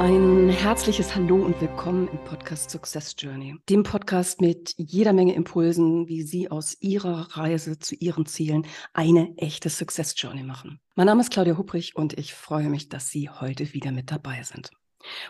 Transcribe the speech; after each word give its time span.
Ein 0.00 0.48
herzliches 0.48 1.14
Hallo 1.14 1.44
und 1.44 1.60
willkommen 1.60 2.08
im 2.08 2.24
Podcast 2.24 2.70
Success 2.70 3.14
Journey, 3.18 3.56
dem 3.68 3.82
Podcast 3.82 4.40
mit 4.40 4.72
jeder 4.78 5.12
Menge 5.12 5.34
Impulsen, 5.34 6.08
wie 6.08 6.22
Sie 6.22 6.50
aus 6.50 6.74
Ihrer 6.80 7.36
Reise 7.36 7.78
zu 7.78 7.94
Ihren 7.96 8.24
Zielen 8.24 8.66
eine 8.94 9.36
echte 9.36 9.68
Success 9.68 10.14
Journey 10.16 10.42
machen. 10.42 10.80
Mein 10.94 11.04
Name 11.04 11.20
ist 11.20 11.30
Claudia 11.30 11.58
Hubrich 11.58 11.96
und 11.96 12.18
ich 12.18 12.32
freue 12.32 12.70
mich, 12.70 12.88
dass 12.88 13.10
Sie 13.10 13.28
heute 13.28 13.74
wieder 13.74 13.92
mit 13.92 14.10
dabei 14.10 14.42
sind. 14.42 14.70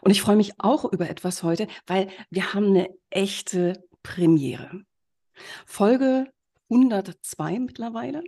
Und 0.03 0.13
ich 0.13 0.23
freue 0.23 0.37
mich 0.37 0.53
auch 0.59 0.85
über 0.85 1.11
etwas 1.11 1.43
heute, 1.43 1.67
weil 1.89 2.07
wir 2.31 2.55
haben 2.55 2.67
eine 2.67 2.91
echte 3.11 3.85
Premiere. 4.05 4.83
Folge 5.67 6.31
102 6.71 7.59
mittlerweile. 7.59 8.23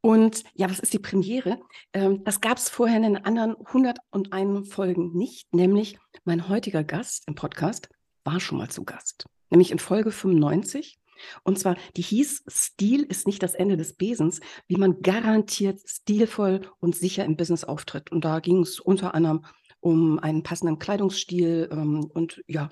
Und 0.00 0.44
ja, 0.54 0.70
was 0.70 0.78
ist 0.78 0.92
die 0.92 0.98
Premiere? 0.98 1.60
Ähm, 1.92 2.24
das 2.24 2.40
gab 2.40 2.58
es 2.58 2.68
vorher 2.68 2.96
in 2.96 3.02
den 3.02 3.24
anderen 3.24 3.56
101 3.56 4.72
Folgen 4.72 5.12
nicht, 5.12 5.52
nämlich 5.54 5.98
mein 6.24 6.48
heutiger 6.48 6.84
Gast 6.84 7.24
im 7.26 7.34
Podcast 7.34 7.88
war 8.24 8.40
schon 8.40 8.58
mal 8.58 8.70
zu 8.70 8.84
Gast, 8.84 9.26
nämlich 9.50 9.70
in 9.70 9.78
Folge 9.78 10.10
95. 10.10 10.98
Und 11.44 11.58
zwar, 11.58 11.76
die 11.96 12.02
hieß, 12.02 12.44
Stil 12.48 13.02
ist 13.02 13.26
nicht 13.26 13.42
das 13.42 13.54
Ende 13.54 13.76
des 13.76 13.94
Besens, 13.94 14.40
wie 14.66 14.76
man 14.76 15.02
garantiert 15.02 15.80
stilvoll 15.86 16.62
und 16.80 16.96
sicher 16.96 17.24
im 17.24 17.36
Business 17.36 17.64
auftritt. 17.64 18.10
Und 18.10 18.24
da 18.24 18.40
ging 18.40 18.60
es 18.62 18.80
unter 18.80 19.14
anderem 19.14 19.44
um 19.80 20.18
einen 20.18 20.42
passenden 20.42 20.78
Kleidungsstil 20.78 21.68
ähm, 21.70 22.04
und 22.12 22.42
ja, 22.46 22.70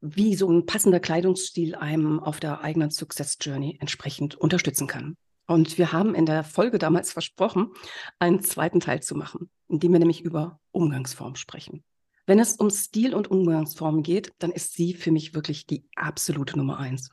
wie 0.00 0.34
so 0.34 0.50
ein 0.50 0.66
passender 0.66 1.00
Kleidungsstil 1.00 1.74
einem 1.74 2.20
auf 2.20 2.40
der 2.40 2.62
eigenen 2.62 2.90
Success 2.90 3.36
Journey 3.40 3.76
entsprechend 3.80 4.34
unterstützen 4.36 4.86
kann. 4.86 5.16
Und 5.50 5.78
wir 5.78 5.90
haben 5.90 6.14
in 6.14 6.26
der 6.26 6.44
Folge 6.44 6.78
damals 6.78 7.10
versprochen, 7.10 7.72
einen 8.20 8.40
zweiten 8.40 8.78
Teil 8.78 9.02
zu 9.02 9.16
machen, 9.16 9.50
in 9.66 9.80
dem 9.80 9.90
wir 9.90 9.98
nämlich 9.98 10.20
über 10.20 10.60
Umgangsform 10.70 11.34
sprechen. 11.34 11.82
Wenn 12.24 12.38
es 12.38 12.54
um 12.54 12.70
Stil 12.70 13.16
und 13.16 13.32
Umgangsform 13.32 14.04
geht, 14.04 14.32
dann 14.38 14.52
ist 14.52 14.74
sie 14.74 14.94
für 14.94 15.10
mich 15.10 15.34
wirklich 15.34 15.66
die 15.66 15.82
absolute 15.96 16.56
Nummer 16.56 16.78
eins. 16.78 17.10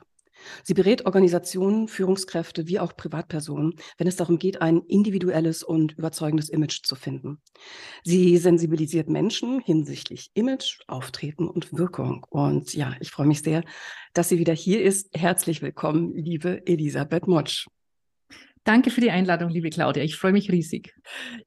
Sie 0.62 0.74
berät 0.74 1.04
Organisationen, 1.04 1.88
Führungskräfte 1.88 2.68
wie 2.68 2.78
auch 2.78 2.96
Privatpersonen, 2.96 3.74
wenn 3.96 4.06
es 4.06 4.14
darum 4.14 4.38
geht, 4.38 4.62
ein 4.62 4.82
individuelles 4.82 5.64
und 5.64 5.98
überzeugendes 5.98 6.48
Image 6.48 6.84
zu 6.84 6.94
finden. 6.94 7.42
Sie 8.04 8.36
sensibilisiert 8.36 9.08
Menschen 9.08 9.58
hinsichtlich 9.58 10.30
Image, 10.34 10.78
Auftreten 10.86 11.48
und 11.48 11.76
Wirkung. 11.76 12.24
Und 12.30 12.72
ja, 12.72 12.94
ich 13.00 13.10
freue 13.10 13.26
mich 13.26 13.42
sehr, 13.42 13.64
dass 14.14 14.28
sie 14.28 14.38
wieder 14.38 14.54
hier 14.54 14.80
ist. 14.80 15.08
Herzlich 15.18 15.60
willkommen, 15.60 16.14
liebe 16.14 16.64
Elisabeth 16.68 17.26
Motsch. 17.26 17.66
Danke 18.64 18.90
für 18.90 19.00
die 19.00 19.10
Einladung, 19.10 19.50
liebe 19.50 19.70
Claudia. 19.70 20.02
Ich 20.02 20.16
freue 20.16 20.32
mich 20.32 20.50
riesig. 20.50 20.94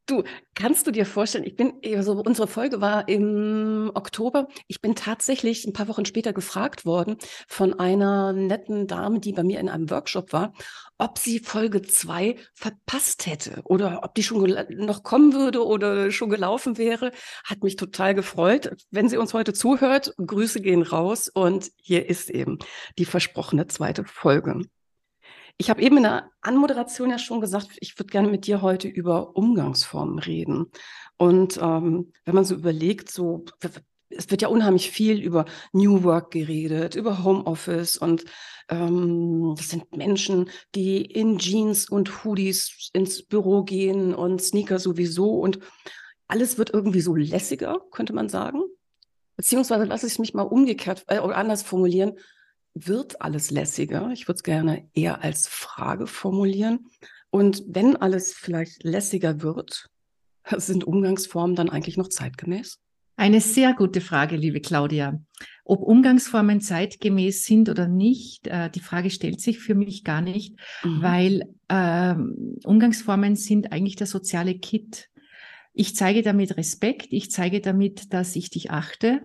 Du, 0.06 0.24
kannst 0.56 0.88
du 0.88 0.92
dir 0.92 1.06
vorstellen, 1.06 1.46
ich 1.46 1.56
bin, 1.56 1.74
also 1.96 2.14
unsere 2.14 2.48
Folge 2.48 2.82
war 2.82 3.08
im 3.08 3.92
Oktober. 3.94 4.48
Ich 4.68 4.82
bin 4.82 4.96
tatsächlich 4.96 5.66
ein 5.66 5.74
paar 5.74 5.88
Wochen 5.88 6.06
später 6.06 6.34
gefragt 6.34 6.86
worden 6.86 7.18
von 7.48 7.74
einer 7.80 8.34
netten 8.34 8.88
Dame, 8.88 9.20
die 9.20 9.34
bei 9.34 9.44
mir 9.44 9.60
in 9.60 9.70
einem 9.70 9.90
Workshop 9.90 10.34
war, 10.34 10.54
ob 10.98 11.18
sie 11.18 11.40
Folge 11.40 11.82
zwei 11.82 12.36
verpasst 12.54 13.26
hätte 13.26 13.62
oder 13.66 14.02
ob 14.04 14.16
die 14.16 14.24
schon 14.24 14.56
noch 14.78 15.04
kommen 15.04 15.34
würde 15.34 15.66
oder 15.66 16.12
schon 16.12 16.30
gelaufen 16.30 16.78
wäre. 16.78 17.12
Hat 17.44 17.64
mich 17.64 17.76
total 17.76 18.14
gefreut. 18.16 18.76
Wenn 18.92 19.10
sie 19.10 19.18
uns 19.18 19.34
heute 19.34 19.54
zuhört, 19.54 20.14
Grüße 20.18 20.62
gehen 20.62 20.84
raus 20.84 21.28
und 21.28 21.72
hier 21.76 22.10
ist 22.10 22.30
eben 22.30 22.60
die 22.98 23.06
versprochene 23.06 23.68
zweite 23.68 24.04
Folge. 24.06 24.62
Ich 25.62 25.70
habe 25.70 25.84
eben 25.84 25.98
in 25.98 26.04
der 26.04 26.32
Anmoderation 26.42 27.12
ja 27.12 27.20
schon 27.20 27.40
gesagt, 27.40 27.68
ich 27.82 28.00
würde 28.00 28.10
gerne 28.10 28.30
mit 28.30 28.48
dir 28.48 28.64
heute 28.64 28.88
über 28.88 29.36
Umgangsformen 29.36 30.18
reden. 30.18 30.72
Und 31.18 31.60
ähm, 31.62 32.14
wenn 32.26 32.34
man 32.34 32.46
so 32.46 32.56
überlegt, 32.56 33.12
so 33.12 33.46
es 34.10 34.32
wird 34.32 34.42
ja 34.42 34.48
unheimlich 34.48 34.90
viel 34.90 35.22
über 35.22 35.46
New 35.72 36.02
Work 36.02 36.32
geredet, 36.32 36.96
über 36.96 37.24
Homeoffice 37.24 37.96
und 37.96 38.26
ähm, 38.70 39.54
das 39.56 39.70
sind 39.70 39.96
Menschen, 39.96 40.50
die 40.74 41.06
in 41.06 41.38
Jeans 41.38 41.88
und 41.88 42.26
Hoodies 42.26 42.90
ins 42.94 43.22
Büro 43.22 43.62
gehen 43.62 44.16
und 44.16 44.42
Sneaker 44.42 44.80
sowieso 44.80 45.30
und 45.30 45.60
alles 46.28 46.58
wird 46.58 46.72
irgendwie 46.74 47.02
so 47.02 47.14
lässiger, 47.14 47.82
könnte 47.92 48.14
man 48.14 48.30
sagen. 48.30 48.64
Beziehungsweise 49.36 49.84
lasse 49.84 50.08
ich 50.08 50.18
mich 50.18 50.34
mal 50.34 50.42
umgekehrt 50.42 51.04
äh, 51.06 51.20
oder 51.20 51.38
anders 51.38 51.62
formulieren 51.62 52.14
wird 52.74 53.22
alles 53.22 53.52
lässiger? 53.52 54.12
Ich 54.12 54.28
würde 54.28 54.38
es 54.38 54.44
gerne 54.44 54.88
eher 54.94 55.24
als 55.24 55.48
Frage 55.48 56.08
formulieren. 56.08 56.88
Und 57.30 57.64
wenn 57.68 57.96
alles 57.96 58.34
vielleicht 58.34 58.84
lässiger 58.84 59.42
wird, 59.42 59.90
sind 60.58 60.84
Umgangsformen 60.84 61.56
dann 61.56 61.70
eigentlich 61.70 61.98
noch 61.98 62.10
zeitgemäß? 62.10 62.80
Eine 63.16 63.42
sehr 63.42 63.74
gute 63.74 64.02
Frage, 64.02 64.36
liebe 64.36 64.62
Claudia. 64.62 65.22
Ob 65.64 65.82
Umgangsformen 65.82 66.60
zeitgemäß 66.60 67.46
sind 67.46 67.70
oder 67.70 67.88
nicht, 67.88 68.48
äh, 68.48 68.70
die 68.70 68.80
Frage 68.80 69.10
stellt 69.10 69.40
sich 69.40 69.60
für 69.60 69.76
mich 69.76 70.04
gar 70.04 70.22
nicht, 70.22 70.58
mhm. 70.84 71.02
weil 71.02 71.44
äh, 71.68 72.16
Umgangsformen 72.66 73.36
sind 73.36 73.72
eigentlich 73.72 73.96
der 73.96 74.08
soziale 74.08 74.58
Kit. 74.58 75.10
Ich 75.74 75.96
zeige 75.96 76.22
damit 76.24 76.58
Respekt, 76.58 77.08
ich 77.12 77.32
zeige 77.32 77.62
damit, 77.62 78.14
dass 78.14 78.36
ich 78.36 78.50
dich 78.50 78.72
achte, 78.72 79.22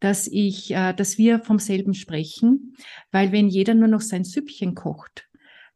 dass 0.00 0.26
ich, 0.26 0.72
äh, 0.72 0.92
dass 0.92 1.18
wir 1.18 1.40
vom 1.40 1.58
selben 1.58 1.94
sprechen, 1.94 2.76
weil 3.10 3.32
wenn 3.32 3.48
jeder 3.48 3.74
nur 3.74 3.88
noch 3.88 4.00
sein 4.00 4.24
Süppchen 4.24 4.74
kocht, 4.74 5.28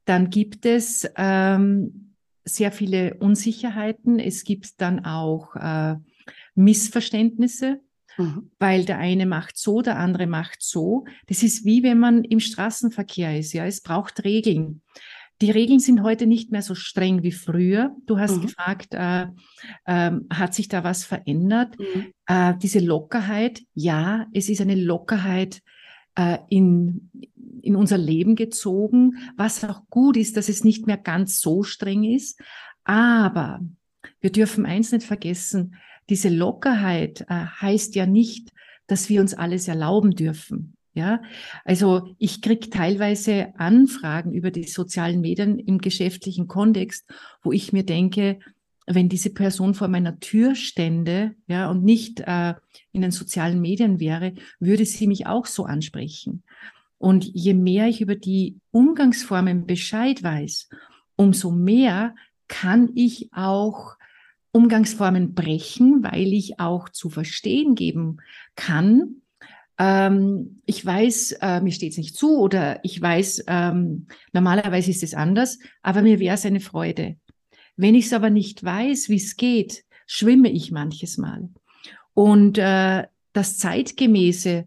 dann 0.05 0.31
gibt 0.31 0.67
es 0.67 1.09
ähm, 1.17 2.15
sehr 2.45 2.73
viele 2.73 3.15
Unsicherheiten. 3.15 4.19
Es 4.19 4.45
gibt 4.45 4.81
dann 4.81 5.05
auch 5.05 5.55
äh, 5.57 5.97
Missverständnisse, 6.55 7.81
mhm. 8.17 8.51
weil 8.59 8.85
der 8.85 8.99
eine 8.99 9.27
macht 9.27 9.57
so, 9.57 9.83
der 9.83 9.99
andere 9.99 10.27
macht 10.27 10.63
so. 10.63 11.05
Das 11.27 11.43
ist 11.43 11.65
wie 11.65 11.83
wenn 11.83 11.99
man 11.99 12.25
im 12.25 12.41
Straßenverkehr 12.41 13.39
ist. 13.39 13.53
Ja, 13.53 13.67
es 13.67 13.83
braucht 13.83 14.25
Regeln. 14.25 14.83
Die 15.43 15.51
Regeln 15.51 15.81
sind 15.81 16.03
heute 16.03 16.27
nicht 16.27 16.53
mehr 16.53 16.61
so 16.61 16.75
streng 16.75 17.23
wie 17.23 17.33
früher. 17.33 17.97
Du 18.07 18.19
hast 18.19 18.37
mhm. 18.37 18.43
gefragt, 18.43 18.93
äh, 18.93 19.27
äh, 19.87 20.11
hat 20.31 20.55
sich 20.55 20.69
da 20.69 20.85
was 20.85 21.05
verändert? 21.05 21.79
Mhm. 21.79 22.13
Äh, 22.27 22.55
diese 22.63 22.81
Lockerheit, 22.81 23.63
ja, 23.75 24.27
es 24.33 24.49
ist 24.51 24.61
eine 24.61 24.75
Lockerheit 24.75 25.63
äh, 26.15 26.39
in, 26.51 27.11
in 27.63 27.75
unser 27.75 27.97
Leben 27.97 28.37
gezogen, 28.37 29.17
was 29.37 29.65
auch 29.65 29.83
gut 29.89 30.17
ist, 30.19 30.37
dass 30.37 30.49
es 30.51 30.63
nicht 30.63 30.87
mehr 30.87 30.99
ganz 30.99 31.41
so 31.41 31.63
streng 31.63 32.05
ist. 32.05 32.41
Aber 32.85 33.61
wir 34.21 34.31
dürfen 34.31 34.67
eins 34.67 34.93
nicht 34.93 35.07
vergessen, 35.07 35.77
diese 36.11 36.29
Lockerheit 36.29 37.23
äh, 37.29 37.47
heißt 37.61 37.95
ja 37.95 38.05
nicht, 38.05 38.53
dass 38.89 39.09
wir 39.09 39.21
uns 39.21 39.33
alles 39.33 39.69
erlauben 39.69 40.11
dürfen. 40.11 40.77
Ja, 41.01 41.23
also 41.65 42.15
ich 42.19 42.43
kriege 42.43 42.69
teilweise 42.69 43.55
Anfragen 43.57 44.35
über 44.35 44.51
die 44.51 44.65
sozialen 44.65 45.23
Medien 45.23 45.59
im 45.59 45.79
geschäftlichen 45.79 46.47
Kontext, 46.47 47.11
wo 47.43 47.53
ich 47.53 47.73
mir 47.73 47.85
denke, 47.85 48.39
wenn 48.87 49.09
diese 49.09 49.31
Person 49.31 49.73
vor 49.73 49.89
meiner 49.89 50.21
Tür 50.21 50.55
stände, 50.55 51.35
ja, 51.47 51.71
und 51.71 51.85
nicht 51.85 52.21
äh, 52.21 52.53
in 52.93 53.01
den 53.01 53.13
sozialen 53.13 53.63
Medien 53.63 53.99
wäre, 53.99 54.35
würde 54.59 54.85
sie 54.85 55.07
mich 55.07 55.27
auch 55.27 55.47
so 55.47 55.65
ansprechen. 55.65 56.43
Und 56.99 57.25
je 57.25 57.55
mehr 57.55 57.89
ich 57.89 58.03
über 58.03 58.15
die 58.15 58.59
Umgangsformen 58.71 59.65
Bescheid 59.65 60.23
weiß, 60.23 60.69
umso 61.17 61.51
mehr 61.51 62.15
kann 62.47 62.91
ich 62.95 63.33
auch 63.33 63.97
Umgangsformen 64.53 65.33
brechen, 65.33 66.03
weil 66.03 66.35
ich 66.35 66.61
auch 66.61 66.91
zu 66.91 67.09
verstehen 67.09 67.75
geben 67.75 68.19
kann, 68.55 69.23
ähm, 69.81 70.61
ich 70.67 70.85
weiß, 70.85 71.39
äh, 71.41 71.63
mir 71.63 71.73
steht 71.73 71.93
es 71.93 71.99
nicht 71.99 72.15
zu 72.15 72.39
oder 72.39 72.85
ich 72.85 73.01
weiß, 73.01 73.45
ähm, 73.47 74.09
normalerweise 74.35 74.91
ist 74.91 75.03
es 75.03 75.15
anders, 75.15 75.59
aber 75.81 76.03
mir 76.03 76.21
wäre 76.21 76.35
es 76.35 76.45
eine 76.45 76.61
Freude. 76.61 77.17
Wenn 77.77 77.95
ich 77.95 78.05
es 78.07 78.13
aber 78.13 78.29
nicht 78.29 78.63
weiß, 78.63 79.09
wie 79.09 79.17
es 79.17 79.37
geht, 79.39 79.85
schwimme 80.07 80.51
ich 80.51 80.71
manches 80.71 81.17
Mal. 81.17 81.49
Und 82.13 82.59
äh, 82.59 83.07
das 83.33 83.57
Zeitgemäße 83.57 84.67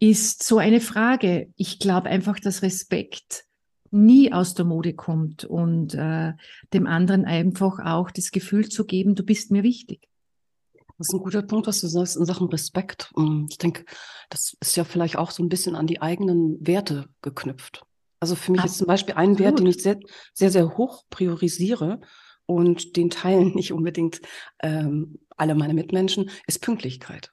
ist 0.00 0.42
so 0.42 0.58
eine 0.58 0.80
Frage. 0.80 1.52
Ich 1.54 1.78
glaube 1.78 2.08
einfach, 2.08 2.40
dass 2.40 2.62
Respekt 2.62 3.44
nie 3.92 4.32
aus 4.32 4.54
der 4.54 4.64
Mode 4.64 4.94
kommt 4.94 5.44
und 5.44 5.94
äh, 5.94 6.32
dem 6.72 6.88
anderen 6.88 7.26
einfach 7.26 7.78
auch 7.78 8.10
das 8.10 8.32
Gefühl 8.32 8.68
zu 8.68 8.86
geben, 8.86 9.14
du 9.14 9.22
bist 9.22 9.52
mir 9.52 9.62
wichtig. 9.62 10.09
Das 11.00 11.08
ist 11.08 11.14
ein 11.14 11.22
guter 11.22 11.40
Punkt, 11.40 11.66
was 11.66 11.80
du 11.80 11.86
sagst 11.86 12.18
in 12.18 12.26
Sachen 12.26 12.48
Respekt. 12.48 13.10
Ähm, 13.16 13.46
ich 13.48 13.56
denke, 13.56 13.86
das 14.28 14.54
ist 14.60 14.76
ja 14.76 14.84
vielleicht 14.84 15.16
auch 15.16 15.30
so 15.30 15.42
ein 15.42 15.48
bisschen 15.48 15.74
an 15.74 15.86
die 15.86 16.02
eigenen 16.02 16.58
Werte 16.60 17.08
geknüpft. 17.22 17.86
Also 18.20 18.34
für 18.34 18.52
mich 18.52 18.60
Absolut. 18.60 18.72
ist 18.72 18.78
zum 18.78 18.86
Beispiel 18.86 19.14
ein 19.14 19.38
Wert, 19.38 19.58
den 19.58 19.66
ich 19.66 19.82
sehr, 19.82 19.98
sehr, 20.34 20.50
sehr 20.50 20.76
hoch 20.76 21.04
priorisiere 21.08 22.02
und 22.44 22.96
den 22.96 23.08
teilen 23.08 23.54
nicht 23.54 23.72
unbedingt 23.72 24.20
ähm, 24.62 25.18
alle 25.38 25.54
meine 25.54 25.72
Mitmenschen, 25.72 26.28
ist 26.46 26.60
Pünktlichkeit. 26.60 27.30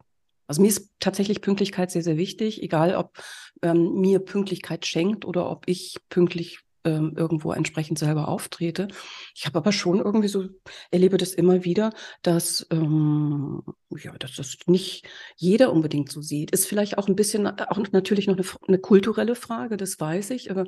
Also 0.48 0.62
mir 0.62 0.70
ist 0.70 0.94
tatsächlich 1.02 1.42
Pünktlichkeit 1.42 1.92
sehr, 1.92 2.04
sehr 2.04 2.16
wichtig, 2.16 2.64
egal 2.64 2.96
ob 2.96 3.18
ähm, 3.64 3.96
mir 3.96 4.20
Pünktlichkeit 4.20 4.86
schenkt 4.86 5.26
oder 5.26 5.52
ob 5.52 5.68
ich 5.68 5.98
pünktlich 6.08 6.62
ähm, 6.88 7.14
irgendwo 7.18 7.52
entsprechend 7.52 8.00
selber 8.00 8.30
auftrete. 8.30 8.88
Ich 9.36 9.46
habe 9.46 9.58
aber 9.58 9.72
schon 9.74 10.00
irgendwie 10.00 10.30
so, 10.30 10.46
erlebe 10.90 11.18
das 11.18 11.34
immer 11.34 11.66
wieder, 11.66 11.92
dass, 12.22 12.66
ähm, 12.72 13.62
ja, 13.90 14.18
dass 14.18 14.36
das 14.36 14.58
nicht 14.66 15.06
jeder 15.36 15.74
unbedingt 15.74 16.10
so 16.12 16.22
sieht. 16.22 16.52
Ist 16.52 16.66
vielleicht 16.66 16.98
auch 16.98 17.08
ein 17.08 17.16
bisschen, 17.16 17.48
auch 17.48 17.80
natürlich 17.92 18.28
noch 18.28 18.38
eine, 18.38 18.46
eine 18.68 18.80
kulturelle 18.80 19.36
Frage, 19.36 19.76
das 19.76 20.00
weiß 20.00 20.32
ich, 20.32 20.50
aber 20.50 20.66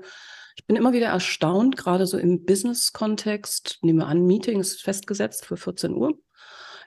ich 0.55 0.67
bin 0.67 0.75
immer 0.75 0.91
wieder 0.91 1.07
erstaunt, 1.07 1.77
gerade 1.77 2.05
so 2.05 2.17
im 2.17 2.43
Business-Kontext, 2.43 3.79
nehmen 3.81 3.99
wir 3.99 4.07
an, 4.07 4.25
Meeting 4.25 4.59
ist 4.59 4.81
festgesetzt 4.81 5.45
für 5.45 5.55
14 5.55 5.93
Uhr, 5.93 6.19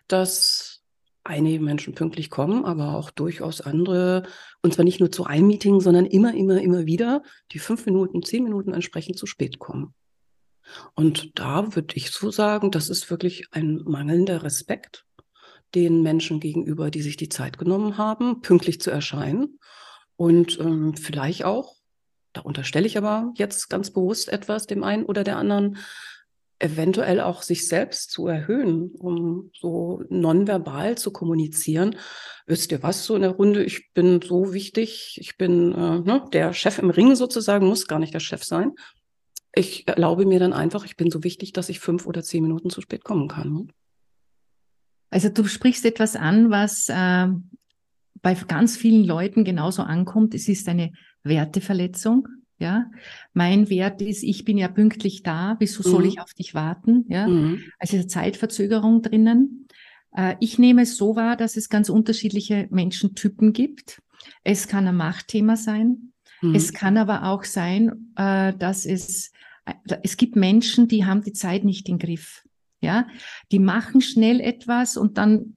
dass 0.08 0.71
einige 1.24 1.62
Menschen 1.62 1.94
pünktlich 1.94 2.30
kommen, 2.30 2.64
aber 2.64 2.94
auch 2.96 3.10
durchaus 3.10 3.60
andere, 3.60 4.24
und 4.62 4.74
zwar 4.74 4.84
nicht 4.84 5.00
nur 5.00 5.10
zu 5.10 5.24
einem 5.24 5.46
Meeting, 5.46 5.80
sondern 5.80 6.06
immer, 6.06 6.34
immer, 6.34 6.60
immer 6.60 6.86
wieder, 6.86 7.22
die 7.52 7.58
fünf 7.58 7.86
Minuten, 7.86 8.22
zehn 8.22 8.44
Minuten 8.44 8.72
entsprechend 8.72 9.18
zu 9.18 9.26
spät 9.26 9.58
kommen. 9.58 9.94
Und 10.94 11.38
da 11.38 11.74
würde 11.74 11.96
ich 11.96 12.10
so 12.10 12.30
sagen, 12.30 12.70
das 12.70 12.88
ist 12.88 13.10
wirklich 13.10 13.46
ein 13.50 13.80
mangelnder 13.84 14.42
Respekt 14.42 15.04
den 15.74 16.02
Menschen 16.02 16.40
gegenüber, 16.40 16.90
die 16.90 17.02
sich 17.02 17.16
die 17.16 17.28
Zeit 17.28 17.58
genommen 17.58 17.96
haben, 17.96 18.42
pünktlich 18.42 18.80
zu 18.80 18.90
erscheinen. 18.90 19.58
Und 20.16 20.58
ähm, 20.60 20.94
vielleicht 20.94 21.44
auch, 21.44 21.76
da 22.32 22.42
unterstelle 22.42 22.86
ich 22.86 22.98
aber 22.98 23.32
jetzt 23.36 23.70
ganz 23.70 23.90
bewusst 23.90 24.28
etwas 24.28 24.66
dem 24.66 24.84
einen 24.84 25.04
oder 25.04 25.24
der 25.24 25.38
anderen, 25.38 25.78
eventuell 26.62 27.20
auch 27.20 27.42
sich 27.42 27.66
selbst 27.66 28.10
zu 28.10 28.26
erhöhen, 28.28 28.92
um 28.92 29.50
so 29.58 30.02
nonverbal 30.08 30.96
zu 30.96 31.10
kommunizieren. 31.10 31.96
Wisst 32.46 32.70
ihr 32.72 32.82
was, 32.82 33.04
so 33.04 33.16
in 33.16 33.22
der 33.22 33.32
Runde, 33.32 33.64
ich 33.64 33.92
bin 33.92 34.20
so 34.22 34.54
wichtig, 34.54 35.18
ich 35.20 35.36
bin 35.36 35.72
äh, 35.72 36.00
ne, 36.00 36.24
der 36.32 36.52
Chef 36.52 36.78
im 36.78 36.90
Ring 36.90 37.14
sozusagen, 37.16 37.66
muss 37.66 37.88
gar 37.88 37.98
nicht 37.98 38.14
der 38.14 38.20
Chef 38.20 38.44
sein. 38.44 38.72
Ich 39.54 39.86
erlaube 39.88 40.24
mir 40.24 40.38
dann 40.38 40.52
einfach, 40.52 40.84
ich 40.84 40.96
bin 40.96 41.10
so 41.10 41.24
wichtig, 41.24 41.52
dass 41.52 41.68
ich 41.68 41.80
fünf 41.80 42.06
oder 42.06 42.22
zehn 42.22 42.42
Minuten 42.42 42.70
zu 42.70 42.80
spät 42.80 43.04
kommen 43.04 43.28
kann. 43.28 43.52
Ne? 43.52 43.66
Also 45.10 45.28
du 45.28 45.44
sprichst 45.44 45.84
etwas 45.84 46.16
an, 46.16 46.50
was 46.50 46.88
äh, 46.88 47.28
bei 48.22 48.34
ganz 48.34 48.76
vielen 48.76 49.04
Leuten 49.04 49.44
genauso 49.44 49.82
ankommt. 49.82 50.34
Es 50.34 50.48
ist 50.48 50.68
eine 50.68 50.92
Werteverletzung. 51.24 52.28
Ja, 52.62 52.92
mein 53.34 53.68
Wert 53.68 54.00
ist, 54.00 54.22
ich 54.22 54.44
bin 54.44 54.56
ja 54.56 54.68
pünktlich 54.68 55.24
da. 55.24 55.56
Wieso 55.58 55.82
soll 55.82 56.04
mhm. 56.04 56.08
ich 56.08 56.20
auf 56.20 56.32
dich 56.32 56.54
warten? 56.54 57.04
Ja, 57.08 57.26
mhm. 57.26 57.60
also 57.80 57.96
ist 57.96 58.10
Zeitverzögerung 58.10 59.02
drinnen. 59.02 59.66
Äh, 60.16 60.36
ich 60.38 60.60
nehme 60.60 60.82
es 60.82 60.96
so 60.96 61.16
wahr, 61.16 61.36
dass 61.36 61.56
es 61.56 61.68
ganz 61.68 61.88
unterschiedliche 61.88 62.68
Menschentypen 62.70 63.52
gibt. 63.52 64.00
Es 64.44 64.68
kann 64.68 64.86
ein 64.86 64.94
Machtthema 64.94 65.56
sein. 65.56 66.12
Mhm. 66.40 66.54
Es 66.54 66.72
kann 66.72 66.96
aber 66.96 67.24
auch 67.24 67.42
sein, 67.42 68.12
äh, 68.14 68.52
dass 68.56 68.86
es, 68.86 69.32
äh, 69.64 69.74
es 70.04 70.16
gibt 70.16 70.36
Menschen, 70.36 70.86
die 70.86 71.04
haben 71.04 71.22
die 71.22 71.32
Zeit 71.32 71.64
nicht 71.64 71.88
im 71.88 71.98
Griff. 71.98 72.44
Ja, 72.80 73.08
die 73.50 73.58
machen 73.58 74.00
schnell 74.00 74.40
etwas 74.40 74.96
und 74.96 75.18
dann 75.18 75.56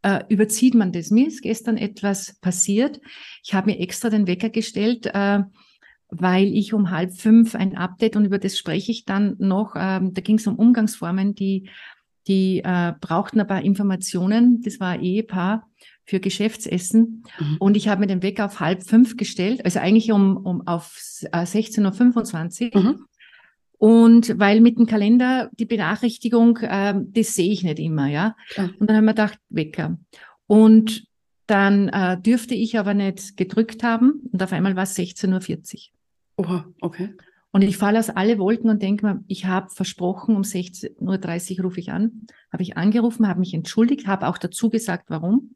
äh, 0.00 0.22
überzieht 0.28 0.74
man 0.74 0.92
das. 0.92 1.10
Mir 1.10 1.26
ist 1.26 1.42
gestern 1.42 1.78
etwas 1.78 2.38
passiert. 2.40 3.00
Ich 3.42 3.54
habe 3.54 3.70
mir 3.70 3.80
extra 3.80 4.10
den 4.10 4.26
Wecker 4.26 4.50
gestellt, 4.50 5.06
äh, 5.06 5.40
weil 6.18 6.46
ich 6.46 6.72
um 6.72 6.90
halb 6.90 7.12
fünf 7.12 7.54
ein 7.54 7.76
Update 7.76 8.16
und 8.16 8.24
über 8.24 8.38
das 8.38 8.56
spreche 8.56 8.92
ich 8.92 9.04
dann 9.04 9.36
noch. 9.38 9.74
Ähm, 9.76 10.14
da 10.14 10.20
ging 10.20 10.36
es 10.36 10.46
um 10.46 10.56
Umgangsformen, 10.56 11.34
die, 11.34 11.68
die 12.26 12.60
äh, 12.64 12.92
brauchten 13.00 13.40
ein 13.40 13.46
paar 13.46 13.62
Informationen. 13.62 14.62
Das 14.62 14.80
war 14.80 14.90
ein 14.90 15.02
Ehepaar 15.02 15.68
für 16.04 16.20
Geschäftsessen 16.20 17.24
mhm. 17.38 17.56
und 17.58 17.76
ich 17.76 17.88
habe 17.88 18.00
mir 18.00 18.06
den 18.06 18.22
Wecker 18.22 18.46
auf 18.46 18.60
halb 18.60 18.82
fünf 18.82 19.16
gestellt, 19.16 19.64
also 19.64 19.80
eigentlich 19.80 20.12
um, 20.12 20.36
um 20.36 20.66
auf 20.66 20.98
äh, 21.32 21.38
16.25 21.38 22.74
Uhr. 22.74 22.82
Mhm. 22.82 23.04
Und 23.78 24.38
weil 24.38 24.60
mit 24.60 24.78
dem 24.78 24.86
Kalender 24.86 25.50
die 25.58 25.66
Benachrichtigung, 25.66 26.58
äh, 26.58 26.94
das 26.96 27.34
sehe 27.34 27.52
ich 27.52 27.64
nicht 27.64 27.78
immer, 27.78 28.06
ja. 28.06 28.36
ja. 28.56 28.70
Und 28.78 28.88
dann 28.88 28.96
haben 28.96 29.04
wir 29.04 29.12
gedacht, 29.12 29.38
Wecker. 29.48 29.98
Und 30.46 31.06
dann 31.46 31.88
äh, 31.88 32.20
dürfte 32.20 32.54
ich 32.54 32.78
aber 32.78 32.94
nicht 32.94 33.36
gedrückt 33.36 33.82
haben 33.82 34.22
und 34.32 34.42
auf 34.42 34.52
einmal 34.52 34.76
war 34.76 34.84
es 34.84 34.96
16.40 34.96 35.74
Uhr. 35.74 35.93
Oha, 36.36 36.66
okay. 36.80 37.14
Und 37.52 37.62
ich 37.62 37.76
falle 37.76 38.00
aus 38.00 38.10
alle 38.10 38.38
Wolken 38.38 38.68
und 38.68 38.82
denke 38.82 39.06
mir, 39.06 39.24
ich 39.28 39.46
habe 39.46 39.70
versprochen, 39.70 40.34
um 40.34 40.42
16.30 40.42 41.58
Uhr 41.58 41.64
rufe 41.66 41.78
ich 41.78 41.92
an, 41.92 42.26
habe 42.52 42.64
ich 42.64 42.76
angerufen, 42.76 43.28
habe 43.28 43.38
mich 43.38 43.54
entschuldigt, 43.54 44.08
habe 44.08 44.26
auch 44.26 44.38
dazu 44.38 44.70
gesagt, 44.70 45.04
warum. 45.08 45.54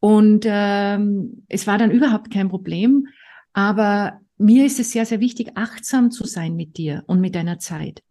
Und 0.00 0.46
ähm, 0.48 1.44
es 1.48 1.66
war 1.66 1.76
dann 1.76 1.90
überhaupt 1.90 2.32
kein 2.32 2.48
Problem. 2.48 3.08
Aber 3.52 4.20
mir 4.38 4.64
ist 4.64 4.80
es 4.80 4.90
sehr, 4.90 5.04
sehr 5.04 5.20
wichtig, 5.20 5.52
achtsam 5.54 6.10
zu 6.10 6.24
sein 6.26 6.56
mit 6.56 6.78
dir 6.78 7.04
und 7.06 7.20
mit 7.20 7.34
deiner 7.34 7.58
Zeit. 7.58 8.02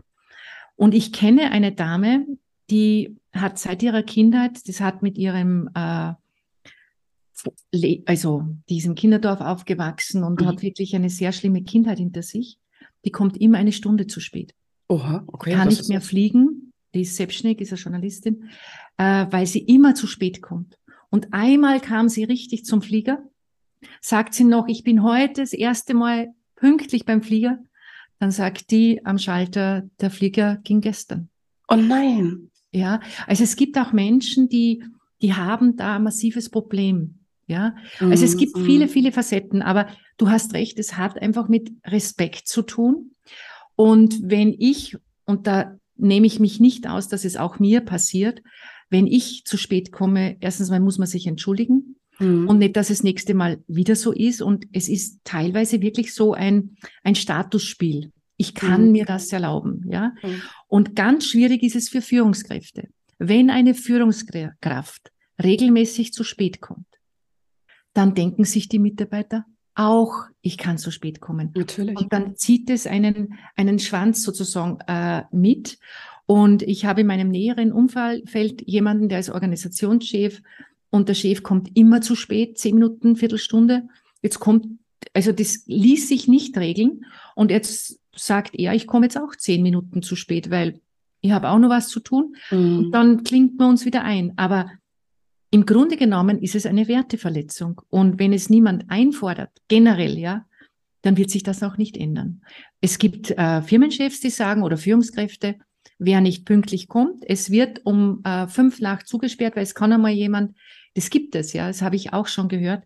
Und 0.75 0.93
ich 0.93 1.11
kenne 1.11 1.51
eine 1.51 1.71
Dame, 1.71 2.25
die 2.69 3.17
hat 3.33 3.57
seit 3.57 3.83
ihrer 3.83 4.03
Kindheit, 4.03 4.67
das 4.67 4.79
hat 4.79 5.01
mit 5.01 5.17
ihrem 5.17 5.69
äh, 5.73 6.13
also 8.05 8.43
diesem 8.69 8.95
Kinderdorf 8.95 9.41
aufgewachsen 9.41 10.23
und 10.23 10.41
mhm. 10.41 10.47
hat 10.47 10.61
wirklich 10.61 10.95
eine 10.95 11.09
sehr 11.09 11.31
schlimme 11.31 11.63
Kindheit 11.63 11.97
hinter 11.97 12.23
sich. 12.23 12.57
Die 13.05 13.11
kommt 13.11 13.37
immer 13.37 13.57
eine 13.57 13.71
Stunde 13.71 14.07
zu 14.07 14.19
spät. 14.19 14.53
Oha, 14.87 15.23
okay. 15.27 15.53
Kann 15.53 15.69
nicht 15.69 15.89
mehr 15.89 15.99
das? 15.99 16.07
fliegen. 16.07 16.73
Die 16.93 17.01
ist 17.01 17.15
selbstständig, 17.15 17.61
ist 17.61 17.71
eine 17.71 17.79
Journalistin, 17.79 18.49
äh, 18.97 19.25
weil 19.29 19.45
sie 19.47 19.59
immer 19.59 19.95
zu 19.95 20.07
spät 20.07 20.41
kommt. 20.41 20.77
Und 21.09 21.33
einmal 21.33 21.79
kam 21.79 22.09
sie 22.09 22.23
richtig 22.23 22.65
zum 22.65 22.81
Flieger, 22.81 23.23
sagt 24.01 24.33
sie 24.33 24.43
noch, 24.43 24.67
ich 24.67 24.83
bin 24.83 25.03
heute 25.03 25.41
das 25.41 25.53
erste 25.53 25.93
Mal 25.93 26.33
pünktlich 26.55 27.05
beim 27.05 27.21
Flieger. 27.21 27.59
Dann 28.19 28.31
sagt 28.31 28.71
die 28.71 29.05
am 29.05 29.17
Schalter, 29.17 29.89
der 29.99 30.11
Flieger 30.11 30.57
ging 30.63 30.81
gestern. 30.81 31.29
Oh 31.67 31.75
nein. 31.75 32.51
Ja, 32.71 33.01
also 33.27 33.43
es 33.43 33.55
gibt 33.55 33.77
auch 33.77 33.93
Menschen, 33.93 34.47
die, 34.47 34.83
die 35.21 35.33
haben 35.33 35.75
da 35.75 35.95
ein 35.95 36.03
massives 36.03 36.49
Problem. 36.49 37.20
Ja, 37.47 37.75
also 37.99 38.23
es 38.23 38.37
gibt 38.37 38.57
viele, 38.57 38.85
mhm. 38.85 38.89
viele 38.89 39.11
Facetten, 39.11 39.61
aber 39.61 39.87
du 40.17 40.29
hast 40.29 40.53
recht, 40.53 40.79
es 40.79 40.95
hat 40.95 41.21
einfach 41.21 41.49
mit 41.49 41.71
Respekt 41.85 42.47
zu 42.47 42.61
tun. 42.61 43.11
Und 43.75 44.19
wenn 44.23 44.55
ich, 44.57 44.95
und 45.25 45.47
da 45.47 45.75
nehme 45.97 46.27
ich 46.27 46.39
mich 46.39 46.59
nicht 46.59 46.87
aus, 46.87 47.07
dass 47.07 47.25
es 47.25 47.35
auch 47.35 47.59
mir 47.59 47.81
passiert, 47.81 48.41
wenn 48.89 49.07
ich 49.07 49.43
zu 49.45 49.57
spät 49.57 49.91
komme, 49.91 50.37
erstens 50.39 50.69
mal 50.69 50.79
muss 50.79 50.97
man 50.97 51.07
sich 51.07 51.27
entschuldigen 51.27 51.95
mhm. 52.19 52.47
und 52.47 52.59
nicht, 52.59 52.75
dass 52.75 52.89
es 52.89 53.03
nächste 53.03 53.33
Mal 53.33 53.63
wieder 53.67 53.95
so 53.95 54.11
ist. 54.11 54.41
Und 54.41 54.65
es 54.73 54.89
ist 54.89 55.21
teilweise 55.23 55.81
wirklich 55.81 56.13
so 56.13 56.33
ein, 56.33 56.75
ein 57.03 57.15
Statusspiel. 57.15 58.11
Ich 58.37 58.53
kann 58.53 58.87
mhm. 58.87 58.91
mir 58.91 59.05
das 59.05 59.31
erlauben, 59.31 59.85
ja. 59.89 60.13
Mhm. 60.23 60.41
Und 60.67 60.95
ganz 60.95 61.25
schwierig 61.25 61.63
ist 61.63 61.75
es 61.75 61.89
für 61.89 62.01
Führungskräfte. 62.01 62.87
Wenn 63.17 63.49
eine 63.49 63.75
Führungskraft 63.75 65.11
regelmäßig 65.41 66.11
zu 66.13 66.23
spät 66.23 66.59
kommt, 66.59 66.87
dann 67.93 68.15
denken 68.15 68.45
sich 68.45 68.69
die 68.69 68.79
Mitarbeiter 68.79 69.45
auch, 69.75 70.25
ich 70.41 70.57
kann 70.57 70.77
zu 70.77 70.91
spät 70.91 71.21
kommen. 71.21 71.51
Natürlich. 71.55 71.97
Und 71.97 72.11
dann 72.11 72.35
zieht 72.35 72.69
es 72.69 72.87
einen, 72.87 73.39
einen 73.55 73.79
Schwanz 73.79 74.23
sozusagen 74.23 74.79
äh, 74.87 75.23
mit. 75.31 75.79
Und 76.25 76.61
ich 76.63 76.85
habe 76.85 77.01
in 77.01 77.07
meinem 77.07 77.29
näheren 77.29 77.71
Umfeld 77.71 78.61
jemanden, 78.65 79.09
der 79.09 79.19
ist 79.19 79.29
Organisationschef 79.29 80.41
und 80.89 81.09
der 81.09 81.13
Chef 81.13 81.41
kommt 81.41 81.75
immer 81.75 82.01
zu 82.01 82.15
spät, 82.15 82.57
zehn 82.57 82.75
Minuten, 82.75 83.15
Viertelstunde. 83.15 83.87
Jetzt 84.21 84.39
kommt, 84.39 84.67
also 85.13 85.31
das 85.31 85.63
ließ 85.65 86.07
sich 86.07 86.27
nicht 86.27 86.57
regeln. 86.57 87.05
Und 87.35 87.49
jetzt 87.49 87.99
sagt 88.15 88.55
er, 88.55 88.73
ich 88.73 88.87
komme 88.87 89.05
jetzt 89.05 89.17
auch 89.17 89.35
zehn 89.35 89.63
Minuten 89.63 90.03
zu 90.03 90.15
spät, 90.15 90.51
weil 90.51 90.81
ich 91.21 91.31
habe 91.31 91.49
auch 91.49 91.59
noch 91.59 91.69
was 91.69 91.87
zu 91.87 91.99
tun. 92.01 92.35
Mhm. 92.51 92.77
Und 92.77 92.91
dann 92.91 93.23
klingt 93.23 93.57
man 93.57 93.69
uns 93.69 93.85
wieder 93.85 94.03
ein. 94.03 94.33
Aber 94.37 94.69
im 95.51 95.65
Grunde 95.65 95.97
genommen 95.97 96.39
ist 96.39 96.55
es 96.55 96.65
eine 96.65 96.87
Werteverletzung. 96.87 97.81
Und 97.89 98.19
wenn 98.19 98.31
es 98.31 98.49
niemand 98.49 98.85
einfordert, 98.89 99.51
generell, 99.67 100.17
ja, 100.17 100.45
dann 101.01 101.17
wird 101.17 101.29
sich 101.29 101.43
das 101.43 101.61
auch 101.61 101.77
nicht 101.77 101.97
ändern. 101.97 102.41
Es 102.79 102.97
gibt 102.97 103.31
äh, 103.31 103.61
Firmenchefs, 103.61 104.21
die 104.21 104.29
sagen, 104.29 104.63
oder 104.63 104.77
Führungskräfte, 104.77 105.57
wer 105.99 106.21
nicht 106.21 106.45
pünktlich 106.45 106.87
kommt, 106.87 107.23
es 107.27 107.51
wird 107.51 107.85
um 107.85 108.21
äh, 108.23 108.47
fünf 108.47 108.79
nach 108.79 109.03
zugesperrt, 109.03 109.55
weil 109.55 109.63
es 109.63 109.75
kann 109.75 109.91
einmal 109.91 110.11
jemand, 110.11 110.55
das 110.93 111.09
gibt 111.09 111.35
es, 111.35 111.53
ja, 111.53 111.67
das 111.67 111.81
habe 111.81 111.95
ich 111.95 112.13
auch 112.13 112.27
schon 112.27 112.47
gehört. 112.47 112.85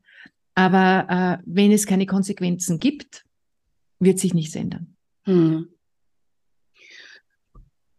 Aber 0.56 1.08
äh, 1.10 1.44
wenn 1.46 1.72
es 1.72 1.86
keine 1.86 2.06
Konsequenzen 2.06 2.80
gibt, 2.80 3.26
wird 4.00 4.20
sich 4.20 4.34
nichts 4.34 4.56
ändern. 4.56 4.96
Hm. 5.24 5.68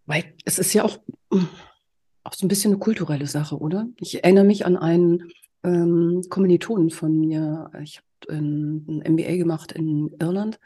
Weil 0.06 0.34
es 0.44 0.58
ist 0.58 0.72
ja 0.72 0.84
auch 0.84 0.98
auch 2.26 2.34
so 2.34 2.44
ein 2.44 2.48
bisschen 2.48 2.72
eine 2.72 2.80
kulturelle 2.80 3.26
Sache, 3.26 3.56
oder? 3.56 3.86
Ich 4.00 4.22
erinnere 4.22 4.44
mich 4.44 4.66
an 4.66 4.76
einen 4.76 5.30
ähm, 5.62 6.22
Kommilitonen 6.28 6.90
von 6.90 7.18
mir. 7.18 7.70
Ich 7.82 7.98
habe 7.98 8.36
ein, 8.36 9.02
ein 9.04 9.12
MBA 9.14 9.36
gemacht 9.36 9.72
in 9.72 10.14
Irland 10.20 10.58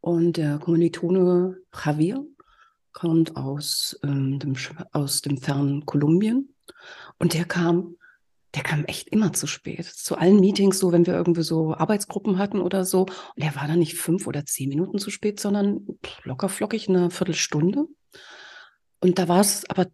und 0.00 0.36
der 0.36 0.58
Kommilitone 0.58 1.56
Javier 1.74 2.24
kommt 2.92 3.36
aus, 3.36 3.98
ähm, 4.02 4.38
dem, 4.38 4.54
aus 4.92 5.22
dem 5.22 5.38
fernen 5.38 5.86
Kolumbien 5.86 6.54
und 7.18 7.34
der 7.34 7.44
kam 7.44 7.96
der 8.54 8.64
kam 8.64 8.84
echt 8.86 9.08
immer 9.10 9.32
zu 9.32 9.46
spät. 9.46 9.86
Zu 9.86 10.18
allen 10.18 10.40
Meetings, 10.40 10.80
so 10.80 10.90
wenn 10.90 11.06
wir 11.06 11.14
irgendwie 11.14 11.44
so 11.44 11.72
Arbeitsgruppen 11.72 12.36
hatten 12.36 12.60
oder 12.60 12.84
so. 12.84 13.02
Und 13.02 13.12
der 13.36 13.54
war 13.54 13.68
dann 13.68 13.78
nicht 13.78 13.94
fünf 13.94 14.26
oder 14.26 14.44
zehn 14.44 14.68
Minuten 14.68 14.98
zu 14.98 15.10
spät, 15.10 15.38
sondern 15.38 15.86
locker 16.24 16.48
flockig 16.48 16.88
eine 16.88 17.10
Viertelstunde. 17.12 17.86
Und 19.00 19.20
da 19.20 19.28
war 19.28 19.40
es 19.40 19.70
aber 19.70 19.86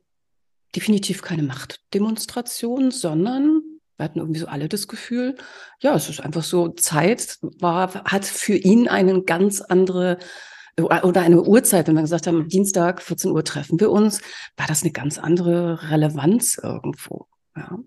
definitiv 0.76 1.22
keine 1.22 1.42
Machtdemonstration, 1.42 2.90
sondern 2.90 3.62
wir 3.96 4.04
hatten 4.04 4.18
irgendwie 4.18 4.40
so 4.40 4.46
alle 4.46 4.68
das 4.68 4.88
Gefühl, 4.88 5.36
ja, 5.80 5.94
es 5.94 6.08
ist 6.08 6.20
einfach 6.20 6.44
so, 6.44 6.68
Zeit 6.68 7.38
war, 7.40 8.04
hat 8.04 8.26
für 8.26 8.56
ihn 8.56 8.88
eine 8.88 9.22
ganz 9.22 9.62
andere 9.62 10.18
oder 10.78 11.22
eine 11.22 11.42
Uhrzeit, 11.42 11.88
wenn 11.88 11.94
wir 11.94 12.02
gesagt 12.02 12.26
haben, 12.26 12.48
Dienstag 12.48 13.00
14 13.00 13.30
Uhr 13.30 13.42
treffen 13.42 13.80
wir 13.80 13.90
uns, 13.90 14.20
war 14.58 14.66
das 14.66 14.82
eine 14.82 14.92
ganz 14.92 15.16
andere 15.16 15.90
Relevanz 15.90 16.58
irgendwo. 16.62 17.26
Ja 17.56 17.78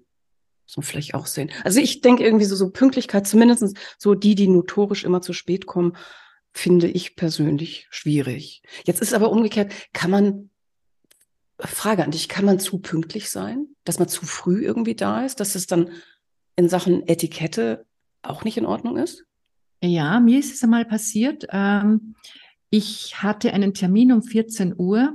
so 0.69 0.81
vielleicht 0.81 1.15
auch 1.15 1.25
sehen. 1.25 1.49
Also 1.63 1.79
ich 1.79 2.01
denke 2.01 2.23
irgendwie 2.23 2.45
so, 2.45 2.55
so 2.55 2.69
Pünktlichkeit, 2.69 3.25
zumindest 3.25 3.75
so 3.97 4.13
die, 4.13 4.35
die 4.35 4.47
notorisch 4.47 5.03
immer 5.03 5.19
zu 5.19 5.33
spät 5.33 5.65
kommen, 5.65 5.97
finde 6.53 6.87
ich 6.87 7.15
persönlich 7.15 7.87
schwierig. 7.89 8.61
Jetzt 8.85 9.01
ist 9.01 9.15
aber 9.15 9.31
umgekehrt, 9.31 9.73
kann 9.93 10.11
man, 10.11 10.51
Frage 11.59 12.03
an 12.03 12.11
dich, 12.11 12.29
kann 12.29 12.45
man 12.45 12.59
zu 12.59 12.79
pünktlich 12.79 13.29
sein, 13.29 13.67
dass 13.83 13.99
man 13.99 14.07
zu 14.07 14.25
früh 14.25 14.63
irgendwie 14.63 14.95
da 14.95 15.25
ist, 15.25 15.39
dass 15.39 15.55
es 15.55 15.67
dann 15.67 15.89
in 16.55 16.69
Sachen 16.69 17.07
Etikette 17.07 17.85
auch 18.21 18.43
nicht 18.43 18.57
in 18.57 18.65
Ordnung 18.65 18.97
ist? 18.97 19.25
Ja, 19.81 20.19
mir 20.19 20.39
ist 20.39 20.53
es 20.53 20.63
einmal 20.63 20.85
passiert. 20.85 21.45
Ähm, 21.51 22.15
ich 22.69 23.21
hatte 23.21 23.53
einen 23.53 23.73
Termin 23.73 24.11
um 24.11 24.21
14 24.21 24.75
Uhr 24.77 25.13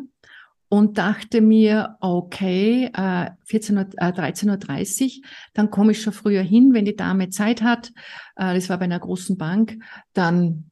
und 0.69 0.99
dachte 0.99 1.41
mir, 1.41 1.97
okay, 2.01 2.91
äh, 2.95 3.31
14 3.45 3.77
Uhr, 3.77 3.87
äh, 3.97 4.13
13.30 4.13 5.19
Uhr, 5.19 5.29
dann 5.53 5.71
komme 5.71 5.93
ich 5.93 6.03
schon 6.03 6.13
früher 6.13 6.43
hin, 6.43 6.73
wenn 6.73 6.85
die 6.85 6.97
Dame 6.97 7.29
Zeit 7.31 7.63
hat. 7.63 7.93
Äh, 8.37 8.55
das 8.55 8.69
war 8.69 8.79
bei 8.79 8.87
einer 8.87 8.99
großen 8.99 9.37
Bank, 9.37 9.79
dann 10.15 10.71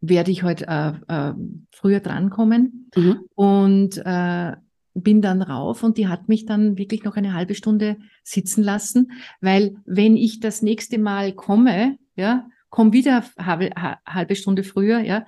werde 0.00 0.30
ich 0.30 0.42
heute 0.42 0.66
äh, 0.66 0.92
äh, 1.08 1.34
früher 1.70 2.00
drankommen. 2.00 2.90
Mhm. 2.94 3.20
Und 3.34 3.98
äh, 4.04 4.52
bin 4.94 5.22
dann 5.22 5.42
rauf 5.42 5.82
und 5.82 5.96
die 5.98 6.08
hat 6.08 6.28
mich 6.28 6.46
dann 6.46 6.76
wirklich 6.76 7.04
noch 7.04 7.16
eine 7.16 7.34
halbe 7.34 7.54
Stunde 7.54 7.98
sitzen 8.22 8.62
lassen, 8.62 9.12
weil 9.40 9.76
wenn 9.84 10.16
ich 10.16 10.40
das 10.40 10.62
nächste 10.62 10.98
Mal 10.98 11.32
komme, 11.32 11.98
ja, 12.16 12.48
komm 12.70 12.92
wieder 12.92 13.24
halbe, 13.38 13.70
halbe 14.06 14.36
Stunde 14.36 14.64
früher, 14.64 15.00
ja, 15.00 15.26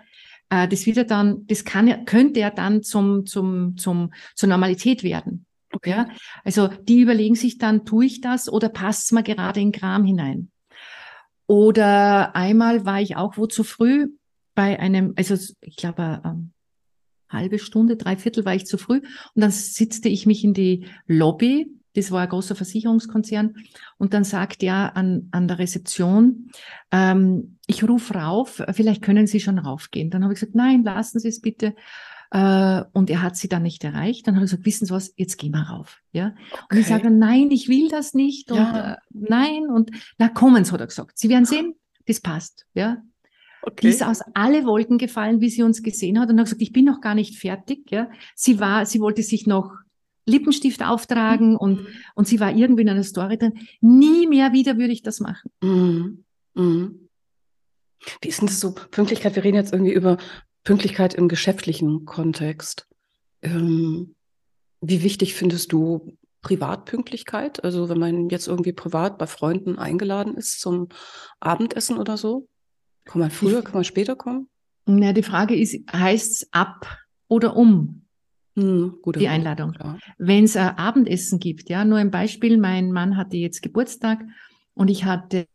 äh, 0.50 0.69
das 0.69 0.87
wieder 0.87 1.05
dann, 1.05 1.47
das 1.47 1.65
kann 1.65 1.87
ja, 1.87 1.97
könnte 1.97 2.41
ja 2.41 2.50
dann 2.50 2.83
zum, 2.83 3.27
zum, 3.27 3.77
zum, 3.77 4.12
zur 4.35 4.49
Normalität 4.49 5.03
werden. 5.03 5.47
Okay. 5.73 5.91
Ja? 5.91 6.09
Also 6.45 6.69
die 6.69 7.00
überlegen 7.00 7.37
sich 7.37 7.59
dann, 7.59 7.85
tue 7.85 8.07
ich 8.07 8.21
das 8.21 8.53
oder 8.53 8.69
passt 8.69 9.05
es 9.05 9.12
mir 9.12 9.23
gerade 9.23 9.61
in 9.61 9.73
Kram 9.73 10.05
hinein? 10.05 10.50
Oder 11.47 12.35
einmal 12.37 12.85
war 12.85 13.00
ich 13.00 13.17
auch 13.17 13.37
wo 13.37 13.47
zu 13.47 13.65
früh 13.65 14.09
bei 14.54 14.78
einem, 14.78 15.14
also 15.16 15.35
ich 15.61 15.76
glaube, 15.76 16.21
ähm, 16.25 16.52
halbe 17.28 17.59
Stunde, 17.59 17.97
drei 17.97 18.16
Viertel 18.16 18.45
war 18.45 18.54
ich 18.54 18.66
zu 18.66 18.76
früh 18.76 18.99
und 19.35 19.42
dann 19.42 19.50
sitzte 19.50 20.09
ich 20.09 20.26
mich 20.26 20.42
in 20.42 20.54
die 20.54 20.87
Lobby 21.07 21.80
das 21.95 22.11
war 22.11 22.23
ein 22.23 22.28
großer 22.28 22.54
Versicherungskonzern. 22.54 23.54
Und 23.99 24.14
dann 24.14 24.25
sagt 24.25 24.62
er 24.62 24.97
an, 24.97 25.28
an 25.33 25.49
der 25.49 25.59
Rezeption, 25.59 26.50
ähm, 26.92 27.59
ich 27.66 27.87
rufe 27.88 28.14
rauf, 28.14 28.62
vielleicht 28.73 29.02
können 29.02 29.26
Sie 29.26 29.40
schon 29.40 29.59
raufgehen. 29.59 30.11
Dann 30.11 30.23
habe 30.23 30.33
ich 30.33 30.40
gesagt, 30.40 30.54
nein, 30.54 30.85
lassen 30.85 31.19
Sie 31.19 31.28
es 31.28 31.40
bitte. 31.40 31.75
Äh, 32.30 32.83
und 32.92 33.11
er 33.11 33.23
hat 33.23 33.37
sie 33.37 33.49
dann 33.49 33.64
nicht 33.64 33.83
erreicht. 33.83 34.26
Dann 34.26 34.37
habe 34.37 34.45
ich 34.45 34.50
gesagt, 34.50 34.66
wissen 34.66 34.87
Sie 34.87 34.95
was, 34.95 35.12
jetzt 35.16 35.37
gehen 35.37 35.52
wir 35.52 35.62
rauf. 35.62 36.00
Ja? 36.12 36.35
Okay. 36.52 36.64
Und 36.71 36.78
ich 36.78 36.87
sage, 36.87 37.11
nein, 37.11 37.50
ich 37.50 37.69
will 37.69 37.88
das 37.88 38.14
nicht. 38.14 38.52
Und 38.52 38.59
ja. 38.59 38.92
äh, 38.92 38.97
nein, 39.11 39.66
und 39.66 39.90
na 40.16 40.28
kommen 40.28 40.64
hat 40.71 40.80
er 40.80 40.87
gesagt. 40.87 41.19
Sie 41.19 41.28
werden 41.28 41.45
sehen, 41.45 41.75
das 42.07 42.21
passt. 42.21 42.66
Ja? 42.75 43.02
Okay. 43.62 43.76
Die 43.83 43.88
ist 43.88 44.02
aus 44.02 44.21
alle 44.35 44.64
Wolken 44.64 44.99
gefallen, 44.99 45.40
wie 45.40 45.50
sie 45.50 45.62
uns 45.62 45.83
gesehen 45.83 46.19
hat 46.19 46.31
und 46.31 46.38
hat 46.38 46.47
gesagt, 46.47 46.62
ich 46.62 46.73
bin 46.73 46.85
noch 46.85 47.00
gar 47.00 47.14
nicht 47.14 47.37
fertig. 47.37 47.90
Ja. 47.90 48.11
Sie 48.35 48.59
war, 48.61 48.87
sie 48.87 49.00
wollte 49.00 49.23
sich 49.23 49.47
noch 49.47 49.73
Lippenstift 50.26 50.83
auftragen 50.83 51.57
und, 51.57 51.87
und 52.14 52.26
sie 52.26 52.40
war 52.40 52.55
irgendwie 52.55 52.83
in 52.83 52.88
einer 52.88 53.02
Story 53.02 53.37
drin. 53.37 53.59
Nie 53.81 54.26
mehr 54.26 54.52
wieder 54.52 54.79
würde 54.79 54.93
ich 54.93 55.02
das 55.02 55.21
machen. 55.21 55.50
Mhm. 55.62 56.25
Mhm. 56.55 57.09
Wie 58.23 58.29
ist 58.29 58.40
denn 58.40 58.49
das 58.49 58.61
so? 58.61 58.73
Pünktlichkeit, 58.73 59.37
wir 59.37 59.45
reden 59.45 59.57
jetzt 59.57 59.73
irgendwie 59.73 59.93
über 59.93 60.17
Pünktlichkeit 60.64 61.14
im 61.14 61.29
geschäftlichen 61.29 62.07
Kontext. 62.07 62.87
Ähm, 63.43 64.14
wie 64.81 65.02
wichtig 65.02 65.35
findest 65.35 65.73
du 65.73 66.17
Privatpünktlichkeit? 66.43 67.62
Also 67.64 67.88
wenn 67.88 67.99
man 67.99 68.29
jetzt 68.31 68.49
irgendwie 68.49 68.73
privat 68.73 69.19
bei 69.19 69.26
Freunden 69.26 69.79
eingeladen 69.79 70.35
ist 70.37 70.61
zum 70.61 70.88
Abendessen 71.40 71.99
oder 71.99 72.17
so? 72.17 72.49
Kann 73.04 73.21
man 73.21 73.30
früher, 73.30 73.62
kann 73.62 73.75
man 73.75 73.85
später 73.85 74.16
kommen? 74.16 74.49
Na, 74.87 75.12
die 75.12 75.23
Frage 75.23 75.54
ist, 75.54 75.76
heißt 75.92 76.33
es 76.33 76.52
ab 76.52 76.99
oder 77.28 77.57
um? 77.57 78.02
Hm, 78.57 78.97
die 79.14 79.28
Einladung. 79.28 79.76
Wenn 80.19 80.45
es 80.45 80.57
ein 80.57 80.76
Abendessen 80.76 81.38
gibt, 81.38 81.69
ja, 81.69 81.85
nur 81.85 81.99
ein 81.99 82.11
Beispiel, 82.11 82.59
mein 82.59 82.92
Mann 82.92 83.16
hatte 83.16 83.37
jetzt 83.37 83.62
Geburtstag 83.62 84.25
und 84.75 84.90
ich 84.90 85.04
hatte 85.04 85.47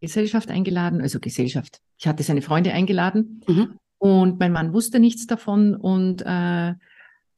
Gesellschaft 0.00 0.50
eingeladen, 0.50 1.00
also 1.00 1.20
Gesellschaft. 1.20 1.80
Ich 1.98 2.06
hatte 2.06 2.22
seine 2.22 2.42
Freunde 2.42 2.72
eingeladen 2.72 3.42
mhm. 3.46 3.78
und 3.98 4.38
mein 4.38 4.52
Mann 4.52 4.72
wusste 4.72 5.00
nichts 5.00 5.26
davon 5.26 5.74
und 5.74 6.22
äh, 6.26 6.74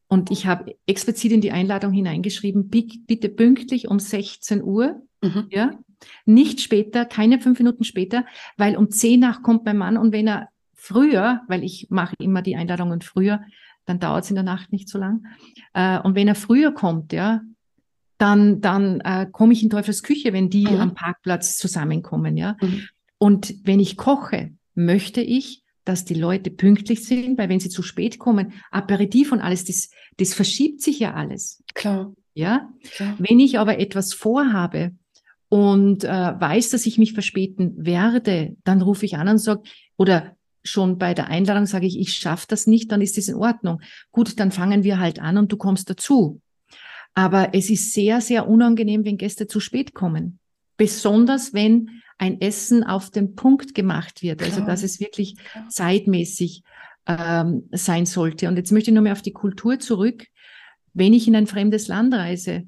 und 0.09 0.31
ich 0.31 0.47
habe 0.47 0.77
explizit 0.87 1.33
in 1.33 1.41
die 1.41 1.51
Einladung 1.51 1.93
hineingeschrieben, 1.93 2.69
bitte 2.69 3.29
pünktlich 3.29 3.89
um 3.89 3.99
16 3.99 4.63
Uhr, 4.63 5.03
mhm. 5.23 5.47
ja, 5.51 5.79
nicht 6.25 6.61
später, 6.61 7.05
keine 7.05 7.41
fünf 7.41 7.59
Minuten 7.59 7.85
später, 7.85 8.25
weil 8.57 8.77
um 8.77 8.91
10 8.91 9.21
nach 9.21 9.43
kommt 9.43 9.65
mein 9.65 9.79
Mann 9.79 9.97
und 9.97 10.13
wenn 10.13 10.27
er 10.27 10.49
früher, 10.73 11.41
weil 11.49 11.65
ich 11.65 11.89
mache 11.91 12.15
immer 12.19 12.43
die 12.43 12.57
Einladungen 12.57 13.01
früher, 13.01 13.41
dann 13.87 14.01
dauert 14.01 14.25
es 14.25 14.31
in 14.31 14.37
der 14.37 14.45
Nacht 14.45 14.73
nicht 14.73 14.89
so 14.89 14.99
lang. 14.99 15.27
Äh, 15.73 15.99
und 16.01 16.15
wenn 16.15 16.29
er 16.29 16.35
früher 16.35 16.73
kommt, 16.73 17.13
ja, 17.13 17.41
dann, 18.19 18.61
dann 18.61 19.01
äh, 19.01 19.27
komme 19.31 19.53
ich 19.53 19.63
in 19.63 19.71
Teufels 19.71 20.03
Küche, 20.03 20.33
wenn 20.33 20.51
die 20.51 20.67
mhm. 20.67 20.81
am 20.81 20.95
Parkplatz 20.95 21.57
zusammenkommen, 21.57 22.37
ja. 22.37 22.57
Mhm. 22.61 22.89
Und 23.19 23.55
wenn 23.65 23.81
ich 23.81 23.97
koche, 23.97 24.53
möchte 24.75 25.21
ich, 25.21 25.63
dass 25.85 26.05
die 26.05 26.15
Leute 26.15 26.51
pünktlich 26.51 27.05
sind, 27.05 27.39
weil 27.39 27.49
wenn 27.49 27.61
sie 27.61 27.69
zu 27.69 27.83
spät 27.83 28.19
kommen, 28.19 28.53
Aperitif 28.71 29.33
und 29.33 29.41
alles, 29.41 29.65
das, 29.65 29.91
das 30.17 30.35
verschiebt 30.35 30.81
sich 30.81 30.99
ja 30.99 31.15
alles. 31.15 31.63
Klar. 31.75 32.15
Ja. 32.35 32.71
Klar. 32.95 33.15
Wenn 33.19 33.39
ich 33.39 33.59
aber 33.59 33.79
etwas 33.79 34.13
vorhabe 34.13 34.93
und 35.55 36.03
äh, 36.03 36.09
weiß, 36.09 36.71
dass 36.71 36.85
ich 36.85 36.99
mich 36.99 37.13
verspäten 37.13 37.75
werde, 37.77 38.57
dann 38.65 38.83
rufe 38.83 39.07
ich 39.07 39.17
an 39.17 39.29
und 39.29 39.39
sage, 39.39 39.63
oder 39.97 40.35
schon 40.65 40.99
bei 40.99 41.15
der 41.15 41.29
Einladung 41.29 41.67
sage 41.67 41.87
ich, 41.87 41.97
ich 41.97 42.17
schaffe 42.17 42.47
das 42.49 42.67
nicht, 42.67 42.91
dann 42.91 43.01
ist 43.01 43.17
das 43.17 43.29
in 43.29 43.37
Ordnung. 43.37 43.81
Gut, 44.11 44.41
dann 44.41 44.51
fangen 44.51 44.83
wir 44.83 44.99
halt 44.99 45.21
an 45.21 45.39
und 45.39 45.53
du 45.53 45.57
kommst 45.57 45.89
dazu. 45.89 46.41
Aber 47.15 47.51
es 47.55 47.71
ist 47.71 47.93
sehr, 47.93 48.21
sehr 48.21 48.49
unangenehm, 48.49 49.05
wenn 49.05 49.17
Gäste 49.17 49.47
zu 49.47 49.61
spät 49.61 49.95
kommen. 49.95 50.41
Besonders 50.77 51.55
wenn 51.55 52.03
ein 52.19 52.41
Essen 52.41 52.83
auf 52.83 53.11
den 53.11 53.37
Punkt 53.37 53.77
gemacht 53.77 54.25
wird, 54.25 54.43
also 54.43 54.61
dass 54.63 54.83
es 54.83 54.99
wirklich 54.99 55.37
zeitmäßig 55.69 56.65
ähm, 57.07 57.69
sein 57.71 58.07
sollte. 58.07 58.49
Und 58.49 58.57
jetzt 58.57 58.73
möchte 58.73 58.91
ich 58.91 58.95
nur 58.95 59.05
mehr 59.05 59.13
auf 59.13 59.23
die 59.23 59.33
Kultur 59.33 59.79
zurück. 59.79 60.27
Wenn 60.95 61.13
ich 61.13 61.29
in 61.29 61.37
ein 61.37 61.47
fremdes 61.47 61.87
Land 61.87 62.13
reise 62.13 62.65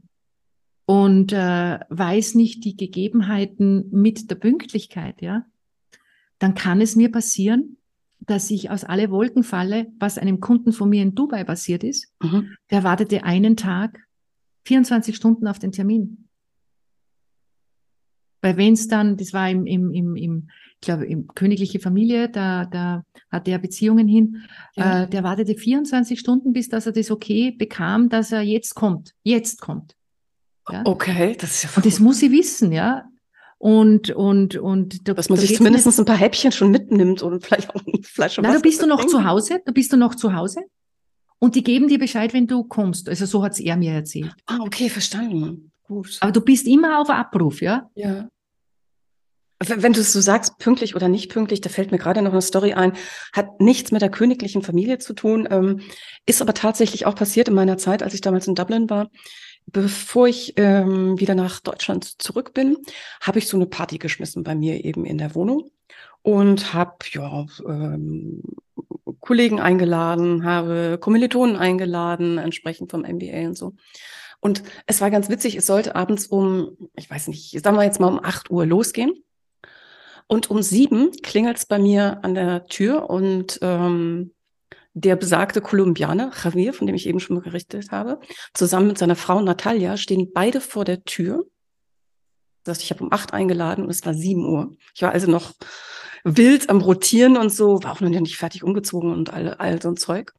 und 0.87 1.33
äh, 1.33 1.81
weiß 1.90 2.37
nicht 2.37 2.64
die 2.64 2.76
Gegebenheiten 2.76 3.90
mit 3.90 4.31
der 4.31 4.37
Pünktlichkeit, 4.37 5.21
ja, 5.21 5.45
dann 6.38 6.55
kann 6.55 6.81
es 6.81 6.97
mir 6.97 7.11
passieren, 7.11 7.76
dass 8.21 8.50
ich 8.50 8.71
aus 8.71 8.85
alle 8.85 9.11
Wolken 9.11 9.43
falle, 9.43 9.88
was 9.99 10.19
einem 10.19 10.40
Kunden 10.40 10.73
von 10.73 10.88
mir 10.88 11.02
in 11.02 11.14
Dubai 11.14 11.45
passiert 11.45 11.85
ist. 11.85 12.12
Mhm. 12.23 12.57
Der 12.71 12.83
wartete 12.83 13.25
einen 13.25 13.57
Tag, 13.57 14.00
24 14.64 15.14
Stunden 15.14 15.47
auf 15.47 15.59
den 15.59 15.73
Termin. 15.73 16.28
Weil 18.40 18.57
wenn 18.57 18.75
es 18.75 18.88
dann, 18.88 19.16
das 19.16 19.33
war 19.33 19.50
im, 19.50 19.66
im, 19.66 19.93
im, 19.93 20.16
im 20.16 20.49
ich 20.75 20.87
glaube, 20.87 21.07
im 21.07 21.26
königliche 21.28 21.81
Familie, 21.81 22.28
da, 22.28 22.66
da 22.66 23.05
hat 23.31 23.49
er 23.49 23.59
Beziehungen 23.59 24.07
hin, 24.07 24.43
ja. 24.76 25.05
äh, 25.05 25.09
der 25.09 25.25
wartete 25.25 25.55
24 25.55 26.21
Stunden, 26.21 26.52
bis 26.52 26.69
dass 26.69 26.87
er 26.87 26.93
das 26.93 27.11
okay 27.11 27.50
bekam, 27.50 28.09
dass 28.09 28.31
er 28.31 28.43
jetzt 28.43 28.75
kommt, 28.75 29.12
jetzt 29.23 29.61
kommt. 29.61 29.95
Ja? 30.70 30.82
Okay, 30.85 31.37
das 31.38 31.50
ist 31.50 31.62
ja 31.64 31.70
Und 31.76 31.87
das 31.87 32.00
muss 32.00 32.18
sie 32.18 32.32
wissen, 32.32 32.73
ja 32.73 33.04
und 33.58 34.11
und 34.11 34.56
und 34.56 35.08
da, 35.08 35.14
dass 35.14 35.30
man 35.30 35.37
da 35.37 35.40
sich 35.40 35.56
zumindest 35.56 35.99
ein 35.99 36.04
paar 36.04 36.18
Häppchen 36.18 36.52
schon 36.52 36.70
mitnimmt 36.70 37.23
und 37.23 37.42
vielleicht 37.42 37.70
auch 37.70 37.80
eine 37.87 38.02
Flasche 38.02 38.42
Na, 38.42 38.50
Wasser. 38.50 38.58
Da 38.58 38.62
bist 38.62 38.82
du 38.82 38.87
noch 38.87 39.06
zu 39.06 39.25
Hause? 39.25 39.61
Da 39.64 39.73
bist 39.73 39.90
du 39.92 39.96
noch 39.96 40.14
zu 40.14 40.35
Hause? 40.35 40.61
und 41.38 41.54
die 41.54 41.62
geben 41.62 41.88
dir 41.88 41.99
Bescheid, 41.99 42.32
wenn 42.32 42.46
du 42.46 42.64
kommst. 42.64 43.08
Also 43.08 43.26
so 43.26 43.42
hat 43.42 43.52
es 43.52 43.61
er 43.61 43.76
mir 43.76 43.92
erzählt. 43.92 44.32
Ah, 44.46 44.58
okay, 44.61 44.88
verstanden. 44.88 45.70
Gut. 45.85 46.16
Aber 46.20 46.32
du 46.32 46.40
bist 46.40 46.66
immer 46.66 47.00
auf 47.00 47.11
Abruf, 47.11 47.61
ja? 47.61 47.90
Ja. 47.94 48.28
Wenn 49.64 49.94
du 49.94 50.00
es 50.00 50.12
so 50.12 50.20
sagst, 50.20 50.58
pünktlich 50.58 50.94
oder 50.94 51.08
nicht 51.08 51.30
pünktlich, 51.30 51.62
da 51.62 51.70
fällt 51.70 51.90
mir 51.90 51.99
gerade 51.99 52.20
noch 52.20 52.32
eine 52.32 52.42
Story 52.42 52.75
ein, 52.75 52.92
hat 53.32 53.61
nichts 53.61 53.90
mit 53.90 54.02
der 54.02 54.11
königlichen 54.11 54.62
Familie 54.62 54.99
zu 54.99 55.14
tun, 55.14 55.49
ähm, 55.50 55.80
ist 56.26 56.42
aber 56.42 56.52
tatsächlich 56.52 57.06
auch 57.06 57.14
passiert 57.14 57.49
in 57.49 57.54
meiner 57.54 57.78
Zeit, 57.78 58.02
als 58.02 58.12
ich 58.12 58.20
damals 58.20 58.46
in 58.46 58.54
Dublin 58.54 58.90
war. 58.90 59.08
Bevor 59.66 60.28
ich 60.28 60.54
ähm, 60.56 61.18
wieder 61.18 61.35
nach 61.35 61.61
Deutschland 61.61 62.23
zurück 62.23 62.54
bin, 62.54 62.76
habe 63.20 63.38
ich 63.38 63.49
so 63.49 63.56
eine 63.56 63.66
Party 63.66 63.99
geschmissen 63.99 64.44
bei 64.44 64.54
mir 64.54 64.85
eben 64.85 65.04
in 65.04 65.18
der 65.18 65.35
Wohnung 65.35 65.70
und 66.23 66.73
habe 66.73 66.96
ja 67.11 67.46
ähm, 67.66 68.42
Kollegen 69.20 69.61
eingeladen, 69.61 70.44
habe 70.44 70.99
Kommilitonen 71.00 71.56
eingeladen, 71.56 72.38
entsprechend 72.38 72.92
vom 72.92 73.02
MBA 73.02 73.49
und 73.49 73.58
so. 73.58 73.75
Und 74.38 74.62
es 74.87 75.00
war 75.00 75.11
ganz 75.11 75.28
witzig, 75.28 75.56
es 75.56 75.66
sollte 75.66 75.96
abends 75.96 76.26
um, 76.26 76.76
ich 76.94 77.11
weiß 77.11 77.26
nicht, 77.26 77.61
sagen 77.62 77.76
wir 77.76 77.85
jetzt 77.85 77.99
mal 77.99 78.08
um 78.08 78.23
8 78.23 78.50
Uhr 78.50 78.66
losgehen. 78.66 79.25
Und 80.28 80.50
um 80.50 80.62
sieben 80.62 81.11
klingelt 81.23 81.56
es 81.56 81.66
bei 81.66 81.78
mir 81.78 82.20
an 82.23 82.35
der 82.35 82.66
Tür 82.66 83.11
und 83.11 83.58
ähm, 83.62 84.32
der 84.98 85.14
besagte 85.14 85.60
Kolumbianer, 85.60 86.32
Javier, 86.42 86.72
von 86.72 86.86
dem 86.86 86.96
ich 86.96 87.06
eben 87.06 87.20
schon 87.20 87.36
mal 87.36 87.42
gerichtet 87.42 87.90
habe, 87.90 88.18
zusammen 88.54 88.88
mit 88.88 88.96
seiner 88.96 89.14
Frau 89.14 89.42
Natalia 89.42 89.98
stehen 89.98 90.32
beide 90.32 90.62
vor 90.62 90.86
der 90.86 91.04
Tür. 91.04 91.44
Das 92.64 92.78
heißt, 92.78 92.84
ich 92.84 92.90
habe 92.90 93.04
um 93.04 93.12
acht 93.12 93.34
eingeladen 93.34 93.84
und 93.84 93.90
es 93.90 94.06
war 94.06 94.14
sieben 94.14 94.46
Uhr. 94.46 94.74
Ich 94.94 95.02
war 95.02 95.12
also 95.12 95.30
noch 95.30 95.52
wild 96.24 96.70
am 96.70 96.80
Rotieren 96.80 97.36
und 97.36 97.50
so, 97.50 97.82
war 97.82 97.92
auch 97.92 98.00
noch 98.00 98.08
nicht 98.08 98.38
fertig 98.38 98.64
umgezogen 98.64 99.12
und 99.12 99.30
all, 99.34 99.52
all 99.54 99.82
so 99.82 99.90
ein 99.90 99.98
Zeug. 99.98 100.32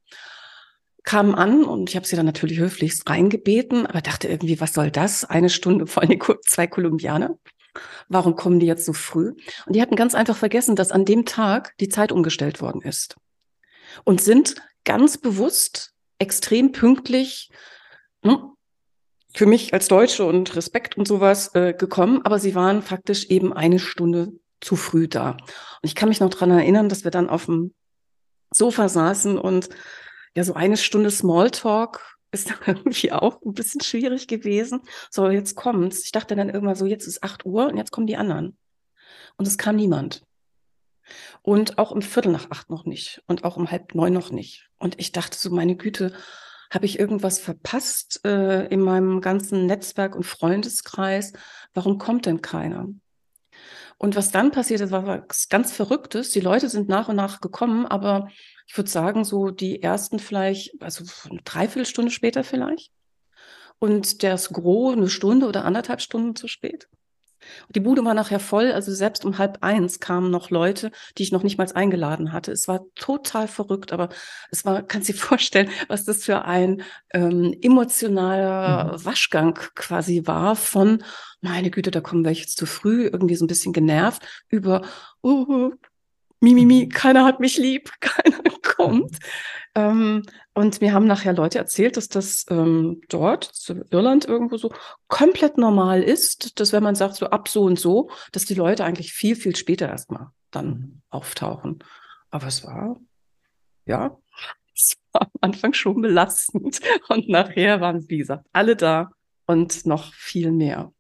Kamen 1.03 1.35
an 1.35 1.63
und 1.63 1.91
ich 1.91 1.95
habe 1.95 2.07
sie 2.07 2.15
dann 2.15 2.25
natürlich 2.25 2.57
höflichst 2.57 3.07
reingebeten, 3.07 3.85
aber 3.85 4.01
dachte 4.01 4.27
irgendwie, 4.27 4.59
was 4.59 4.73
soll 4.73 4.89
das? 4.89 5.23
Eine 5.23 5.49
Stunde 5.49 5.85
vor 5.85 6.01
allem 6.01 6.19
zwei 6.47 6.65
Kolumbianer. 6.65 7.37
Warum 8.09 8.35
kommen 8.35 8.59
die 8.59 8.65
jetzt 8.65 8.85
so 8.85 8.93
früh? 8.93 9.35
Und 9.67 9.75
die 9.75 9.83
hatten 9.83 9.95
ganz 9.95 10.15
einfach 10.15 10.35
vergessen, 10.35 10.75
dass 10.75 10.91
an 10.91 11.05
dem 11.05 11.25
Tag 11.25 11.77
die 11.79 11.89
Zeit 11.89 12.11
umgestellt 12.11 12.59
worden 12.59 12.81
ist. 12.81 13.17
Und 14.03 14.21
sind 14.21 14.55
ganz 14.83 15.17
bewusst 15.17 15.93
extrem 16.19 16.71
pünktlich 16.71 17.49
ne, 18.23 18.51
für 19.33 19.45
mich 19.45 19.73
als 19.73 19.87
Deutsche 19.87 20.25
und 20.25 20.55
Respekt 20.55 20.97
und 20.97 21.07
sowas 21.07 21.53
äh, 21.53 21.73
gekommen, 21.73 22.21
aber 22.23 22.39
sie 22.39 22.55
waren 22.55 22.81
faktisch 22.81 23.25
eben 23.25 23.53
eine 23.53 23.79
Stunde 23.79 24.33
zu 24.61 24.75
früh 24.75 25.07
da. 25.07 25.31
Und 25.31 25.83
ich 25.83 25.95
kann 25.95 26.09
mich 26.09 26.19
noch 26.19 26.29
dran 26.29 26.51
erinnern, 26.51 26.89
dass 26.89 27.03
wir 27.03 27.11
dann 27.11 27.29
auf 27.29 27.45
dem 27.45 27.73
Sofa 28.51 28.89
saßen 28.89 29.37
und 29.37 29.69
ja, 30.35 30.43
so 30.43 30.53
eine 30.53 30.77
Stunde 30.77 31.11
Smalltalk 31.11 32.17
ist 32.31 32.49
dann 32.49 32.57
irgendwie 32.65 33.11
auch 33.11 33.41
ein 33.41 33.53
bisschen 33.53 33.81
schwierig 33.81 34.27
gewesen. 34.27 34.81
So, 35.09 35.29
jetzt 35.29 35.55
kommt's. 35.55 36.03
Ich 36.03 36.11
dachte 36.11 36.35
dann 36.35 36.49
irgendwann 36.49 36.75
so, 36.75 36.85
jetzt 36.85 37.07
ist 37.07 37.23
8 37.23 37.45
Uhr 37.45 37.67
und 37.67 37.77
jetzt 37.77 37.91
kommen 37.91 38.07
die 38.07 38.17
anderen. 38.17 38.57
Und 39.37 39.47
es 39.47 39.57
kam 39.57 39.77
niemand. 39.77 40.23
Und 41.47 41.77
auch 41.77 41.91
um 41.91 42.01
Viertel 42.01 42.33
nach 42.33 42.51
acht 42.51 42.69
noch 42.69 42.83
nicht. 42.83 43.23
Und 43.25 43.45
auch 43.45 43.55
um 43.55 43.71
halb 43.71 43.95
neun 43.95 44.11
noch 44.11 44.31
nicht. 44.31 44.67
Und 44.79 44.99
ich 44.99 45.13
dachte 45.13 45.37
so, 45.37 45.49
meine 45.49 45.77
Güte, 45.77 46.11
habe 46.69 46.85
ich 46.85 46.99
irgendwas 46.99 47.39
verpasst 47.39 48.19
äh, 48.25 48.65
in 48.65 48.81
meinem 48.81 49.21
ganzen 49.21 49.65
Netzwerk 49.65 50.17
und 50.17 50.25
Freundeskreis? 50.25 51.31
Warum 51.73 51.99
kommt 51.99 52.25
denn 52.25 52.41
keiner? 52.41 52.89
Und 53.97 54.17
was 54.17 54.31
dann 54.31 54.51
passiert 54.51 54.81
ist, 54.81 54.91
war 54.91 55.07
was 55.07 55.47
ganz 55.47 55.71
Verrücktes. 55.71 56.31
Die 56.31 56.41
Leute 56.41 56.67
sind 56.67 56.89
nach 56.89 57.07
und 57.07 57.15
nach 57.15 57.39
gekommen, 57.39 57.85
aber 57.85 58.27
ich 58.67 58.75
würde 58.75 58.89
sagen, 58.89 59.23
so 59.23 59.49
die 59.49 59.81
ersten 59.81 60.19
vielleicht, 60.19 60.81
also 60.81 61.05
eine 61.29 61.41
Dreiviertelstunde 61.43 62.11
später 62.11 62.43
vielleicht. 62.43 62.91
Und 63.79 64.21
das 64.21 64.49
Gros 64.49 64.97
eine 64.97 65.07
Stunde 65.07 65.47
oder 65.47 65.63
anderthalb 65.63 66.01
Stunden 66.01 66.35
zu 66.35 66.49
spät. 66.49 66.89
Die 67.69 67.79
Bude 67.79 68.03
war 68.05 68.13
nachher 68.13 68.39
voll, 68.39 68.71
also 68.71 68.93
selbst 68.93 69.25
um 69.25 69.37
halb 69.37 69.59
eins 69.61 69.99
kamen 69.99 70.31
noch 70.31 70.49
Leute, 70.49 70.91
die 71.17 71.23
ich 71.23 71.31
noch 71.31 71.43
nicht 71.43 71.57
mal 71.57 71.67
eingeladen 71.73 72.31
hatte. 72.31 72.51
Es 72.51 72.67
war 72.67 72.81
total 72.95 73.47
verrückt, 73.47 73.91
aber 73.93 74.09
es 74.51 74.65
war, 74.65 74.83
kannst 74.83 75.09
dir 75.09 75.13
vorstellen, 75.15 75.69
was 75.87 76.05
das 76.05 76.23
für 76.23 76.45
ein 76.45 76.83
ähm, 77.13 77.55
emotionaler 77.61 78.93
mhm. 78.93 79.05
Waschgang 79.05 79.59
quasi 79.75 80.23
war 80.25 80.55
von, 80.55 81.03
meine 81.41 81.69
Güte, 81.69 81.91
da 81.91 82.01
kommen 82.01 82.25
welche 82.25 82.47
zu 82.47 82.65
früh, 82.65 83.05
irgendwie 83.05 83.35
so 83.35 83.45
ein 83.45 83.47
bisschen 83.47 83.73
genervt, 83.73 84.23
über, 84.49 84.81
uh, 85.23 85.71
Mimimi, 86.39 86.89
keiner 86.89 87.25
hat 87.25 87.39
mich 87.39 87.57
lieb, 87.57 87.91
keiner 87.99 88.43
kommt. 88.75 89.17
Ähm, 89.75 90.23
und 90.53 90.81
mir 90.81 90.93
haben 90.93 91.05
nachher 91.05 91.33
Leute 91.33 91.59
erzählt, 91.59 91.97
dass 91.97 92.07
das 92.07 92.45
ähm, 92.49 93.01
dort, 93.09 93.51
Irland 93.91 94.25
irgendwo 94.25 94.57
so, 94.57 94.71
komplett 95.07 95.57
normal 95.57 96.01
ist, 96.01 96.59
dass 96.59 96.73
wenn 96.73 96.83
man 96.83 96.95
sagt, 96.95 97.15
so 97.15 97.27
ab 97.27 97.47
so 97.47 97.63
und 97.63 97.79
so, 97.79 98.09
dass 98.31 98.45
die 98.45 98.55
Leute 98.55 98.83
eigentlich 98.83 99.13
viel, 99.13 99.35
viel 99.35 99.55
später 99.55 99.87
erstmal 99.87 100.27
dann 100.51 101.01
auftauchen. 101.09 101.83
Aber 102.29 102.47
es 102.47 102.63
war, 102.63 102.99
ja, 103.85 104.17
es 104.75 104.97
war 105.11 105.23
am 105.23 105.31
Anfang 105.41 105.73
schon 105.73 106.01
belastend. 106.01 106.79
Und 107.09 107.29
nachher 107.29 107.81
waren, 107.81 108.07
wie 108.09 108.17
gesagt, 108.17 108.45
alle 108.53 108.75
da 108.75 109.11
und 109.47 109.85
noch 109.85 110.13
viel 110.13 110.51
mehr. 110.51 110.91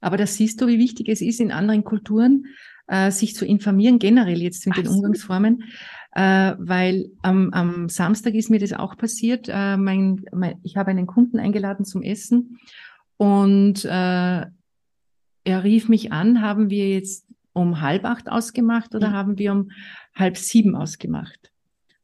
Aber 0.00 0.16
das 0.16 0.36
siehst 0.36 0.60
du, 0.60 0.68
wie 0.68 0.78
wichtig 0.78 1.08
es 1.08 1.20
ist, 1.20 1.40
in 1.40 1.50
anderen 1.50 1.82
Kulturen 1.82 2.46
äh, 2.86 3.10
sich 3.10 3.34
zu 3.34 3.44
informieren, 3.44 3.98
generell 3.98 4.42
jetzt 4.42 4.66
mit 4.66 4.76
den 4.76 4.88
Umgangsformen. 4.88 5.64
Äh, 6.12 6.54
weil 6.58 7.10
am, 7.22 7.50
am 7.52 7.88
Samstag 7.90 8.34
ist 8.34 8.48
mir 8.48 8.58
das 8.58 8.72
auch 8.72 8.96
passiert. 8.96 9.48
Äh, 9.50 9.76
mein, 9.76 10.24
mein, 10.32 10.58
ich 10.62 10.76
habe 10.76 10.90
einen 10.90 11.06
Kunden 11.06 11.38
eingeladen 11.38 11.84
zum 11.84 12.02
Essen 12.02 12.58
und 13.18 13.84
äh, 13.84 14.46
er 15.46 15.64
rief 15.64 15.88
mich 15.88 16.12
an, 16.12 16.40
haben 16.40 16.70
wir 16.70 16.88
jetzt 16.88 17.26
um 17.52 17.80
halb 17.80 18.04
acht 18.04 18.30
ausgemacht 18.30 18.94
oder 18.94 19.10
mhm. 19.10 19.12
haben 19.12 19.38
wir 19.38 19.52
um 19.52 19.70
halb 20.14 20.36
sieben 20.36 20.74
ausgemacht? 20.74 21.52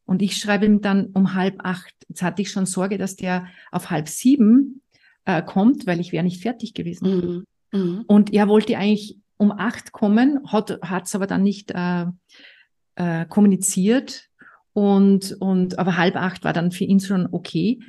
Und 0.05 0.21
ich 0.21 0.37
schreibe 0.37 0.65
ihm 0.65 0.81
dann 0.81 1.07
um 1.07 1.33
halb 1.33 1.65
acht. 1.65 1.93
Jetzt 2.07 2.21
hatte 2.21 2.41
ich 2.41 2.51
schon 2.51 2.65
Sorge, 2.65 2.97
dass 2.97 3.15
der 3.15 3.47
auf 3.71 3.89
halb 3.89 4.07
sieben 4.07 4.81
äh, 5.25 5.41
kommt, 5.41 5.87
weil 5.87 5.99
ich 5.99 6.11
wäre 6.11 6.23
nicht 6.23 6.41
fertig 6.41 6.73
gewesen. 6.73 7.45
Mhm. 7.71 7.79
Mhm. 7.79 8.03
Und 8.07 8.33
er 8.33 8.47
wollte 8.47 8.77
eigentlich 8.77 9.17
um 9.43 9.51
acht 9.51 9.91
kommen, 9.91 10.39
hat 10.51 11.05
es 11.05 11.15
aber 11.15 11.27
dann 11.27 11.43
nicht 11.43 11.71
äh, 11.71 12.05
äh, 12.95 13.25
kommuniziert 13.25 14.29
und, 14.73 15.35
und 15.39 15.77
aber 15.77 15.97
halb 15.97 16.15
acht 16.15 16.43
war 16.43 16.53
dann 16.53 16.71
für 16.71 16.83
ihn 16.83 16.99
schon 16.99 17.27
okay. 17.31 17.79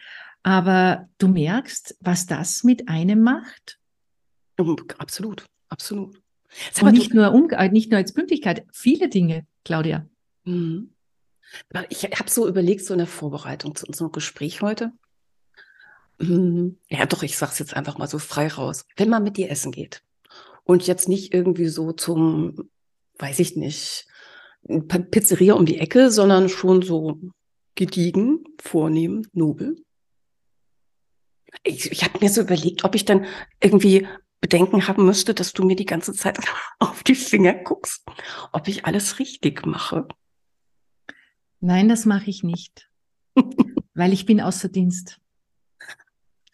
Aber 0.42 1.08
du 1.18 1.28
merkst, 1.28 1.96
was 2.00 2.26
das 2.26 2.64
mit 2.64 2.88
einem 2.88 3.22
macht. 3.22 3.78
Absolut, 5.00 5.46
absolut. 5.68 6.20
Und 6.80 6.92
nicht 6.92 7.14
nur, 7.14 7.32
um, 7.32 7.48
äh, 7.50 7.68
nicht 7.70 7.90
nur 7.90 7.98
als 7.98 8.12
Pünktlichkeit, 8.12 8.66
viele 8.72 9.08
Dinge, 9.08 9.46
Claudia. 9.64 10.06
Mhm. 10.44 10.90
Ich 11.88 12.04
habe 12.04 12.30
so 12.30 12.48
überlegt, 12.48 12.84
so 12.84 12.94
in 12.94 12.98
der 12.98 13.06
Vorbereitung 13.06 13.74
zu 13.74 13.86
unserem 13.86 14.12
Gespräch 14.12 14.60
heute. 14.60 14.92
Mhm. 16.18 16.78
Ja, 16.88 17.06
doch, 17.06 17.22
ich 17.22 17.36
sage 17.38 17.52
es 17.52 17.58
jetzt 17.58 17.74
einfach 17.74 17.98
mal 17.98 18.06
so 18.06 18.18
frei 18.18 18.48
raus. 18.48 18.84
Wenn 18.96 19.08
man 19.08 19.24
mit 19.24 19.36
dir 19.36 19.50
essen 19.50 19.72
geht, 19.72 20.02
und 20.64 20.86
jetzt 20.86 21.08
nicht 21.08 21.32
irgendwie 21.32 21.68
so 21.68 21.92
zum, 21.92 22.70
weiß 23.18 23.38
ich 23.38 23.56
nicht, 23.56 24.06
Pizzeria 25.10 25.54
um 25.54 25.66
die 25.66 25.78
Ecke, 25.78 26.10
sondern 26.10 26.48
schon 26.48 26.82
so 26.82 27.20
gediegen, 27.74 28.44
vornehm, 28.60 29.26
nobel. 29.32 29.76
Ich, 31.62 31.90
ich 31.92 32.02
habe 32.04 32.18
mir 32.20 32.30
so 32.30 32.40
überlegt, 32.40 32.84
ob 32.84 32.94
ich 32.94 33.04
dann 33.04 33.26
irgendwie 33.60 34.06
Bedenken 34.40 34.88
haben 34.88 35.04
müsste, 35.04 35.34
dass 35.34 35.52
du 35.52 35.64
mir 35.64 35.76
die 35.76 35.86
ganze 35.86 36.12
Zeit 36.12 36.38
auf 36.78 37.02
die 37.02 37.14
Finger 37.14 37.54
guckst, 37.54 38.04
ob 38.52 38.68
ich 38.68 38.84
alles 38.84 39.18
richtig 39.18 39.66
mache. 39.66 40.08
Nein, 41.60 41.88
das 41.88 42.04
mache 42.04 42.28
ich 42.28 42.42
nicht, 42.42 42.90
weil 43.94 44.12
ich 44.12 44.26
bin 44.26 44.40
außer 44.40 44.68
Dienst. 44.68 45.18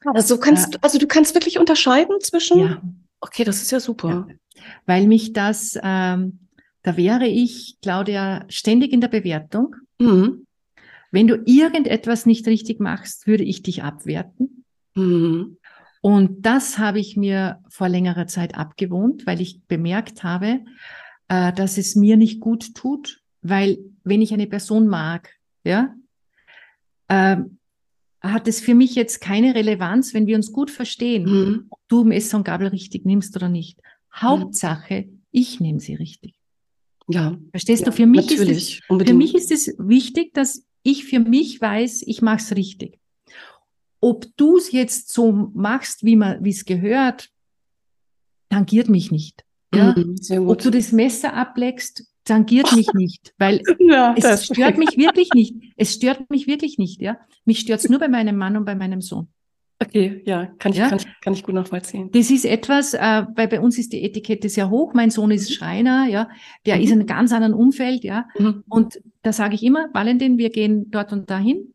Also, 0.05 0.39
kannst, 0.39 0.83
also 0.83 0.99
du 0.99 1.07
kannst 1.07 1.35
wirklich 1.35 1.59
unterscheiden 1.59 2.21
zwischen 2.21 2.59
ja. 2.59 2.83
Okay, 3.21 3.45
das 3.45 3.63
ist 3.63 3.71
ja 3.71 3.81
super. 3.81 4.27
Ja. 4.29 4.63
Weil 4.87 5.07
mich 5.07 5.33
das, 5.33 5.79
ähm, 5.83 6.41
da 6.83 6.97
wäre 6.97 7.27
ich, 7.27 7.77
Claudia, 7.83 8.45
ständig 8.49 8.93
in 8.93 9.01
der 9.01 9.09
Bewertung. 9.09 9.77
Mhm. 9.99 10.47
Wenn 11.11 11.27
du 11.27 11.43
irgendetwas 11.45 12.27
nicht 12.27 12.47
richtig 12.47 12.81
machst, 12.81 13.27
würde 13.27 13.45
ich 13.45 13.63
dich 13.63 13.83
abwerten. 13.83 14.65
Mhm. 14.95 15.59
Und 16.03 16.47
das 16.47 16.79
habe 16.79 16.99
ich 16.99 17.17
mir 17.17 17.61
vor 17.69 17.89
längerer 17.89 18.27
Zeit 18.27 18.55
abgewohnt, 18.55 19.27
weil 19.27 19.41
ich 19.41 19.63
bemerkt 19.65 20.25
habe, 20.25 20.61
äh, 21.29 21.53
dass 21.53 21.77
es 21.79 21.95
mir 21.95 22.17
nicht 22.17 22.41
gut 22.41 22.75
tut, 22.75 23.21
weil 23.43 23.79
wenn 24.05 24.23
ich 24.23 24.33
eine 24.33 24.47
Person 24.47 24.87
mag, 24.87 25.31
ja, 25.63 25.95
äh, 27.09 27.37
hat 28.21 28.49
es 28.49 28.61
für 28.61 28.75
mich 28.75 28.95
jetzt 28.95 29.21
keine 29.21 29.55
Relevanz, 29.55 30.13
wenn 30.15 30.27
wir 30.27 30.37
uns 30.37 30.53
gut 30.53 30.71
verstehen, 30.71 31.25
mhm. 31.25 31.67
ob 31.71 31.81
du 31.89 32.05
Messer 32.05 32.37
und 32.37 32.45
Gabel 32.45 32.69
richtig 32.69 33.05
nimmst 33.07 33.35
oder 33.37 33.49
nicht. 33.49 33.79
Hauptsache, 34.15 35.03
mhm. 35.03 35.23
ich 35.31 35.61
nehme 35.61 35.81
sie 35.81 35.95
richtig. 35.95 36.35
Ja. 37.09 37.39
Verstehst 37.51 37.83
ja, 37.83 37.91
du? 37.91 37.93
Für 37.93 38.07
mich, 38.07 38.31
ist 38.31 38.49
es, 38.49 38.81
für 39.07 39.15
mich 39.15 39.35
ist 39.35 39.51
es 39.51 39.75
wichtig, 39.79 40.35
dass 40.35 40.65
ich 40.83 41.05
für 41.05 41.21
mich 41.21 41.61
weiß, 41.61 42.03
ich 42.07 42.23
mache 42.23 42.37
es 42.39 42.57
richtig. 42.57 42.99
ob 44.01 44.27
du 44.37 44.57
es 44.57 44.73
jetzt 44.73 45.13
so 45.13 45.51
machst, 45.55 46.05
wie 46.05 46.17
man, 46.17 46.43
wie 46.43 46.51
es 46.51 46.65
gehört, 46.65 47.31
tangiert 48.49 48.89
mich 48.89 49.11
nicht. 49.13 49.45
Ja? 49.75 49.95
Mhm, 49.97 50.49
ob 50.49 50.61
du 50.61 50.71
das 50.71 50.93
Messer 50.93 51.35
ableckst, 51.35 52.05
tangiert 52.25 52.75
mich 52.75 52.89
nicht, 52.95 53.35
weil 53.39 53.63
ja, 53.79 54.15
es 54.17 54.47
stört 54.47 54.79
mich 54.79 54.97
wirklich 54.97 55.31
nicht. 55.35 55.55
Es 55.77 55.95
stört 55.95 56.31
mich 56.31 56.47
wirklich 56.47 56.79
nicht, 56.79 57.01
ja. 57.01 57.19
Mich 57.45 57.61
stört 57.61 57.81
es 57.81 57.89
nur 57.89 57.99
bei 57.99 58.09
meinem 58.09 58.37
Mann 58.37 58.57
und 58.57 58.65
bei 58.65 58.75
meinem 58.75 59.01
Sohn. 59.01 59.29
Okay, 59.83 60.21
ja, 60.27 60.47
kann 60.59 60.73
ich, 60.73 60.79
ja? 60.79 60.91
Kann 60.91 60.99
ich, 60.99 61.07
kann 61.23 61.33
ich 61.33 61.43
gut 61.43 61.55
nachvollziehen. 61.55 62.11
Das 62.13 62.31
ist 62.31 62.45
etwas, 62.45 62.93
äh, 62.93 63.25
weil 63.35 63.49
bei 63.49 63.61
uns 63.61 63.79
ist 63.79 63.95
die 63.95 64.05
Etikette 64.05 64.51
sehr 64.51 64.69
hoch. 64.69 64.93
Mein 64.93 65.11
Sohn 65.11 65.31
ist. 65.31 65.55
Schreiner, 65.55 66.07
ja, 66.07 66.29
der 66.67 66.77
mhm. 66.77 66.83
ist 66.83 66.91
in 66.91 66.99
einem 66.99 67.07
ganz 67.07 67.33
anderen 67.33 67.55
Umfeld, 67.55 68.05
ja. 68.05 68.29
Mhm. 68.39 68.63
Und 68.69 69.01
da 69.23 69.33
sage 69.33 69.55
ich 69.55 69.63
immer, 69.63 69.89
Valentin, 69.95 70.37
wir 70.37 70.51
gehen 70.51 70.91
dort 70.91 71.15
und 71.15 71.31
dahin. 71.31 71.73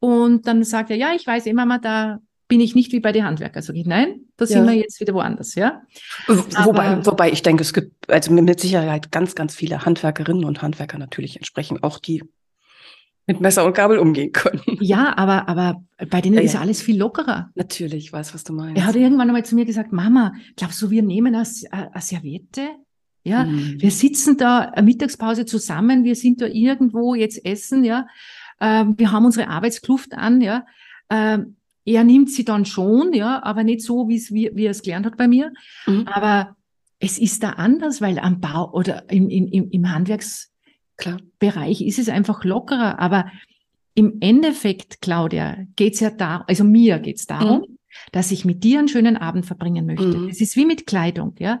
Und 0.00 0.48
dann 0.48 0.64
sagt 0.64 0.90
er, 0.90 0.96
ja, 0.96 1.14
ich 1.14 1.26
weiß 1.26 1.46
immer 1.46 1.64
mal, 1.64 1.78
da 1.78 2.18
bin 2.54 2.60
ich 2.60 2.76
nicht 2.76 2.92
wie 2.92 3.00
bei 3.00 3.10
den 3.10 3.24
Handwerkern. 3.24 3.64
Sag 3.64 3.74
ich, 3.74 3.84
nein, 3.84 4.20
da 4.36 4.46
sind 4.46 4.64
wir 4.64 4.74
jetzt 4.74 5.00
wieder 5.00 5.12
woanders, 5.12 5.56
ja. 5.56 5.82
Wobei, 6.28 6.86
Aber, 6.86 7.04
wobei 7.04 7.32
ich 7.32 7.42
denke, 7.42 7.62
es 7.62 7.72
gibt 7.72 8.08
also 8.08 8.32
mit 8.32 8.60
Sicherheit 8.60 9.10
ganz, 9.10 9.34
ganz 9.34 9.56
viele 9.56 9.84
Handwerkerinnen 9.84 10.44
und 10.44 10.62
Handwerker 10.62 10.96
natürlich 10.98 11.34
entsprechend 11.34 11.82
auch 11.82 11.98
die 11.98 12.22
mit 13.26 13.40
Messer 13.40 13.64
und 13.64 13.74
Gabel 13.74 13.98
umgehen 13.98 14.30
können. 14.30 14.62
Ja, 14.80 15.18
aber, 15.18 15.48
aber 15.48 15.82
bei 16.08 16.20
denen 16.20 16.36
ja, 16.36 16.42
ist 16.42 16.54
ja 16.54 16.60
alles 16.60 16.80
viel 16.80 16.96
lockerer. 16.96 17.50
Natürlich, 17.56 18.04
ich 18.04 18.12
weiß, 18.12 18.34
was 18.34 18.44
du 18.44 18.52
meinst. 18.52 18.80
Er 18.80 18.86
hat 18.86 18.94
irgendwann 18.94 19.28
einmal 19.28 19.44
zu 19.44 19.56
mir 19.56 19.64
gesagt, 19.64 19.92
Mama, 19.92 20.32
glaubst 20.54 20.80
du, 20.80 20.90
wir 20.90 21.02
nehmen 21.02 21.34
eine, 21.34 21.44
Serviette? 21.44 22.68
Ja, 23.24 23.46
mhm. 23.46 23.80
wir 23.80 23.90
sitzen 23.90 24.36
da 24.36 24.72
Mittagspause 24.80 25.44
zusammen, 25.44 26.04
wir 26.04 26.14
sind 26.14 26.40
da 26.40 26.46
irgendwo 26.46 27.16
jetzt 27.16 27.44
essen, 27.44 27.82
ja. 27.82 28.06
Ähm, 28.60 28.94
wir 28.96 29.10
haben 29.10 29.24
unsere 29.24 29.48
Arbeitskluft 29.48 30.14
an, 30.14 30.40
ja. 30.40 30.64
Ähm, 31.10 31.56
er 31.84 32.04
nimmt 32.04 32.30
sie 32.30 32.44
dann 32.44 32.64
schon, 32.64 33.12
ja, 33.12 33.42
aber 33.42 33.62
nicht 33.62 33.82
so, 33.82 34.08
wie 34.08 34.16
es, 34.16 34.32
wie, 34.32 34.46
er 34.46 34.70
es 34.70 34.82
gelernt 34.82 35.06
hat 35.06 35.16
bei 35.16 35.28
mir. 35.28 35.52
Mhm. 35.86 36.06
Aber 36.06 36.56
es 36.98 37.18
ist 37.18 37.42
da 37.42 37.50
anders, 37.50 38.00
weil 38.00 38.18
am 38.18 38.40
Bau 38.40 38.72
oder 38.72 39.10
im, 39.10 39.28
im, 39.28 39.70
im 39.70 39.90
Handwerks, 39.92 40.50
Klar. 40.96 41.18
Bereich 41.38 41.82
ist 41.82 41.98
es 41.98 42.08
einfach 42.08 42.44
lockerer. 42.44 42.98
Aber 42.98 43.30
im 43.94 44.18
Endeffekt, 44.20 45.02
Claudia, 45.02 45.58
geht's 45.76 46.00
ja 46.00 46.10
da, 46.10 46.44
also 46.46 46.64
mir 46.64 46.98
geht's 46.98 47.26
darum, 47.26 47.60
mhm. 47.60 47.78
dass 48.12 48.30
ich 48.30 48.44
mit 48.44 48.64
dir 48.64 48.78
einen 48.78 48.88
schönen 48.88 49.16
Abend 49.16 49.46
verbringen 49.46 49.86
möchte. 49.86 50.18
Mhm. 50.18 50.28
Es 50.28 50.40
ist 50.40 50.56
wie 50.56 50.64
mit 50.64 50.86
Kleidung, 50.86 51.34
ja. 51.38 51.60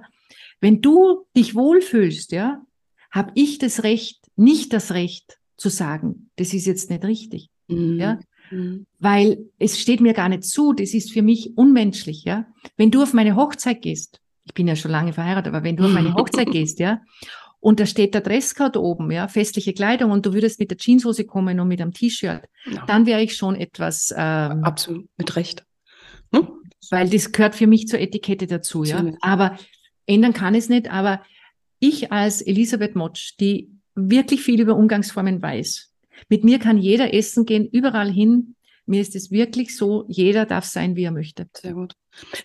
Wenn 0.60 0.80
du 0.80 1.26
dich 1.36 1.54
wohlfühlst, 1.54 2.32
ja, 2.32 2.62
habe 3.10 3.32
ich 3.34 3.58
das 3.58 3.82
Recht, 3.82 4.20
nicht 4.36 4.72
das 4.72 4.92
Recht 4.92 5.38
zu 5.56 5.68
sagen, 5.68 6.30
das 6.36 6.54
ist 6.54 6.66
jetzt 6.66 6.90
nicht 6.90 7.04
richtig, 7.04 7.50
mhm. 7.68 8.00
ja. 8.00 8.18
Mhm. 8.54 8.86
Weil 8.98 9.38
es 9.58 9.80
steht 9.80 10.00
mir 10.00 10.14
gar 10.14 10.28
nicht 10.28 10.44
zu, 10.44 10.72
das 10.72 10.94
ist 10.94 11.12
für 11.12 11.22
mich 11.22 11.56
unmenschlich, 11.56 12.24
ja. 12.24 12.46
Wenn 12.76 12.90
du 12.90 13.02
auf 13.02 13.12
meine 13.12 13.36
Hochzeit 13.36 13.82
gehst, 13.82 14.20
ich 14.44 14.54
bin 14.54 14.68
ja 14.68 14.76
schon 14.76 14.90
lange 14.90 15.12
verheiratet, 15.12 15.52
aber 15.52 15.64
wenn 15.64 15.76
du 15.76 15.84
auf 15.84 15.92
meine 15.92 16.14
Hochzeit 16.14 16.50
gehst, 16.50 16.78
ja, 16.78 17.00
und 17.60 17.80
da 17.80 17.86
steht 17.86 18.12
der 18.12 18.20
Dresscode 18.20 18.76
oben, 18.76 19.10
ja, 19.10 19.26
festliche 19.26 19.72
Kleidung 19.72 20.10
und 20.10 20.26
du 20.26 20.34
würdest 20.34 20.60
mit 20.60 20.70
der 20.70 20.76
Jeanshose 20.76 21.24
kommen 21.24 21.58
und 21.60 21.68
mit 21.68 21.80
einem 21.80 21.92
T-Shirt, 21.92 22.42
ja. 22.66 22.84
dann 22.86 23.06
wäre 23.06 23.22
ich 23.22 23.36
schon 23.36 23.56
etwas. 23.56 24.12
Ähm, 24.14 24.62
Absolut, 24.64 25.06
mit 25.16 25.34
Recht. 25.34 25.64
Hm? 26.34 26.48
Weil 26.90 27.08
das 27.08 27.32
gehört 27.32 27.54
für 27.54 27.66
mich 27.66 27.88
zur 27.88 28.00
Etikette 28.00 28.46
dazu, 28.46 28.82
Absolut. 28.82 29.12
ja. 29.12 29.18
Aber 29.22 29.56
ändern 30.04 30.34
kann 30.34 30.54
es 30.54 30.68
nicht, 30.68 30.90
aber 30.90 31.22
ich 31.78 32.12
als 32.12 32.42
Elisabeth 32.42 32.96
Motsch, 32.96 33.32
die 33.40 33.70
wirklich 33.94 34.42
viel 34.42 34.60
über 34.60 34.76
Umgangsformen 34.76 35.40
weiß, 35.40 35.90
mit 36.28 36.44
mir 36.44 36.58
kann 36.58 36.78
jeder 36.78 37.14
essen 37.14 37.44
gehen, 37.44 37.66
überall 37.66 38.10
hin. 38.10 38.56
Mir 38.86 39.00
ist 39.00 39.16
es 39.16 39.30
wirklich 39.30 39.76
so, 39.76 40.04
jeder 40.08 40.44
darf 40.44 40.64
sein, 40.64 40.94
wie 40.94 41.04
er 41.04 41.12
möchte. 41.12 41.48
Sehr 41.56 41.72
gut. 41.72 41.94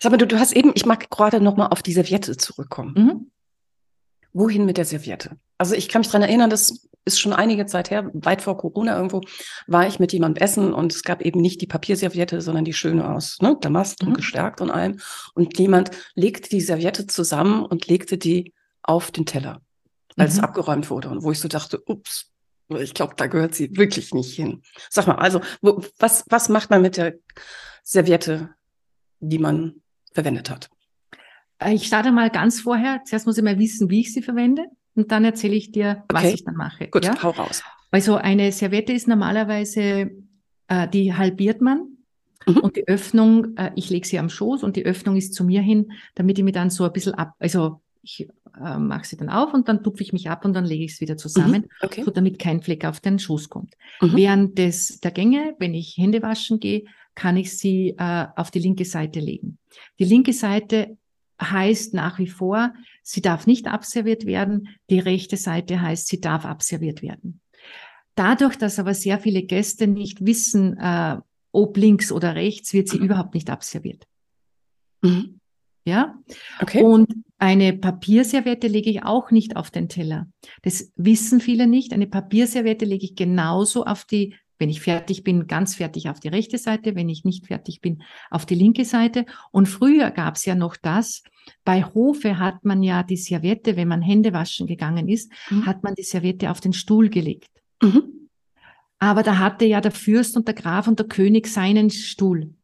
Sag 0.00 0.10
mal, 0.10 0.16
du, 0.16 0.26
du 0.26 0.38
hast 0.38 0.52
eben, 0.52 0.72
ich 0.74 0.86
mag 0.86 1.10
gerade 1.10 1.40
nochmal 1.40 1.68
auf 1.68 1.82
die 1.82 1.92
Serviette 1.92 2.36
zurückkommen. 2.36 2.94
Mhm 2.96 3.30
wohin 4.32 4.64
mit 4.64 4.76
der 4.76 4.84
Serviette? 4.84 5.38
Also 5.58 5.74
ich 5.74 5.88
kann 5.88 6.00
mich 6.00 6.10
dran 6.10 6.22
erinnern, 6.22 6.50
das 6.50 6.88
ist 7.04 7.20
schon 7.20 7.32
einige 7.32 7.66
Zeit 7.66 7.90
her, 7.90 8.10
weit 8.12 8.42
vor 8.42 8.56
Corona 8.58 8.96
irgendwo, 8.96 9.22
war 9.66 9.86
ich 9.86 9.98
mit 9.98 10.12
jemandem 10.12 10.42
essen 10.42 10.72
und 10.72 10.92
es 10.92 11.02
gab 11.02 11.22
eben 11.22 11.40
nicht 11.40 11.60
die 11.60 11.66
Papierserviette, 11.66 12.40
sondern 12.40 12.64
die 12.64 12.72
schöne 12.72 13.10
aus 13.10 13.38
ne, 13.40 13.56
Damast 13.60 14.02
mhm. 14.02 14.08
und 14.08 14.16
gestärkt 14.16 14.60
und 14.60 14.70
allem. 14.70 15.00
Und 15.34 15.58
jemand 15.58 15.90
legte 16.14 16.48
die 16.48 16.60
Serviette 16.60 17.06
zusammen 17.06 17.64
und 17.64 17.86
legte 17.88 18.18
die 18.18 18.54
auf 18.82 19.10
den 19.10 19.26
Teller, 19.26 19.60
als 20.16 20.34
mhm. 20.34 20.38
es 20.38 20.44
abgeräumt 20.44 20.90
wurde. 20.90 21.08
Und 21.08 21.22
wo 21.22 21.32
ich 21.32 21.40
so 21.40 21.48
dachte, 21.48 21.82
ups, 21.86 22.29
ich 22.78 22.94
glaube, 22.94 23.14
da 23.16 23.26
gehört 23.26 23.54
sie 23.54 23.76
wirklich 23.76 24.14
nicht 24.14 24.34
hin. 24.34 24.62
Sag 24.88 25.06
mal, 25.06 25.16
also 25.16 25.40
wo, 25.60 25.82
was, 25.98 26.24
was 26.28 26.48
macht 26.48 26.70
man 26.70 26.82
mit 26.82 26.96
der 26.96 27.14
Serviette, 27.82 28.50
die 29.20 29.38
man 29.38 29.82
verwendet 30.12 30.50
hat? 30.50 30.70
Äh, 31.58 31.74
ich 31.74 31.86
starte 31.86 32.12
mal 32.12 32.30
ganz 32.30 32.60
vorher. 32.60 33.02
Zuerst 33.04 33.26
muss 33.26 33.38
ich 33.38 33.44
mal 33.44 33.58
wissen, 33.58 33.90
wie 33.90 34.00
ich 34.00 34.12
sie 34.12 34.22
verwende. 34.22 34.66
Und 34.94 35.12
dann 35.12 35.24
erzähle 35.24 35.54
ich 35.54 35.72
dir, 35.72 36.04
okay. 36.04 36.24
was 36.24 36.34
ich 36.34 36.44
dann 36.44 36.56
mache. 36.56 36.88
Gut, 36.88 37.04
ja? 37.04 37.22
hau 37.22 37.30
raus. 37.30 37.62
Also 37.90 38.16
eine 38.16 38.52
Serviette 38.52 38.92
ist 38.92 39.08
normalerweise, 39.08 40.10
äh, 40.68 40.88
die 40.88 41.14
halbiert 41.14 41.60
man. 41.60 41.98
Mhm. 42.46 42.58
Und 42.58 42.76
die 42.76 42.86
Öffnung, 42.88 43.56
äh, 43.56 43.70
ich 43.76 43.90
lege 43.90 44.06
sie 44.06 44.18
am 44.18 44.30
Schoß 44.30 44.62
und 44.62 44.76
die 44.76 44.84
Öffnung 44.84 45.16
ist 45.16 45.34
zu 45.34 45.44
mir 45.44 45.60
hin, 45.60 45.92
damit 46.14 46.38
ich 46.38 46.44
mir 46.44 46.52
dann 46.52 46.70
so 46.70 46.84
ein 46.84 46.92
bisschen 46.92 47.14
ab, 47.14 47.34
also 47.38 47.80
ich 48.02 48.28
äh, 48.64 48.78
mache 48.78 49.06
sie 49.06 49.16
dann 49.16 49.28
auf 49.28 49.54
und 49.54 49.68
dann 49.68 49.82
tupfe 49.82 50.02
ich 50.02 50.12
mich 50.12 50.30
ab 50.30 50.44
und 50.44 50.52
dann 50.52 50.64
lege 50.64 50.84
ich 50.84 50.92
es 50.92 51.00
wieder 51.00 51.16
zusammen, 51.16 51.62
mhm. 51.62 51.68
okay. 51.82 52.02
so 52.04 52.10
damit 52.10 52.38
kein 52.38 52.62
Fleck 52.62 52.84
auf 52.84 53.00
den 53.00 53.18
Schoß 53.18 53.48
kommt. 53.48 53.74
Mhm. 54.00 54.16
Während 54.16 54.58
des, 54.58 55.00
der 55.00 55.10
Gänge, 55.10 55.54
wenn 55.58 55.74
ich 55.74 55.96
Hände 55.96 56.22
waschen 56.22 56.60
gehe, 56.60 56.84
kann 57.14 57.36
ich 57.36 57.56
sie 57.56 57.94
äh, 57.98 58.26
auf 58.36 58.50
die 58.50 58.60
linke 58.60 58.84
Seite 58.84 59.20
legen. 59.20 59.58
Die 59.98 60.04
linke 60.04 60.32
Seite 60.32 60.96
heißt 61.40 61.94
nach 61.94 62.18
wie 62.18 62.28
vor, 62.28 62.74
sie 63.02 63.22
darf 63.22 63.46
nicht 63.46 63.66
abserviert 63.66 64.26
werden. 64.26 64.68
Die 64.90 64.98
rechte 64.98 65.36
Seite 65.36 65.80
heißt, 65.80 66.06
sie 66.06 66.20
darf 66.20 66.44
abserviert 66.44 67.02
werden. 67.02 67.40
Dadurch, 68.14 68.56
dass 68.56 68.78
aber 68.78 68.94
sehr 68.94 69.18
viele 69.18 69.42
Gäste 69.42 69.86
nicht 69.86 70.24
wissen, 70.24 70.76
äh, 70.76 71.16
ob 71.52 71.76
links 71.76 72.12
oder 72.12 72.34
rechts, 72.34 72.72
wird 72.72 72.88
sie 72.88 72.98
mhm. 72.98 73.06
überhaupt 73.06 73.34
nicht 73.34 73.50
abserviert. 73.50 74.06
Mhm. 75.02 75.39
Ja? 75.84 76.14
Okay. 76.60 76.82
Und 76.82 77.12
eine 77.38 77.72
Papierserviette 77.72 78.66
lege 78.66 78.90
ich 78.90 79.02
auch 79.02 79.30
nicht 79.30 79.56
auf 79.56 79.70
den 79.70 79.88
Teller. 79.88 80.28
Das 80.62 80.92
wissen 80.96 81.40
viele 81.40 81.66
nicht. 81.66 81.92
Eine 81.92 82.06
Papierserviette 82.06 82.84
lege 82.84 83.04
ich 83.04 83.16
genauso 83.16 83.84
auf 83.84 84.04
die 84.04 84.34
wenn 84.60 84.68
ich 84.68 84.82
fertig 84.82 85.24
bin, 85.24 85.46
ganz 85.46 85.74
fertig 85.74 86.10
auf 86.10 86.20
die 86.20 86.28
rechte 86.28 86.58
Seite, 86.58 86.94
wenn 86.94 87.08
ich 87.08 87.24
nicht 87.24 87.46
fertig 87.46 87.80
bin, 87.80 88.02
auf 88.30 88.44
die 88.44 88.54
linke 88.54 88.84
Seite. 88.84 89.24
Und 89.50 89.66
früher 89.66 90.10
gab 90.10 90.36
es 90.36 90.44
ja 90.44 90.54
noch 90.54 90.76
das, 90.76 91.22
bei 91.64 91.82
Hofe 91.82 92.38
hat 92.38 92.64
man 92.64 92.82
ja 92.82 93.02
die 93.02 93.16
Serviette, 93.16 93.76
wenn 93.76 93.88
man 93.88 94.02
Hände 94.02 94.32
waschen 94.32 94.66
gegangen 94.66 95.08
ist, 95.08 95.32
mhm. 95.50 95.66
hat 95.66 95.82
man 95.82 95.94
die 95.94 96.02
Serviette 96.02 96.50
auf 96.50 96.60
den 96.60 96.74
Stuhl 96.74 97.08
gelegt. 97.08 97.50
Mhm. 97.82 98.28
Aber 98.98 99.22
da 99.22 99.38
hatte 99.38 99.64
ja 99.64 99.80
der 99.80 99.92
Fürst 99.92 100.36
und 100.36 100.46
der 100.46 100.54
Graf 100.54 100.86
und 100.86 100.98
der 100.98 101.06
König 101.06 101.46
seinen 101.46 101.88
Stuhl. 101.88 102.54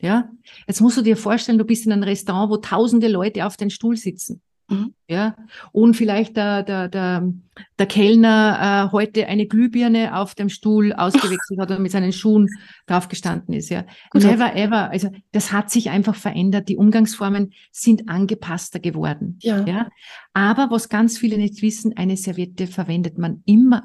Ja, 0.00 0.28
jetzt 0.66 0.80
musst 0.80 0.96
du 0.96 1.02
dir 1.02 1.16
vorstellen, 1.16 1.58
du 1.58 1.64
bist 1.64 1.86
in 1.86 1.92
einem 1.92 2.02
Restaurant, 2.02 2.50
wo 2.50 2.56
tausende 2.56 3.08
Leute 3.08 3.46
auf 3.46 3.56
den 3.56 3.70
Stuhl 3.70 3.96
sitzen. 3.96 4.42
Mhm. 4.68 4.94
Ja, 5.08 5.36
und 5.72 5.94
vielleicht 5.94 6.36
der, 6.36 6.62
der, 6.62 6.88
der, 6.88 7.30
der 7.78 7.86
Kellner 7.86 8.88
äh, 8.88 8.92
heute 8.92 9.26
eine 9.26 9.46
Glühbirne 9.46 10.16
auf 10.16 10.34
dem 10.34 10.48
Stuhl 10.48 10.92
ausgewechselt 10.94 11.60
hat 11.60 11.70
und 11.70 11.82
mit 11.82 11.92
seinen 11.92 12.12
Schuhen 12.12 12.48
drauf 12.86 13.08
gestanden 13.08 13.54
ist. 13.54 13.68
Ja, 13.68 13.84
never 14.14 14.56
ever. 14.56 14.90
Also 14.90 15.10
das 15.32 15.52
hat 15.52 15.70
sich 15.70 15.90
einfach 15.90 16.14
verändert. 16.14 16.68
Die 16.68 16.76
Umgangsformen 16.76 17.52
sind 17.72 18.08
angepasster 18.08 18.80
geworden. 18.80 19.38
Ja. 19.42 19.64
ja, 19.66 19.88
aber 20.32 20.70
was 20.70 20.88
ganz 20.88 21.18
viele 21.18 21.36
nicht 21.36 21.60
wissen, 21.60 21.96
eine 21.96 22.16
Serviette 22.16 22.66
verwendet 22.66 23.18
man 23.18 23.42
immer. 23.44 23.84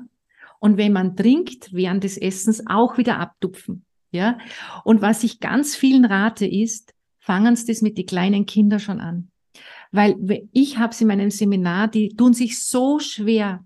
Und 0.60 0.78
wenn 0.78 0.94
man 0.94 1.16
trinkt 1.16 1.74
während 1.74 2.04
des 2.04 2.18
Essens, 2.18 2.64
auch 2.68 2.98
wieder 2.98 3.20
abtupfen. 3.20 3.86
Ja, 4.12 4.38
und 4.84 5.02
was 5.02 5.24
ich 5.24 5.40
ganz 5.40 5.76
vielen 5.76 6.06
rate 6.06 6.48
ist, 6.48 6.94
fangen 7.20 7.56
Sie 7.56 7.68
das 7.68 7.82
mit 7.82 7.98
den 7.98 8.08
kleinen 8.08 8.46
Kindern 8.46 8.80
schon 8.80 9.00
an. 9.00 9.30
Weil 9.92 10.16
ich 10.52 10.78
habe 10.78 10.94
es 10.94 11.02
in 11.02 11.08
meinem 11.08 11.32
Seminar, 11.32 11.88
die 11.88 12.10
tun 12.10 12.34
sich 12.34 12.64
so 12.64 13.00
schwer. 13.00 13.66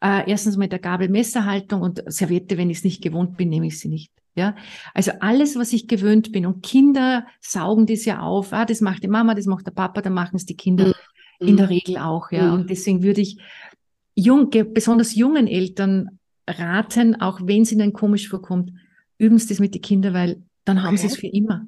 Äh, 0.00 0.30
erstens 0.30 0.56
mit 0.56 0.72
der 0.72 0.78
Gabel-Messerhaltung 0.80 1.80
und 1.80 2.02
Serviette, 2.06 2.58
wenn 2.58 2.70
ich 2.70 2.78
es 2.78 2.84
nicht 2.84 3.02
gewohnt 3.02 3.36
bin, 3.36 3.48
nehme 3.48 3.66
ich 3.66 3.78
sie 3.78 3.88
nicht. 3.88 4.12
Ja, 4.36 4.56
also 4.92 5.12
alles, 5.20 5.56
was 5.56 5.72
ich 5.72 5.86
gewöhnt 5.86 6.32
bin. 6.32 6.46
Und 6.46 6.62
Kinder 6.64 7.26
saugen 7.40 7.86
das 7.86 8.04
ja 8.04 8.20
auf. 8.20 8.52
Ah, 8.52 8.64
das 8.64 8.80
macht 8.80 9.04
die 9.04 9.08
Mama, 9.08 9.34
das 9.34 9.46
macht 9.46 9.66
der 9.66 9.70
Papa, 9.72 10.02
dann 10.02 10.12
machen 10.12 10.36
es 10.36 10.44
die 10.44 10.56
Kinder 10.56 10.92
mhm. 11.38 11.48
in 11.48 11.56
der 11.56 11.70
Regel 11.70 11.98
auch. 11.98 12.32
Ja, 12.32 12.48
mhm. 12.48 12.54
und 12.54 12.70
deswegen 12.70 13.04
würde 13.04 13.20
ich 13.20 13.38
jung, 14.16 14.50
besonders 14.50 15.14
jungen 15.14 15.46
Eltern 15.46 16.18
raten, 16.48 17.20
auch 17.20 17.40
wenn 17.44 17.62
es 17.62 17.72
ihnen 17.72 17.92
komisch 17.92 18.28
vorkommt, 18.28 18.72
üben 19.18 19.38
Sie 19.38 19.48
das 19.48 19.58
mit 19.58 19.74
den 19.74 19.82
Kindern, 19.82 20.14
weil 20.14 20.42
dann 20.64 20.82
haben 20.82 20.94
okay. 20.94 21.02
sie 21.02 21.06
es 21.08 21.16
für 21.16 21.26
immer. 21.26 21.66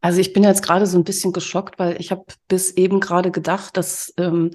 Also 0.00 0.20
ich 0.20 0.32
bin 0.32 0.44
jetzt 0.44 0.62
gerade 0.62 0.86
so 0.86 0.96
ein 0.96 1.04
bisschen 1.04 1.32
geschockt, 1.32 1.78
weil 1.78 2.00
ich 2.00 2.10
habe 2.10 2.24
bis 2.46 2.72
eben 2.72 3.00
gerade 3.00 3.30
gedacht, 3.30 3.76
dass 3.76 4.12
ähm, 4.16 4.52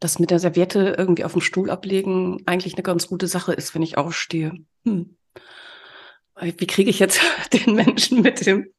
das 0.00 0.18
mit 0.18 0.30
der 0.30 0.40
Serviette 0.40 0.96
irgendwie 0.98 1.24
auf 1.24 1.32
dem 1.32 1.40
Stuhl 1.40 1.70
ablegen 1.70 2.42
eigentlich 2.46 2.74
eine 2.74 2.82
ganz 2.82 3.06
gute 3.06 3.28
Sache 3.28 3.52
ist, 3.52 3.74
wenn 3.74 3.82
ich 3.82 3.96
aufstehe. 3.96 4.52
Hm. 4.84 5.16
Wie 6.40 6.66
kriege 6.66 6.90
ich 6.90 6.98
jetzt 6.98 7.20
den 7.52 7.74
Menschen 7.74 8.22
mit 8.22 8.44
dem 8.44 8.72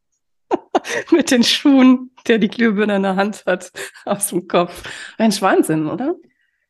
mit 1.12 1.32
den 1.32 1.44
Schuhen, 1.44 2.12
der 2.28 2.38
die 2.38 2.50
Glühbirne 2.50 2.98
in 2.98 3.04
der 3.04 3.16
Hand 3.16 3.46
hat, 3.46 3.72
aus 4.06 4.30
dem 4.30 4.48
Kopf? 4.48 4.84
Ein 5.18 5.32
Wahnsinn, 5.42 5.88
oder? 5.88 6.16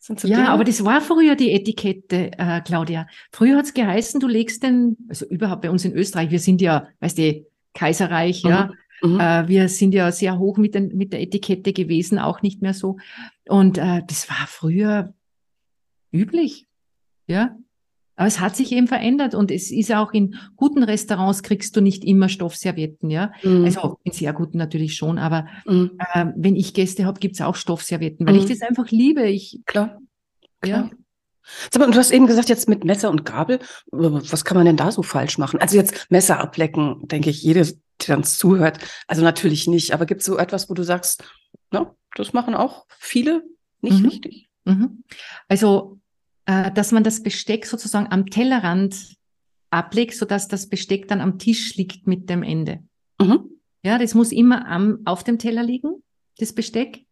So 0.05 0.13
ja, 0.27 0.35
Dinge? 0.35 0.49
aber 0.49 0.65
das 0.65 0.83
war 0.83 0.99
früher 0.99 1.37
die 1.37 1.51
Etikette, 1.51 2.31
äh, 2.37 2.59
Claudia. 2.59 3.07
Früher 3.31 3.55
hat's 3.55 3.73
geheißen, 3.73 4.19
du 4.19 4.27
legst 4.27 4.61
den, 4.61 4.97
also 5.07 5.25
überhaupt 5.27 5.61
bei 5.61 5.69
uns 5.69 5.85
in 5.85 5.93
Österreich, 5.93 6.29
wir 6.29 6.41
sind 6.41 6.61
ja, 6.61 6.89
weißt 6.99 7.17
du, 7.19 7.45
Kaiserreich, 7.73 8.43
mhm. 8.43 8.49
ja. 8.49 8.71
Mhm. 9.01 9.19
Äh, 9.21 9.47
wir 9.47 9.69
sind 9.69 9.93
ja 9.93 10.11
sehr 10.11 10.37
hoch 10.39 10.57
mit, 10.57 10.75
den, 10.75 10.89
mit 10.97 11.13
der 11.13 11.21
Etikette 11.21 11.71
gewesen, 11.71 12.19
auch 12.19 12.41
nicht 12.41 12.61
mehr 12.61 12.73
so. 12.73 12.97
Und 13.47 13.77
äh, 13.77 14.01
das 14.05 14.29
war 14.29 14.45
früher 14.45 15.13
üblich. 16.11 16.67
Ja. 17.25 17.55
Aber 18.15 18.27
es 18.27 18.39
hat 18.39 18.55
sich 18.55 18.71
eben 18.71 18.87
verändert 18.87 19.33
und 19.33 19.49
es 19.49 19.71
ist 19.71 19.91
auch 19.91 20.13
in 20.13 20.35
guten 20.55 20.83
Restaurants 20.83 21.41
kriegst 21.41 21.75
du 21.75 21.81
nicht 21.81 22.03
immer 22.03 22.29
Stoffservietten, 22.29 23.09
ja. 23.09 23.31
Mhm. 23.41 23.65
Also 23.65 23.97
in 24.03 24.11
sehr 24.11 24.33
guten 24.33 24.57
natürlich 24.57 24.95
schon, 24.95 25.17
aber 25.17 25.47
mhm. 25.65 25.91
äh, 26.13 26.25
wenn 26.35 26.55
ich 26.55 26.73
Gäste 26.73 27.05
habe, 27.05 27.19
gibt's 27.19 27.41
auch 27.41 27.55
Stoffservietten, 27.55 28.27
weil 28.27 28.35
mhm. 28.35 28.41
ich 28.41 28.45
das 28.45 28.61
einfach 28.61 28.89
liebe. 28.91 29.23
Ich, 29.23 29.59
Klar. 29.65 29.99
Klar. 30.61 30.89
Ja. 30.91 30.97
Sag 31.71 31.81
mal, 31.81 31.91
du 31.91 31.97
hast 31.97 32.11
eben 32.11 32.27
gesagt, 32.27 32.49
jetzt 32.49 32.69
mit 32.69 32.85
Messer 32.85 33.09
und 33.09 33.25
Gabel, 33.25 33.59
was 33.91 34.45
kann 34.45 34.55
man 34.55 34.65
denn 34.65 34.77
da 34.77 34.91
so 34.91 35.03
falsch 35.03 35.37
machen? 35.37 35.59
Also 35.59 35.75
jetzt 35.75 36.09
Messer 36.09 36.39
ablecken, 36.39 37.07
denke 37.07 37.29
ich, 37.29 37.43
jede, 37.43 37.67
der 38.07 38.17
uns 38.17 38.37
zuhört. 38.37 38.79
Also 39.07 39.23
natürlich 39.23 39.67
nicht, 39.67 39.93
aber 39.93 40.05
gibt 40.05 40.21
es 40.21 40.25
so 40.25 40.37
etwas, 40.37 40.69
wo 40.69 40.73
du 40.73 40.83
sagst, 40.83 41.23
na, 41.71 41.93
das 42.15 42.31
machen 42.31 42.55
auch 42.55 42.85
viele 42.97 43.43
nicht 43.81 43.99
mhm. 43.99 44.05
richtig? 44.05 44.49
Mhm. 44.63 45.03
Also 45.49 45.99
äh, 46.45 46.71
dass 46.71 46.91
man 46.91 47.03
das 47.03 47.23
Besteck 47.23 47.65
sozusagen 47.65 48.11
am 48.11 48.27
Tellerrand 48.27 49.15
ablegt, 49.69 50.15
sodass 50.15 50.47
das 50.47 50.67
Besteck 50.67 51.07
dann 51.07 51.21
am 51.21 51.39
Tisch 51.39 51.75
liegt 51.75 52.07
mit 52.07 52.29
dem 52.29 52.43
Ende. 52.43 52.83
Mhm. 53.19 53.49
Ja, 53.83 53.97
das 53.97 54.13
muss 54.13 54.31
immer 54.31 54.67
am, 54.67 54.99
auf 55.05 55.23
dem 55.23 55.39
Teller 55.39 55.63
liegen, 55.63 56.03
das 56.37 56.53
Besteck. 56.53 57.05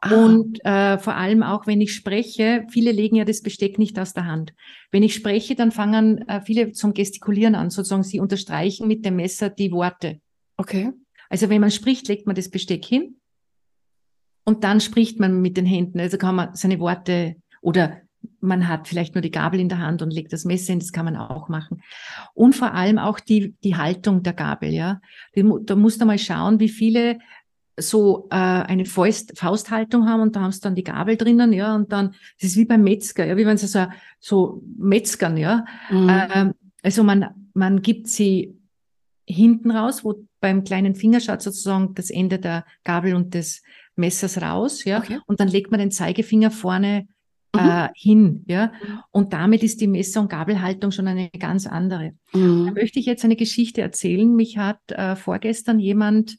Ah. 0.00 0.24
Und 0.24 0.64
äh, 0.64 0.98
vor 0.98 1.14
allem 1.14 1.44
auch, 1.44 1.66
wenn 1.66 1.80
ich 1.80 1.94
spreche, 1.94 2.66
viele 2.70 2.90
legen 2.90 3.16
ja 3.16 3.24
das 3.24 3.40
Besteck 3.40 3.78
nicht 3.78 3.98
aus 3.98 4.12
der 4.12 4.26
Hand. 4.26 4.52
Wenn 4.90 5.04
ich 5.04 5.14
spreche, 5.14 5.54
dann 5.54 5.70
fangen 5.70 6.26
äh, 6.28 6.40
viele 6.40 6.72
zum 6.72 6.92
Gestikulieren 6.92 7.54
an, 7.54 7.70
sozusagen 7.70 8.02
sie 8.02 8.18
unterstreichen 8.18 8.88
mit 8.88 9.04
dem 9.04 9.16
Messer 9.16 9.48
die 9.48 9.70
Worte. 9.70 10.20
Okay. 10.56 10.92
Also 11.28 11.48
wenn 11.48 11.60
man 11.60 11.70
spricht, 11.70 12.08
legt 12.08 12.26
man 12.26 12.34
das 12.34 12.50
Besteck 12.50 12.84
hin 12.84 13.16
und 14.44 14.64
dann 14.64 14.80
spricht 14.80 15.20
man 15.20 15.40
mit 15.40 15.56
den 15.56 15.66
Händen. 15.66 16.00
Also 16.00 16.18
kann 16.18 16.34
man 16.34 16.54
seine 16.54 16.80
Worte 16.80 17.36
oder 17.60 18.01
man 18.40 18.68
hat 18.68 18.88
vielleicht 18.88 19.14
nur 19.14 19.22
die 19.22 19.30
Gabel 19.30 19.60
in 19.60 19.68
der 19.68 19.78
Hand 19.78 20.02
und 20.02 20.12
legt 20.12 20.32
das 20.32 20.44
Messer 20.44 20.72
hin, 20.72 20.80
das 20.80 20.92
kann 20.92 21.04
man 21.04 21.16
auch 21.16 21.48
machen. 21.48 21.82
Und 22.34 22.54
vor 22.54 22.74
allem 22.74 22.98
auch 22.98 23.20
die, 23.20 23.54
die 23.62 23.76
Haltung 23.76 24.22
der 24.22 24.32
Gabel, 24.32 24.70
ja. 24.70 25.00
Da 25.34 25.76
musst 25.76 26.00
du 26.00 26.04
mal 26.04 26.18
schauen, 26.18 26.60
wie 26.60 26.68
viele 26.68 27.18
so 27.78 28.28
äh, 28.30 28.36
eine 28.36 28.84
Faust, 28.84 29.38
Fausthaltung 29.38 30.08
haben 30.08 30.20
und 30.20 30.36
da 30.36 30.40
haben 30.40 30.52
sie 30.52 30.60
dann 30.60 30.74
die 30.74 30.84
Gabel 30.84 31.16
drinnen, 31.16 31.52
ja, 31.52 31.74
und 31.74 31.92
dann, 31.92 32.14
das 32.40 32.50
ist 32.50 32.56
wie 32.56 32.64
beim 32.64 32.82
Metzger, 32.82 33.24
ja, 33.24 33.36
wie 33.36 33.46
wenn 33.46 33.56
sie 33.56 33.66
so, 33.66 33.86
so 34.20 34.62
Metzgern, 34.76 35.36
ja. 35.36 35.64
Mhm. 35.90 36.08
Ähm, 36.10 36.54
also 36.82 37.02
man, 37.02 37.48
man 37.54 37.80
gibt 37.82 38.08
sie 38.08 38.58
hinten 39.26 39.70
raus, 39.70 40.04
wo 40.04 40.26
beim 40.40 40.64
kleinen 40.64 40.94
Finger 40.94 41.20
schaut 41.20 41.42
sozusagen 41.42 41.94
das 41.94 42.10
Ende 42.10 42.38
der 42.38 42.64
Gabel 42.84 43.14
und 43.14 43.34
des 43.34 43.62
Messers 43.96 44.42
raus, 44.42 44.84
ja, 44.84 44.98
okay. 44.98 45.20
und 45.26 45.40
dann 45.40 45.48
legt 45.48 45.70
man 45.70 45.80
den 45.80 45.90
Zeigefinger 45.90 46.50
vorne. 46.50 47.06
Äh, 47.56 47.88
hin. 47.94 48.44
Ja? 48.46 48.68
Mhm. 48.68 48.98
Und 49.10 49.32
damit 49.32 49.62
ist 49.62 49.80
die 49.80 49.86
Messer- 49.86 50.20
und 50.20 50.30
Gabelhaltung 50.30 50.90
schon 50.90 51.08
eine 51.08 51.30
ganz 51.30 51.66
andere. 51.66 52.12
Mhm. 52.32 52.66
Da 52.66 52.72
möchte 52.72 52.98
ich 52.98 53.06
jetzt 53.06 53.24
eine 53.24 53.36
Geschichte 53.36 53.80
erzählen. 53.80 54.34
Mich 54.34 54.58
hat 54.58 54.80
äh, 54.88 55.16
vorgestern 55.16 55.78
jemand 55.78 56.38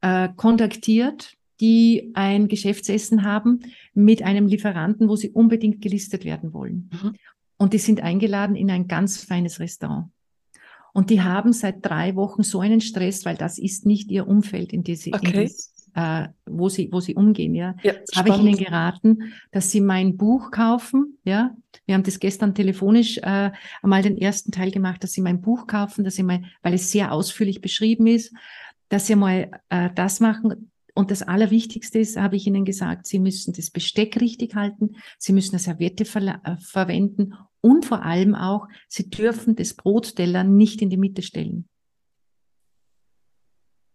äh, 0.00 0.28
kontaktiert, 0.36 1.34
die 1.60 2.10
ein 2.14 2.48
Geschäftsessen 2.48 3.22
haben 3.22 3.60
mit 3.94 4.22
einem 4.22 4.46
Lieferanten, 4.46 5.08
wo 5.08 5.16
sie 5.16 5.30
unbedingt 5.30 5.80
gelistet 5.80 6.24
werden 6.24 6.52
wollen. 6.52 6.90
Mhm. 6.92 7.14
Und 7.56 7.72
die 7.72 7.78
sind 7.78 8.02
eingeladen 8.02 8.56
in 8.56 8.70
ein 8.70 8.88
ganz 8.88 9.22
feines 9.22 9.60
Restaurant. 9.60 10.08
Und 10.92 11.10
die 11.10 11.22
haben 11.22 11.52
seit 11.52 11.84
drei 11.84 12.14
Wochen 12.14 12.42
so 12.42 12.60
einen 12.60 12.80
Stress, 12.80 13.24
weil 13.24 13.36
das 13.36 13.58
ist 13.58 13.86
nicht 13.86 14.10
ihr 14.10 14.28
Umfeld, 14.28 14.72
in 14.72 14.84
dem 14.84 14.94
sie, 14.94 15.12
okay. 15.12 15.26
in 15.26 15.42
das, 15.42 15.72
äh, 15.94 16.28
wo 16.46 16.68
sie, 16.68 16.90
wo 16.92 17.00
sie 17.00 17.14
umgehen, 17.14 17.54
ja. 17.54 17.74
ja 17.82 17.94
habe 18.14 18.30
ich 18.30 18.38
ihnen 18.38 18.56
geraten, 18.56 19.32
dass 19.52 19.70
sie 19.70 19.80
mein 19.80 20.16
Buch 20.16 20.50
kaufen, 20.50 21.18
ja. 21.24 21.54
Wir 21.86 21.94
haben 21.94 22.02
das 22.02 22.18
gestern 22.18 22.54
telefonisch 22.54 23.18
äh, 23.18 23.50
einmal 23.82 24.02
den 24.02 24.16
ersten 24.16 24.52
Teil 24.52 24.70
gemacht, 24.70 25.02
dass 25.02 25.12
sie 25.12 25.20
mein 25.20 25.40
Buch 25.40 25.66
kaufen, 25.66 26.04
dass 26.04 26.14
sie 26.14 26.22
mal, 26.22 26.42
weil 26.62 26.74
es 26.74 26.90
sehr 26.90 27.12
ausführlich 27.12 27.60
beschrieben 27.60 28.06
ist, 28.06 28.32
dass 28.88 29.06
sie 29.06 29.16
mal 29.16 29.50
äh, 29.68 29.90
das 29.94 30.20
machen. 30.20 30.70
Und 30.94 31.10
das 31.10 31.22
Allerwichtigste 31.22 31.98
ist, 31.98 32.16
habe 32.16 32.36
ich 32.36 32.46
Ihnen 32.46 32.64
gesagt, 32.64 33.06
Sie 33.08 33.18
müssen 33.18 33.52
das 33.52 33.70
Besteck 33.70 34.20
richtig 34.20 34.54
halten, 34.54 34.96
Sie 35.18 35.32
müssen 35.32 35.56
eine 35.56 35.58
Serviette 35.58 36.04
ver 36.04 36.40
äh, 36.44 36.56
verwenden 36.60 37.34
und 37.60 37.84
vor 37.84 38.04
allem 38.04 38.36
auch, 38.36 38.68
Sie 38.88 39.10
dürfen 39.10 39.56
das 39.56 39.74
Brotteller 39.74 40.44
nicht 40.44 40.82
in 40.82 40.90
die 40.90 40.96
Mitte 40.96 41.22
stellen. 41.22 41.68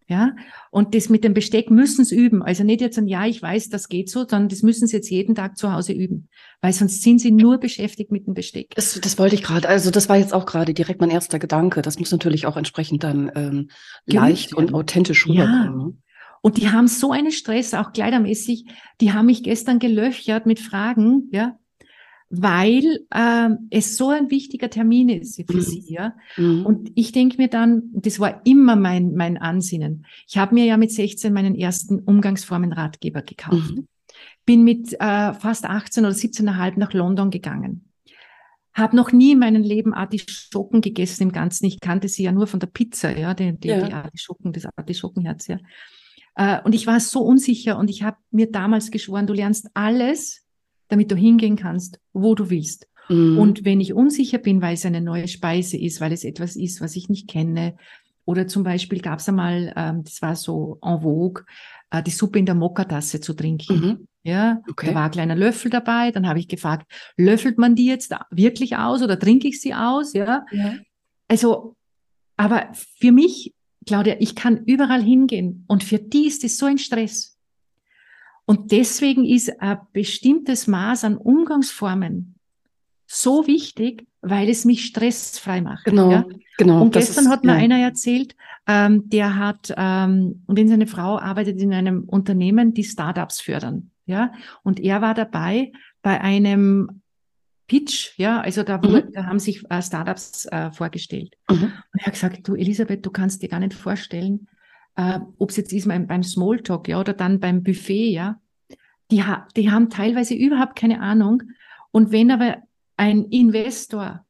Ja, 0.09 0.35
und 0.71 0.95
das 0.95 1.09
mit 1.09 1.23
dem 1.23 1.35
Besteck 1.35 1.69
müssen 1.69 2.03
sie 2.03 2.15
üben. 2.15 2.41
Also 2.41 2.63
nicht 2.63 2.81
jetzt 2.81 2.97
ein 2.97 3.07
Ja, 3.07 3.27
ich 3.27 3.43
weiß, 3.43 3.69
das 3.69 3.89
geht 3.89 4.09
so, 4.09 4.21
sondern 4.21 4.49
das 4.49 4.63
müssen 4.63 4.87
sie 4.87 4.95
jetzt 4.95 5.11
jeden 5.11 5.35
Tag 5.35 5.55
zu 5.55 5.71
Hause 5.71 5.93
üben. 5.93 6.29
Weil 6.61 6.73
sonst 6.73 7.03
sind 7.03 7.19
sie 7.21 7.29
nur 7.29 7.59
beschäftigt 7.59 8.11
mit 8.11 8.25
dem 8.25 8.33
Besteck. 8.33 8.73
Das, 8.73 8.99
das 8.99 9.19
wollte 9.19 9.35
ich 9.35 9.43
gerade, 9.43 9.69
also 9.69 9.91
das 9.91 10.09
war 10.09 10.17
jetzt 10.17 10.33
auch 10.33 10.47
gerade 10.47 10.73
direkt 10.73 10.99
mein 10.99 11.11
erster 11.11 11.37
Gedanke. 11.37 11.83
Das 11.83 11.99
muss 11.99 12.11
natürlich 12.11 12.47
auch 12.47 12.57
entsprechend 12.57 13.03
dann 13.03 13.31
ähm, 13.35 13.69
leicht 14.07 14.55
und 14.55 14.73
authentisch 14.73 15.27
rüberkommen. 15.27 15.79
Ja. 15.79 15.85
Ne? 15.85 15.93
Und 16.41 16.57
die 16.57 16.71
haben 16.71 16.87
so 16.87 17.11
einen 17.11 17.31
Stress, 17.31 17.75
auch 17.75 17.91
kleidermäßig, 17.91 18.65
die 19.01 19.13
haben 19.13 19.27
mich 19.27 19.43
gestern 19.43 19.77
gelöchert 19.77 20.47
mit 20.47 20.59
Fragen, 20.59 21.29
ja, 21.31 21.58
weil 22.29 23.05
ähm, 23.13 23.67
es 23.71 23.97
so 23.97 24.09
ein 24.09 24.29
wichtiger 24.29 24.69
Termin 24.69 25.09
ist 25.09 25.35
für 25.47 25.57
mhm. 25.57 25.61
sie. 25.61 25.85
Ja? 25.87 26.15
Mhm. 26.37 26.65
Und 26.65 26.91
ich 26.95 27.11
denke 27.11 27.37
mir 27.37 27.47
dann, 27.47 27.89
das 27.93 28.19
war 28.19 28.45
immer 28.45 28.75
mein, 28.75 29.15
mein 29.15 29.37
Ansinnen. 29.37 30.05
Ich 30.27 30.37
habe 30.37 30.53
mir 30.53 30.65
ja 30.65 30.77
mit 30.77 30.91
16 30.91 31.33
meinen 31.33 31.55
ersten 31.55 31.99
Umgangsformenratgeber 31.99 33.23
gekauft. 33.23 33.75
Mhm. 33.75 33.87
Bin 34.45 34.63
mit 34.63 34.93
äh, 34.99 35.33
fast 35.33 35.65
18 35.65 36.05
oder 36.05 36.13
17,5 36.13 36.77
nach 36.77 36.93
London 36.93 37.31
gegangen. 37.31 37.85
Habe 38.73 38.95
noch 38.95 39.11
nie 39.11 39.31
in 39.31 39.39
meinem 39.39 39.63
Leben 39.63 39.93
Artischocken 39.93 40.81
gegessen 40.81 41.23
im 41.23 41.31
Ganzen. 41.31 41.65
Ich 41.65 41.79
kannte 41.79 42.07
sie 42.07 42.23
ja 42.23 42.31
nur 42.31 42.45
von 42.45 42.59
der 42.59 42.67
Pizza, 42.67 43.17
ja, 43.17 43.33
die, 43.33 43.57
die, 43.57 43.69
ja. 43.69 43.87
die 43.87 43.93
Artischocken, 43.93 44.53
das 44.53 44.67
Artischockenherz, 44.77 45.47
ja. 45.47 45.57
Äh, 46.35 46.61
und 46.63 46.75
ich 46.75 46.85
war 46.85 46.99
so 46.99 47.21
unsicher 47.21 47.77
und 47.77 47.89
ich 47.89 48.03
habe 48.03 48.17
mir 48.29 48.51
damals 48.51 48.91
geschworen, 48.91 49.25
du 49.25 49.33
lernst 49.33 49.69
alles, 49.73 50.45
damit 50.89 51.11
du 51.11 51.15
hingehen 51.15 51.55
kannst, 51.55 51.99
wo 52.13 52.35
du 52.35 52.49
willst. 52.49 52.87
Mhm. 53.07 53.37
Und 53.37 53.65
wenn 53.65 53.81
ich 53.81 53.93
unsicher 53.93 54.37
bin, 54.37 54.61
weil 54.61 54.73
es 54.75 54.85
eine 54.85 55.01
neue 55.01 55.27
Speise 55.27 55.77
ist, 55.77 56.01
weil 56.01 56.11
es 56.11 56.23
etwas 56.23 56.55
ist, 56.55 56.81
was 56.81 56.95
ich 56.95 57.09
nicht 57.09 57.27
kenne, 57.27 57.75
oder 58.25 58.47
zum 58.47 58.61
Beispiel 58.61 58.99
gab 58.99 59.19
es 59.19 59.27
einmal, 59.27 59.73
ähm, 59.75 60.03
das 60.03 60.21
war 60.21 60.35
so 60.35 60.77
en 60.83 61.01
vogue, 61.01 61.45
äh, 61.89 62.03
die 62.03 62.11
Suppe 62.11 62.37
in 62.37 62.45
der 62.45 62.53
Mokatasse 62.53 63.21
zu 63.21 63.33
trinken. 63.33 63.79
Mhm. 63.79 64.07
Ja, 64.21 64.61
okay. 64.69 64.87
da 64.87 64.95
war 64.95 65.05
ein 65.05 65.11
kleiner 65.11 65.35
Löffel 65.35 65.71
dabei. 65.71 66.11
Dann 66.11 66.27
habe 66.27 66.37
ich 66.37 66.47
gefragt, 66.47 66.85
löffelt 67.17 67.57
man 67.57 67.73
die 67.73 67.87
jetzt 67.87 68.13
wirklich 68.29 68.77
aus 68.77 69.01
oder 69.01 69.17
trinke 69.17 69.47
ich 69.47 69.59
sie 69.59 69.73
aus? 69.73 70.13
Ja. 70.13 70.45
ja. 70.51 70.73
Also, 71.27 71.75
aber 72.37 72.69
für 72.73 73.11
mich, 73.11 73.55
Claudia, 73.87 74.17
ich 74.19 74.35
kann 74.35 74.63
überall 74.65 75.01
hingehen 75.01 75.63
und 75.67 75.83
für 75.83 75.97
die 75.97 76.27
ist 76.27 76.43
es 76.43 76.57
so 76.59 76.67
ein 76.67 76.77
Stress. 76.77 77.38
Und 78.49 78.71
deswegen 78.71 79.25
ist 79.25 79.61
ein 79.61 79.77
bestimmtes 79.93 80.65
Maß 80.65 81.03
an 81.03 81.17
Umgangsformen 81.17 82.33
so 83.05 83.45
wichtig, 83.45 84.07
weil 84.21 84.49
es 84.49 84.65
mich 84.65 84.85
stressfrei 84.85 85.61
macht. 85.61 85.85
Genau, 85.85 86.09
ja? 86.09 86.25
genau. 86.57 86.81
Und 86.81 86.93
gestern 86.93 87.25
ist, 87.25 87.29
hat 87.29 87.43
mir 87.43 87.51
ja. 87.51 87.59
einer 87.59 87.77
erzählt, 87.77 88.35
ähm, 88.65 89.07
der 89.07 89.35
hat, 89.35 89.71
ähm, 89.77 90.41
wenn 90.47 90.67
seine 90.67 90.87
Frau 90.87 91.19
arbeitet 91.19 91.61
in 91.61 91.71
einem 91.75 92.05
Unternehmen, 92.05 92.73
die 92.73 92.83
Startups 92.83 93.39
fördern, 93.39 93.91
ja, 94.07 94.33
und 94.63 94.79
er 94.79 94.99
war 95.03 95.13
dabei 95.13 95.71
bei 96.01 96.19
einem 96.19 97.03
Pitch, 97.67 98.17
ja, 98.17 98.41
also 98.41 98.63
da, 98.63 98.79
mhm. 98.79 99.11
da 99.13 99.27
haben 99.27 99.37
sich 99.37 99.63
äh, 99.69 99.79
Startups 99.79 100.47
äh, 100.47 100.71
vorgestellt. 100.71 101.35
Mhm. 101.51 101.65
Und 101.65 101.99
er 101.99 102.05
hat 102.07 102.13
gesagt, 102.13 102.47
du 102.47 102.55
Elisabeth, 102.55 103.05
du 103.05 103.11
kannst 103.11 103.43
dir 103.43 103.49
gar 103.49 103.59
nicht 103.59 103.75
vorstellen, 103.75 104.47
äh, 104.99 105.21
ob 105.37 105.51
es 105.51 105.55
jetzt 105.55 105.71
ist 105.71 105.87
beim, 105.87 106.07
beim 106.07 106.23
Smalltalk, 106.23 106.89
ja, 106.89 106.99
oder 106.99 107.13
dann 107.13 107.39
beim 107.39 107.63
Buffet, 107.63 108.11
ja, 108.11 108.41
die, 109.11 109.23
ha 109.23 109.47
die 109.55 109.71
haben 109.71 109.89
teilweise 109.89 110.33
überhaupt 110.33 110.75
keine 110.75 110.99
Ahnung. 110.99 111.43
Und 111.91 112.11
wenn 112.11 112.31
aber 112.31 112.57
ein 112.97 113.23
Investor 113.25 114.25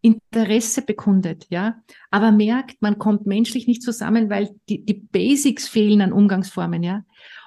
Interesse 0.00 0.82
bekundet, 0.82 1.46
ja, 1.50 1.82
aber 2.12 2.30
merkt, 2.30 2.80
man 2.80 2.98
kommt 2.98 3.26
menschlich 3.26 3.66
nicht 3.66 3.82
zusammen, 3.82 4.30
weil 4.30 4.54
die, 4.68 4.84
die 4.84 4.94
Basics 4.94 5.66
fehlen 5.66 6.00
an 6.00 6.12
Umgangsformen, 6.12 6.84
ja. 6.84 7.02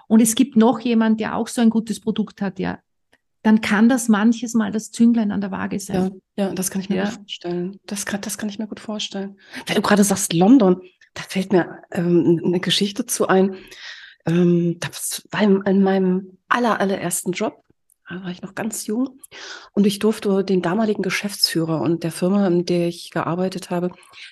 Und 0.07 0.21
es 0.21 0.35
gibt 0.35 0.57
noch 0.57 0.81
jemand, 0.81 1.21
der 1.21 1.37
auch 1.37 1.47
so 1.47 1.61
ein 1.61 1.69
gutes 1.69 2.01
Produkt 2.01 2.41
hat, 2.41 2.59
ja. 2.59 2.79
dann 3.43 3.61
kann 3.61 3.87
das 3.87 4.09
manches 4.09 4.53
Mal 4.53 4.73
das 4.73 4.91
Zünglein 4.91 5.31
an 5.31 5.39
der 5.39 5.51
Waage 5.51 5.79
sein. 5.79 6.19
Ja, 6.35 6.47
ja 6.47 6.53
das 6.53 6.69
kann 6.69 6.81
ich 6.81 6.89
mir 6.89 6.97
ja. 6.97 7.05
gut 7.05 7.13
vorstellen. 7.13 7.79
Das 7.85 8.05
kann, 8.05 8.19
das 8.19 8.37
kann 8.37 8.49
ich 8.49 8.59
mir 8.59 8.67
gut 8.67 8.81
vorstellen. 8.81 9.37
Wenn 9.67 9.77
du 9.77 9.81
gerade 9.81 10.03
sagst 10.03 10.33
London, 10.33 10.81
da 11.13 11.24
fällt 11.24 11.52
mir 11.52 11.82
ähm, 11.91 12.41
eine 12.43 12.60
Geschichte 12.60 13.06
zu 13.06 13.28
ein. 13.28 13.56
Ähm, 14.26 14.78
das 14.80 15.28
war 15.32 15.41
in 15.41 15.84
meinem 15.84 16.38
aller, 16.47 16.80
allerersten 16.80 17.32
Job. 17.32 17.63
Da 18.10 18.24
war 18.24 18.32
ich 18.32 18.41
noch 18.41 18.56
ganz 18.56 18.88
jung 18.88 19.21
und 19.71 19.88
ich 19.88 20.00
durfte 20.00 20.43
den 20.43 20.62
damaligen 20.62 21.02
Geschäftsführer 21.02 21.80
und 21.80 22.04
der 22.04 22.12
Firma, 22.12 22.45
in 22.45 22.65
der 22.65 22.89
ich 22.89 23.10
gearbeitet 23.12 23.69
habe, 23.69 23.91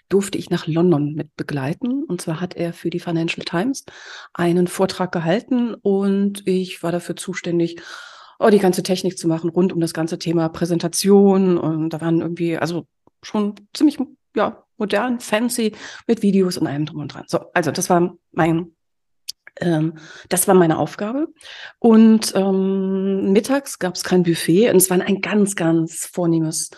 durfte 0.09 0.37
ich 0.37 0.49
nach 0.49 0.67
London 0.67 1.13
mit 1.13 1.33
begleiten. 1.37 2.03
Und 2.03 2.21
zwar 2.21 2.41
hat 2.41 2.55
er 2.55 2.73
für 2.73 2.89
die 2.89 2.99
Financial 2.99 3.45
Times 3.45 3.85
einen 4.33 4.67
Vortrag 4.67 5.13
gehalten 5.13 5.75
und 5.75 6.45
ich 6.45 6.83
war 6.83 6.91
dafür 6.91 7.15
zuständig, 7.15 7.81
oh, 8.39 8.49
die 8.49 8.59
ganze 8.59 8.83
Technik 8.83 9.17
zu 9.17 9.29
machen 9.29 9.49
rund 9.49 9.71
um 9.71 9.79
das 9.79 9.93
ganze 9.93 10.19
Thema 10.19 10.49
Präsentation. 10.49 11.57
Und 11.57 11.91
da 11.91 12.01
waren 12.01 12.19
irgendwie, 12.19 12.57
also 12.57 12.85
schon 13.21 13.55
ziemlich, 13.73 13.97
ja, 14.35 14.65
modern, 14.79 15.19
fancy 15.19 15.73
mit 16.07 16.21
Videos 16.21 16.57
und 16.57 16.67
allem 16.67 16.85
drum 16.85 17.01
und 17.01 17.13
dran. 17.13 17.25
So, 17.27 17.39
also 17.53 17.71
das 17.71 17.89
war 17.89 18.15
mein 18.31 18.71
ähm, 19.61 19.95
das 20.29 20.47
war 20.47 20.55
meine 20.55 20.77
Aufgabe. 20.77 21.27
Und 21.79 22.33
ähm, 22.35 23.31
mittags 23.31 23.79
gab 23.79 23.95
es 23.95 24.03
kein 24.03 24.23
Buffet 24.23 24.69
und 24.69 24.77
es 24.77 24.89
war 24.89 24.99
ein 24.99 25.21
ganz, 25.21 25.55
ganz 25.55 26.05
vornehmes 26.05 26.69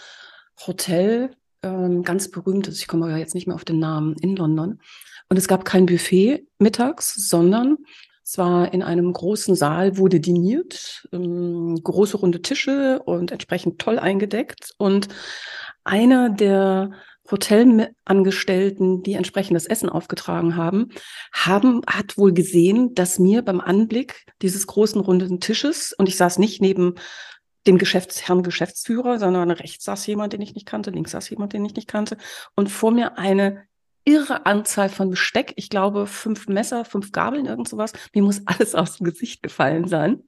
Hotel, 0.66 1.36
ähm, 1.64 2.04
ganz 2.04 2.30
berühmtes, 2.30 2.80
ich 2.80 2.88
komme 2.88 3.18
jetzt 3.20 3.36
nicht 3.36 3.48
mehr 3.48 3.56
auf 3.56 3.66
den 3.66 3.80
Namen, 3.80 4.16
in 4.22 4.36
London. 4.36 4.80
Und 5.30 5.38
es 5.38 5.48
gab 5.48 5.64
kein 5.66 5.86
Buffet 5.86 6.46
mittags, 6.60 7.14
sondern 7.30 7.78
es 8.24 8.38
war 8.38 8.74
in 8.74 8.84
einem 8.84 9.14
großen 9.14 9.56
Saal, 9.56 9.98
wurde 9.98 10.20
diniert, 10.20 11.08
ähm, 11.12 11.80
große 11.84 12.18
runde 12.18 12.42
Tische 12.42 13.02
und 13.04 13.32
entsprechend 13.32 13.80
toll 13.80 14.00
eingedeckt. 14.00 14.74
Und 14.78 15.08
einer 15.84 16.30
der 16.30 16.92
Hotelangestellten, 17.32 19.04
die 19.04 19.14
entsprechendes 19.14 19.66
Essen 19.66 19.90
aufgetragen 19.90 20.56
haben, 20.56 20.90
haben, 21.34 21.82
hat 21.88 22.18
wohl 22.18 22.34
gesehen, 22.34 22.94
dass 22.96 23.20
mir 23.20 23.42
beim 23.42 23.62
Anblick 23.62 24.26
dieses 24.42 24.68
großen 24.68 25.02
runden 25.02 25.40
Tisches, 25.40 25.94
und 25.94 26.10
ich 26.10 26.18
saß 26.18 26.40
nicht 26.40 26.62
neben 26.62 26.96
dem 27.68 27.78
Geschäftsherrn 27.78 28.44
Geschäftsführer, 28.44 29.20
sondern 29.20 29.52
rechts 29.52 29.86
saß 29.86 30.06
jemand, 30.08 30.34
den 30.34 30.42
ich 30.42 30.56
nicht 30.56 30.66
kannte, 30.66 30.92
links 30.92 31.12
saß 31.12 31.30
jemand, 31.30 31.54
den 31.54 31.66
ich 31.66 31.76
nicht 31.76 31.88
kannte, 31.88 32.18
und 32.56 32.70
vor 32.70 32.92
mir 32.92 33.18
eine 33.18 33.64
irre 34.04 34.46
Anzahl 34.46 34.90
von 34.90 35.12
Besteck. 35.12 35.54
Ich 35.58 35.70
glaube, 35.70 36.08
fünf 36.08 36.48
Messer, 36.48 36.86
fünf 36.86 37.12
Gabeln, 37.12 37.46
irgend 37.46 37.68
sowas. 37.68 37.94
Mir 38.14 38.24
muss 38.24 38.42
alles 38.46 38.74
aus 38.76 38.98
dem 38.98 39.06
Gesicht 39.06 39.44
gefallen 39.44 39.88
sein. 39.88 40.24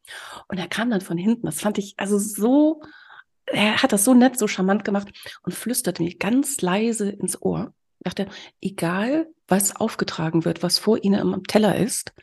Und 0.48 0.60
er 0.60 0.68
kam 0.68 0.90
dann 0.90 1.02
von 1.02 1.18
hinten. 1.18 1.46
Das 1.46 1.62
fand 1.62 1.78
ich 1.78 1.96
also 1.98 2.20
so 2.20 2.82
er 3.54 3.82
hat 3.82 3.92
das 3.92 4.06
so 4.06 4.14
nett, 4.14 4.38
so 4.38 4.48
charmant 4.48 4.84
gemacht 4.84 5.10
und 5.44 5.54
flüsterte 5.54 6.04
mir 6.04 6.16
ganz 6.16 6.62
leise 6.62 7.10
ins 7.10 7.42
Ohr. 7.42 7.74
Ich 8.00 8.04
dachte, 8.04 8.28
egal 8.62 9.28
was 9.48 9.76
aufgetragen 9.76 10.46
wird, 10.46 10.64
was 10.64 10.78
vor 10.78 11.04
ihnen 11.04 11.20
am 11.20 11.44
Teller 11.44 11.78
ist, 11.78 12.14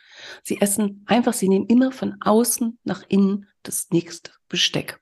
sie 0.43 0.61
essen 0.61 1.05
einfach, 1.07 1.33
sie 1.33 1.49
nehmen 1.49 1.67
immer 1.67 1.93
von 1.93 2.17
außen 2.21 2.79
nach 2.85 3.03
innen 3.09 3.47
das 3.63 3.89
nächste 3.91 4.33
Besteck. 4.49 5.01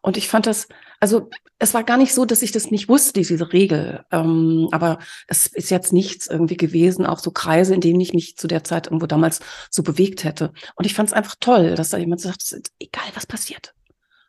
Und 0.00 0.16
ich 0.16 0.28
fand 0.28 0.46
das, 0.46 0.68
also 1.00 1.28
es 1.58 1.74
war 1.74 1.84
gar 1.84 1.96
nicht 1.96 2.14
so, 2.14 2.24
dass 2.24 2.42
ich 2.42 2.52
das 2.52 2.70
nicht 2.70 2.88
wusste, 2.88 3.20
diese 3.20 3.52
Regel. 3.52 4.04
Ähm, 4.10 4.68
aber 4.72 4.98
es 5.26 5.46
ist 5.46 5.70
jetzt 5.70 5.92
nichts 5.92 6.26
irgendwie 6.26 6.56
gewesen, 6.56 7.04
auch 7.04 7.18
so 7.18 7.30
Kreise, 7.30 7.74
in 7.74 7.80
denen 7.80 8.00
ich 8.00 8.14
mich 8.14 8.36
zu 8.36 8.46
der 8.46 8.64
Zeit 8.64 8.86
irgendwo 8.86 9.06
damals 9.06 9.40
so 9.70 9.82
bewegt 9.82 10.24
hätte. 10.24 10.52
Und 10.76 10.86
ich 10.86 10.94
fand 10.94 11.08
es 11.08 11.14
einfach 11.14 11.36
toll, 11.40 11.74
dass 11.74 11.90
da 11.90 11.98
jemand 11.98 12.20
sagt, 12.20 12.42
egal 12.78 13.04
was 13.14 13.26
passiert, 13.26 13.74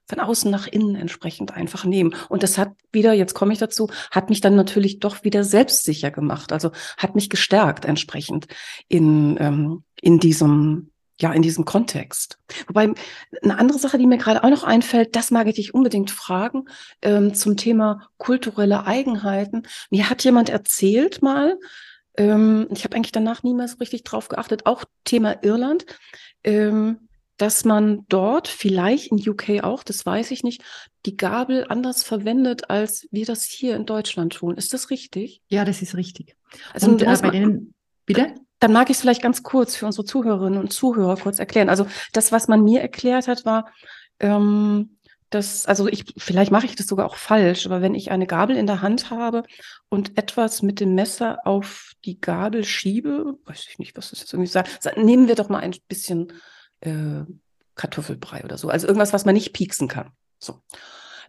von 0.07 0.19
außen 0.19 0.49
nach 0.49 0.67
innen 0.67 0.95
entsprechend 0.95 1.53
einfach 1.53 1.83
nehmen. 1.83 2.15
Und 2.29 2.43
das 2.43 2.57
hat 2.57 2.71
wieder, 2.91 3.13
jetzt 3.13 3.33
komme 3.33 3.53
ich 3.53 3.59
dazu, 3.59 3.89
hat 4.11 4.29
mich 4.29 4.41
dann 4.41 4.55
natürlich 4.55 4.99
doch 4.99 5.23
wieder 5.23 5.43
selbstsicher 5.43 6.11
gemacht. 6.11 6.51
Also 6.51 6.71
hat 6.97 7.15
mich 7.15 7.29
gestärkt 7.29 7.85
entsprechend 7.85 8.47
in, 8.87 9.37
ähm, 9.39 9.83
in 10.01 10.19
diesem, 10.19 10.91
ja, 11.19 11.33
in 11.33 11.41
diesem 11.41 11.65
Kontext. 11.65 12.39
Wobei 12.67 12.93
eine 13.41 13.57
andere 13.57 13.79
Sache, 13.79 13.97
die 13.97 14.07
mir 14.07 14.17
gerade 14.17 14.43
auch 14.43 14.49
noch 14.49 14.63
einfällt, 14.63 15.15
das 15.15 15.31
mag 15.31 15.47
ich 15.47 15.55
dich 15.55 15.73
unbedingt 15.73 16.11
fragen, 16.11 16.65
ähm, 17.01 17.33
zum 17.33 17.57
Thema 17.57 18.07
kulturelle 18.17 18.85
Eigenheiten. 18.85 19.63
Mir 19.89 20.09
hat 20.09 20.23
jemand 20.23 20.49
erzählt 20.49 21.21
mal, 21.21 21.57
ähm, 22.17 22.67
ich 22.71 22.83
habe 22.83 22.95
eigentlich 22.95 23.11
danach 23.11 23.43
nie 23.43 23.53
mehr 23.53 23.67
so 23.67 23.77
richtig 23.77 24.03
drauf 24.03 24.29
geachtet, 24.29 24.65
auch 24.65 24.83
Thema 25.03 25.43
Irland, 25.43 25.85
ähm, 26.43 27.06
dass 27.37 27.65
man 27.65 28.05
dort, 28.09 28.47
vielleicht 28.47 29.11
in 29.11 29.29
UK 29.29 29.63
auch, 29.63 29.83
das 29.83 30.05
weiß 30.05 30.31
ich 30.31 30.43
nicht, 30.43 30.63
die 31.05 31.17
Gabel 31.17 31.65
anders 31.69 32.03
verwendet, 32.03 32.69
als 32.69 33.07
wir 33.11 33.25
das 33.25 33.45
hier 33.45 33.75
in 33.75 33.85
Deutschland 33.85 34.33
tun. 34.33 34.57
Ist 34.57 34.73
das 34.73 34.89
richtig? 34.89 35.41
Ja, 35.47 35.63
das 35.63 35.81
ist 35.81 35.95
richtig. 35.95 36.35
Also 36.73 36.89
und, 36.89 37.01
äh, 37.01 37.17
bei 37.21 37.29
denen, 37.29 37.73
bitte? 38.05 38.33
Dann 38.59 38.73
mag 38.73 38.89
ich 38.89 38.95
es 38.95 39.01
vielleicht 39.01 39.21
ganz 39.21 39.43
kurz 39.43 39.75
für 39.75 39.85
unsere 39.85 40.05
Zuhörerinnen 40.05 40.59
und 40.59 40.73
Zuhörer 40.73 41.15
kurz 41.15 41.37
erklären. 41.37 41.69
Also 41.69 41.85
das, 42.11 42.31
was 42.31 42.47
man 42.47 42.63
mir 42.63 42.81
erklärt 42.81 43.27
hat, 43.27 43.45
war, 43.45 43.71
ähm, 44.19 44.97
dass, 45.29 45.65
also 45.65 45.87
ich, 45.87 46.05
vielleicht 46.17 46.51
mache 46.51 46.65
ich 46.65 46.75
das 46.75 46.87
sogar 46.87 47.05
auch 47.05 47.17
falsch, 47.17 47.65
aber 47.65 47.81
wenn 47.81 47.93
ich 47.93 48.11
eine 48.11 48.25
Gabel 48.25 48.55
in 48.55 48.65
der 48.65 48.81
Hand 48.81 49.11
habe 49.11 49.43
und 49.89 50.17
etwas 50.17 50.61
mit 50.61 50.79
dem 50.79 50.95
Messer 50.95 51.39
auf 51.45 51.91
die 52.05 52.19
Gabel 52.19 52.63
schiebe, 52.63 53.37
weiß 53.45 53.67
ich 53.69 53.77
nicht, 53.77 53.97
was 53.97 54.09
das 54.09 54.21
jetzt 54.21 54.33
irgendwie 54.33 54.49
sagt, 54.49 54.97
nehmen 54.97 55.27
wir 55.27 55.35
doch 55.35 55.49
mal 55.49 55.59
ein 55.59 55.75
bisschen 55.87 56.31
äh, 56.81 57.23
Kartoffelbrei 57.75 58.43
oder 58.43 58.57
so. 58.57 58.69
Also 58.69 58.87
irgendwas, 58.87 59.13
was 59.13 59.25
man 59.25 59.35
nicht 59.35 59.53
pieksen 59.53 59.87
kann. 59.87 60.11
So. 60.39 60.61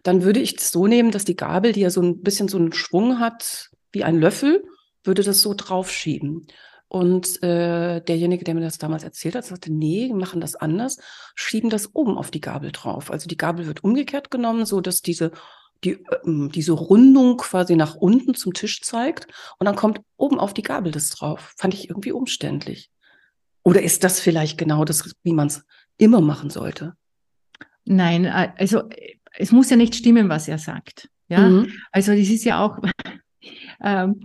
Dann 0.03 0.23
würde 0.23 0.39
ich 0.39 0.57
es 0.57 0.71
so 0.71 0.87
nehmen, 0.87 1.11
dass 1.11 1.25
die 1.25 1.35
Gabel, 1.35 1.73
die 1.73 1.81
ja 1.81 1.89
so 1.89 2.01
ein 2.01 2.21
bisschen 2.21 2.47
so 2.47 2.57
einen 2.57 2.73
Schwung 2.73 3.19
hat 3.19 3.69
wie 3.91 4.03
ein 4.03 4.19
Löffel, 4.19 4.63
würde 5.03 5.23
das 5.23 5.41
so 5.41 5.53
draufschieben. 5.53 6.47
Und 6.87 7.43
äh, 7.43 8.01
derjenige, 8.01 8.43
der 8.43 8.55
mir 8.55 8.61
das 8.61 8.79
damals 8.79 9.03
erzählt 9.03 9.35
hat, 9.35 9.45
sagte, 9.45 9.71
nee, 9.71 10.11
machen 10.11 10.41
das 10.41 10.55
anders, 10.55 10.97
schieben 11.35 11.69
das 11.69 11.93
oben 11.93 12.17
auf 12.17 12.31
die 12.31 12.41
Gabel 12.41 12.71
drauf. 12.71 13.11
Also 13.11 13.27
die 13.27 13.37
Gabel 13.37 13.67
wird 13.67 13.83
umgekehrt 13.83 14.31
genommen, 14.31 14.65
so 14.65 14.81
dass 14.81 15.01
diese 15.01 15.31
die, 15.83 15.91
äh, 15.91 16.49
diese 16.49 16.73
Rundung 16.73 17.37
quasi 17.37 17.75
nach 17.75 17.95
unten 17.95 18.33
zum 18.33 18.53
Tisch 18.53 18.81
zeigt 18.81 19.27
und 19.59 19.65
dann 19.65 19.75
kommt 19.75 20.01
oben 20.17 20.39
auf 20.39 20.53
die 20.53 20.63
Gabel 20.63 20.91
das 20.91 21.09
drauf. 21.09 21.53
Fand 21.57 21.73
ich 21.73 21.89
irgendwie 21.89 22.11
umständlich. 22.11 22.89
Oder 23.69 23.83
ist 23.83 24.03
das 24.03 24.19
vielleicht 24.19 24.57
genau 24.57 24.83
das, 24.83 25.13
wie 25.21 25.33
man 25.33 25.47
es 25.47 25.63
immer 25.97 26.21
machen 26.21 26.49
sollte? 26.49 26.95
Nein, 27.85 28.25
äh, 28.25 28.49
also 28.57 28.83
es 29.37 29.51
muss 29.51 29.69
ja 29.69 29.77
nicht 29.77 29.93
stimmen, 29.93 30.27
was 30.27 30.47
er 30.47 30.57
sagt. 30.57 31.09
Ja, 31.27 31.47
mhm. 31.47 31.71
also 31.91 32.11
das 32.11 32.29
ist 32.29 32.45
ja 32.45 32.63
auch, 32.63 32.79
ähm, 33.83 34.21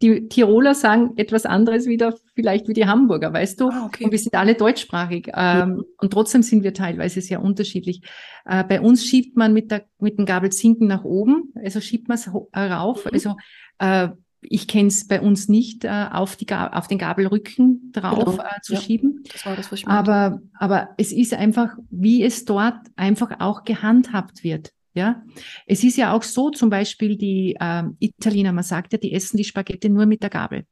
die 0.00 0.28
Tiroler 0.28 0.74
sagen 0.74 1.14
etwas 1.16 1.44
anderes 1.44 1.86
wieder 1.86 2.14
vielleicht 2.34 2.66
wie 2.68 2.72
die 2.72 2.86
Hamburger, 2.86 3.30
weißt 3.30 3.60
du? 3.60 3.68
Ah, 3.68 3.86
okay. 3.86 4.04
Und 4.04 4.12
wir 4.12 4.18
sind 4.18 4.34
alle 4.34 4.54
deutschsprachig 4.54 5.32
ähm, 5.34 5.68
mhm. 5.68 5.84
und 5.98 6.12
trotzdem 6.12 6.42
sind 6.42 6.62
wir 6.62 6.72
teilweise 6.72 7.20
sehr 7.20 7.42
unterschiedlich. 7.42 8.00
Äh, 8.46 8.64
bei 8.64 8.80
uns 8.80 9.04
schiebt 9.04 9.36
man 9.36 9.52
mit 9.52 9.70
der 9.70 9.84
mit 9.98 10.16
dem 10.16 10.24
Gabelzinken 10.24 10.86
nach 10.86 11.04
oben, 11.04 11.52
also 11.62 11.82
schiebt 11.82 12.08
man 12.08 12.16
es 12.16 12.30
rauf. 12.32 13.04
Mhm. 13.04 13.10
Also 13.12 13.36
äh, 13.80 14.08
ich 14.40 14.68
kenne 14.68 14.88
es 14.88 15.06
bei 15.06 15.20
uns 15.20 15.48
nicht, 15.48 15.84
äh, 15.84 16.06
auf, 16.10 16.36
die 16.36 16.46
auf 16.52 16.86
den 16.86 16.98
Gabelrücken 16.98 17.90
drauf 17.92 18.36
genau. 18.36 18.42
äh, 18.42 18.60
zu 18.62 18.74
ja, 18.74 18.80
schieben. 18.80 19.24
Das 19.32 19.44
war 19.46 19.56
das, 19.56 19.72
was 19.72 19.80
ich 19.80 19.86
meinte. 19.86 20.12
aber, 20.12 20.40
aber 20.58 20.88
es 20.96 21.12
ist 21.12 21.34
einfach, 21.34 21.76
wie 21.90 22.22
es 22.22 22.44
dort 22.44 22.78
einfach 22.96 23.40
auch 23.40 23.64
gehandhabt 23.64 24.44
wird. 24.44 24.72
Ja, 24.94 25.22
es 25.66 25.84
ist 25.84 25.96
ja 25.96 26.12
auch 26.12 26.22
so, 26.22 26.50
zum 26.50 26.70
Beispiel 26.70 27.16
die 27.16 27.56
äh, 27.60 27.84
Italiener, 28.00 28.52
man 28.52 28.64
sagt 28.64 28.92
ja, 28.92 28.98
die 28.98 29.12
essen 29.12 29.36
die 29.36 29.44
Spaghetti 29.44 29.88
nur 29.88 30.06
mit 30.06 30.22
der 30.22 30.30
Gabel. 30.30 30.64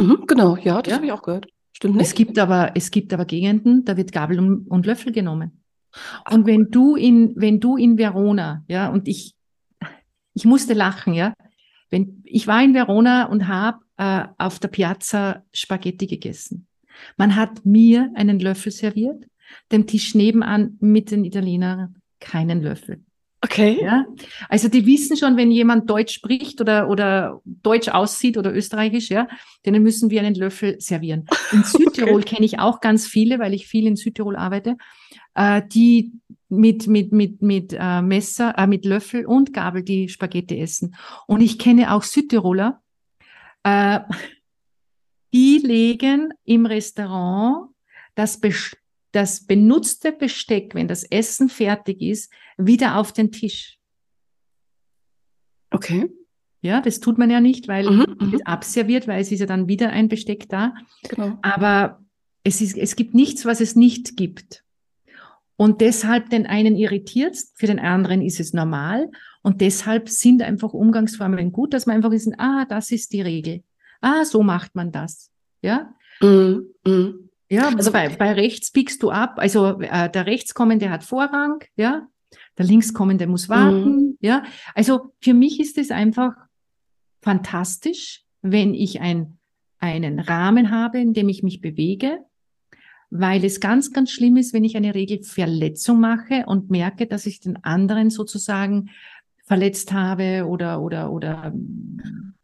Mhm, 0.00 0.24
genau, 0.26 0.56
ja, 0.56 0.82
das 0.82 0.90
ja? 0.90 0.96
habe 0.96 1.06
ich 1.06 1.12
auch 1.12 1.22
gehört. 1.22 1.46
Stimmt 1.72 1.96
nicht? 1.96 2.06
Es 2.06 2.14
gibt 2.14 2.38
aber, 2.38 2.72
es 2.74 2.90
gibt 2.90 3.12
aber 3.12 3.24
Gegenden, 3.24 3.84
da 3.84 3.96
wird 3.96 4.12
Gabel 4.12 4.40
und, 4.40 4.66
und 4.66 4.86
Löffel 4.86 5.12
genommen. 5.12 5.62
Und 6.30 6.46
wenn 6.46 6.70
du 6.70 6.96
in, 6.96 7.34
wenn 7.36 7.60
du 7.60 7.76
in 7.76 7.98
Verona, 7.98 8.64
ja, 8.66 8.88
und 8.88 9.06
ich, 9.06 9.34
ich 10.34 10.44
musste 10.44 10.74
lachen, 10.74 11.14
ja, 11.14 11.34
wenn, 11.92 12.22
ich 12.24 12.46
war 12.46 12.62
in 12.62 12.74
Verona 12.74 13.26
und 13.26 13.46
habe 13.46 13.78
äh, 13.98 14.24
auf 14.38 14.58
der 14.58 14.68
Piazza 14.68 15.44
Spaghetti 15.52 16.06
gegessen. 16.06 16.66
Man 17.16 17.36
hat 17.36 17.64
mir 17.64 18.10
einen 18.14 18.40
Löffel 18.40 18.72
serviert, 18.72 19.24
dem 19.70 19.86
Tisch 19.86 20.14
nebenan 20.14 20.78
mit 20.80 21.10
den 21.10 21.24
Italienern 21.24 21.96
keinen 22.18 22.62
Löffel. 22.62 23.02
Okay. 23.44 23.78
Ja? 23.82 24.06
Also 24.48 24.68
die 24.68 24.86
wissen 24.86 25.16
schon, 25.16 25.36
wenn 25.36 25.50
jemand 25.50 25.90
Deutsch 25.90 26.14
spricht 26.14 26.60
oder, 26.60 26.88
oder 26.88 27.42
Deutsch 27.44 27.88
aussieht 27.88 28.38
oder 28.38 28.54
Österreichisch, 28.54 29.10
ja, 29.10 29.26
denen 29.66 29.82
müssen 29.82 30.10
wir 30.10 30.20
einen 30.20 30.36
Löffel 30.36 30.80
servieren. 30.80 31.26
In 31.52 31.62
Südtirol 31.64 32.20
okay. 32.20 32.36
kenne 32.36 32.46
ich 32.46 32.60
auch 32.60 32.80
ganz 32.80 33.06
viele, 33.06 33.40
weil 33.40 33.52
ich 33.52 33.66
viel 33.66 33.86
in 33.86 33.96
Südtirol 33.96 34.36
arbeite, 34.36 34.76
äh, 35.34 35.60
die 35.72 36.12
mit, 36.52 36.86
mit, 36.86 37.12
mit, 37.12 37.40
mit 37.40 37.76
äh, 37.78 38.02
Messer, 38.02 38.54
äh, 38.58 38.66
mit 38.66 38.84
Löffel 38.84 39.24
und 39.24 39.54
Gabel 39.54 39.82
die 39.82 40.08
Spaghetti 40.08 40.60
essen. 40.60 40.94
Und 41.26 41.40
ich 41.40 41.58
kenne 41.58 41.94
auch 41.94 42.02
Südtiroler, 42.02 42.82
äh, 43.62 44.00
die 45.32 45.58
legen 45.58 46.34
im 46.44 46.66
Restaurant 46.66 47.68
das 48.14 48.38
das 49.12 49.46
benutzte 49.46 50.12
Besteck, 50.12 50.74
wenn 50.74 50.88
das 50.88 51.04
Essen 51.04 51.48
fertig 51.48 52.02
ist, 52.02 52.32
wieder 52.58 52.96
auf 52.96 53.12
den 53.12 53.32
Tisch. 53.32 53.78
Okay. 55.70 56.10
Ja, 56.60 56.80
das 56.80 57.00
tut 57.00 57.16
man 57.16 57.30
ja 57.30 57.40
nicht, 57.40 57.66
weil 57.66 57.90
Mhm, 57.90 58.16
mhm. 58.20 58.34
es 58.34 58.46
abserviert, 58.46 59.08
weil 59.08 59.20
es 59.20 59.32
ist 59.32 59.40
ja 59.40 59.46
dann 59.46 59.68
wieder 59.68 59.90
ein 59.90 60.08
Besteck 60.08 60.48
da. 60.48 60.74
Genau. 61.08 61.38
Aber 61.42 62.00
es, 62.44 62.60
ist, 62.60 62.76
es 62.76 62.94
gibt 62.94 63.14
nichts, 63.14 63.44
was 63.46 63.60
es 63.60 63.74
nicht 63.74 64.16
gibt. 64.16 64.64
Und 65.56 65.80
deshalb 65.80 66.30
den 66.30 66.46
einen 66.46 66.76
irritiert 66.76 67.36
für 67.54 67.66
den 67.66 67.78
anderen 67.78 68.22
ist 68.22 68.40
es 68.40 68.52
normal. 68.52 69.10
Und 69.42 69.60
deshalb 69.60 70.08
sind 70.08 70.42
einfach 70.42 70.72
Umgangsformen 70.72 71.52
gut, 71.52 71.74
dass 71.74 71.86
man 71.86 71.96
einfach 71.96 72.10
wissen, 72.10 72.38
ah, 72.38 72.64
das 72.64 72.90
ist 72.90 73.12
die 73.12 73.22
Regel. 73.22 73.62
Ah, 74.00 74.24
so 74.24 74.42
macht 74.42 74.74
man 74.74 74.92
das. 74.92 75.30
Ja, 75.60 75.94
Mhm, 76.22 76.66
mhm. 76.86 77.30
ja, 77.48 77.68
also 77.68 77.90
bei, 77.90 78.08
bei 78.08 78.32
rechts 78.32 78.70
biegst 78.70 79.02
du 79.02 79.10
ab. 79.10 79.34
Also 79.36 79.80
äh, 79.80 80.10
der 80.10 80.26
rechtskommende 80.26 80.90
hat 80.90 81.04
Vorrang, 81.04 81.62
ja. 81.76 82.06
Der 82.56 82.64
linkskommende 82.64 83.26
muss 83.26 83.48
warten, 83.48 84.16
ja. 84.20 84.44
Also 84.74 85.12
für 85.20 85.34
mich 85.34 85.60
ist 85.60 85.76
es 85.78 85.90
einfach 85.90 86.32
fantastisch, 87.20 88.24
wenn 88.40 88.72
ich 88.74 89.00
ein, 89.00 89.38
einen 89.78 90.18
Rahmen 90.18 90.70
habe, 90.70 90.98
in 90.98 91.12
dem 91.12 91.28
ich 91.28 91.42
mich 91.42 91.60
bewege, 91.60 92.18
weil 93.14 93.44
es 93.44 93.60
ganz, 93.60 93.92
ganz 93.92 94.10
schlimm 94.10 94.36
ist, 94.38 94.54
wenn 94.54 94.64
ich 94.64 94.74
eine 94.74 94.94
Regelverletzung 94.94 96.00
mache 96.00 96.44
und 96.46 96.70
merke, 96.70 97.06
dass 97.06 97.26
ich 97.26 97.40
den 97.40 97.62
anderen 97.62 98.08
sozusagen 98.08 98.88
verletzt 99.44 99.92
habe 99.92 100.46
oder, 100.48 100.80
oder, 100.80 101.12
oder, 101.12 101.52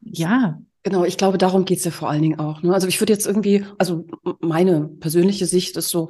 ja, 0.03 0.61
Genau, 0.85 1.05
ich 1.05 1.19
glaube, 1.19 1.39
darum 1.39 1.65
geht's 1.65 1.85
ja 1.85 1.91
vor 1.91 2.09
allen 2.09 2.23
Dingen 2.23 2.39
auch. 2.39 2.63
Ne? 2.63 2.73
Also 2.73 2.87
ich 2.87 3.01
würde 3.01 3.13
jetzt 3.13 3.27
irgendwie, 3.27 3.65
also 3.79 4.07
meine 4.41 4.89
persönliche 4.89 5.45
Sicht 5.45 5.77
ist 5.77 5.89
so, 5.89 6.09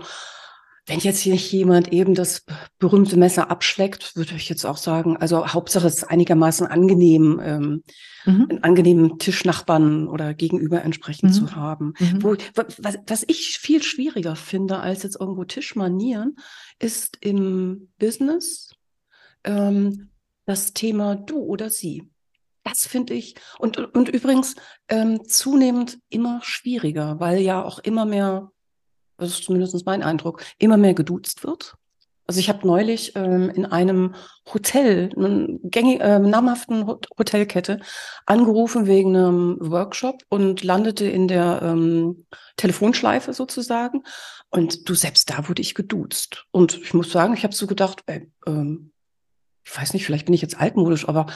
wenn 0.89 0.99
jetzt 1.01 1.21
hier 1.21 1.35
nicht 1.35 1.53
jemand 1.53 1.93
eben 1.93 2.15
das 2.15 2.45
berühmte 2.79 3.17
Messer 3.17 3.51
abschleckt, 3.51 4.17
würde 4.17 4.35
ich 4.35 4.49
jetzt 4.49 4.65
auch 4.65 4.77
sagen, 4.79 5.17
also 5.17 5.47
Hauptsache 5.49 5.87
es 5.87 5.97
ist 5.99 6.05
einigermaßen 6.05 6.67
angenehm, 6.67 7.41
ähm, 7.45 7.83
mhm. 8.25 8.47
einen 8.49 8.65
angenehmen 8.65 9.19
Tischnachbarn 9.19 10.09
oder 10.09 10.35
Gegenüber 10.35 10.83
entsprechend 10.83 11.31
Mhm. 11.31 11.35
zu 11.35 11.55
haben. 11.55 11.93
Mhm. 11.99 12.23
Wo, 12.23 12.33
wa- 12.55 12.67
was, 12.79 12.99
was 13.07 13.25
ich 13.29 13.59
viel 13.59 13.83
schwieriger 13.83 14.35
finde 14.35 14.79
als 14.81 15.03
jetzt 15.03 15.21
irgendwo 15.21 15.45
Tischmanieren, 15.45 16.37
ist 16.79 17.19
im 17.21 17.91
Business 17.99 18.71
ähm, 19.45 20.09
das 20.47 20.73
Thema 20.73 21.15
du 21.17 21.39
oder 21.39 21.71
sie. 21.71 22.09
Das 22.65 22.87
finde 22.87 23.15
ich 23.15 23.35
und, 23.59 23.79
und 23.79 24.09
übrigens 24.11 24.55
ähm, 24.89 25.25
zunehmend 25.27 25.99
immer 26.11 26.41
schwieriger, 26.43 27.19
weil 27.21 27.41
ja 27.41 27.63
auch 27.65 27.79
immer 27.79 28.05
mehr, 28.05 28.51
das 29.19 29.31
ist 29.31 29.45
zumindest 29.45 29.85
mein 29.85 30.03
Eindruck, 30.03 30.43
immer 30.59 30.77
mehr 30.77 30.95
geduzt 30.95 31.45
wird. 31.45 31.75
Also 32.27 32.41
ich 32.41 32.51
habe 32.51 32.67
neulich 32.67 33.17
ähm, 33.17 33.49
in 33.49 33.65
einem 33.65 34.15
Hotel, 34.53 35.11
einer 35.17 35.59
gängig, 35.63 36.01
äh, 36.01 36.19
namhaften 36.19 36.87
Hot- 36.87 37.09
Hotelkette, 37.19 37.81
angerufen 38.27 38.87
wegen 38.87 39.17
einem 39.17 39.57
Workshop 39.61 40.23
und 40.29 40.63
landete 40.63 41.07
in 41.07 41.27
der 41.27 41.61
ähm, 41.63 42.27
Telefonschleife 42.57 43.33
sozusagen. 43.33 44.03
Und 44.51 44.89
du, 44.89 44.95
selbst 44.95 45.31
da 45.31 45.49
wurde 45.49 45.63
ich 45.63 45.75
geduzt. 45.75 46.45
Und 46.51 46.79
ich 46.79 46.93
muss 46.93 47.11
sagen, 47.11 47.33
ich 47.33 47.45
habe 47.45 47.55
so 47.55 47.67
gedacht, 47.67 48.03
ey, 48.07 48.31
ähm, 48.47 48.93
ich 49.65 49.75
weiß 49.75 49.95
nicht, 49.95 50.05
vielleicht 50.05 50.27
bin 50.27 50.35
ich 50.35 50.43
jetzt 50.43 50.61
altmodisch, 50.61 51.09
aber 51.09 51.27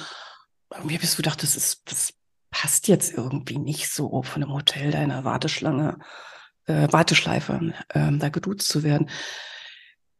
habe 0.70 0.92
ich 0.92 1.10
so 1.10 1.16
gedacht, 1.16 1.42
das 1.42 1.56
ist, 1.56 1.90
das 1.90 2.12
passt 2.50 2.88
jetzt 2.88 3.16
irgendwie 3.16 3.58
nicht 3.58 3.90
so 3.90 4.22
von 4.22 4.42
einem 4.42 4.52
Hotel 4.52 4.90
da 4.90 4.98
in 4.98 5.10
einer 5.10 5.24
Warteschlange, 5.24 5.98
äh, 6.66 6.88
Warteschleife, 6.90 7.72
ähm, 7.94 8.18
da 8.18 8.28
geduzt 8.28 8.68
zu 8.68 8.82
werden. 8.82 9.08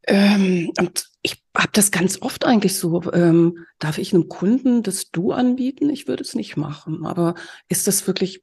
Ähm, 0.06 0.72
und 0.78 1.06
ich 1.22 1.44
habe 1.56 1.70
das 1.72 1.90
ganz 1.90 2.20
oft 2.20 2.44
eigentlich 2.44 2.76
so, 2.76 3.02
ähm, 3.12 3.58
darf 3.78 3.98
ich 3.98 4.12
einem 4.12 4.28
Kunden 4.28 4.82
das 4.82 5.10
Du 5.10 5.32
anbieten? 5.32 5.90
Ich 5.90 6.08
würde 6.08 6.22
es 6.22 6.34
nicht 6.34 6.56
machen, 6.56 7.06
aber 7.06 7.34
ist 7.68 7.86
das 7.86 8.06
wirklich, 8.06 8.42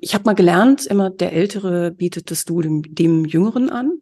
ich 0.00 0.14
habe 0.14 0.24
mal 0.24 0.34
gelernt, 0.34 0.84
immer 0.86 1.10
der 1.10 1.32
Ältere 1.32 1.92
bietet 1.92 2.30
das 2.30 2.44
Du 2.44 2.60
dem, 2.60 2.82
dem 2.82 3.24
Jüngeren 3.24 3.70
an. 3.70 3.98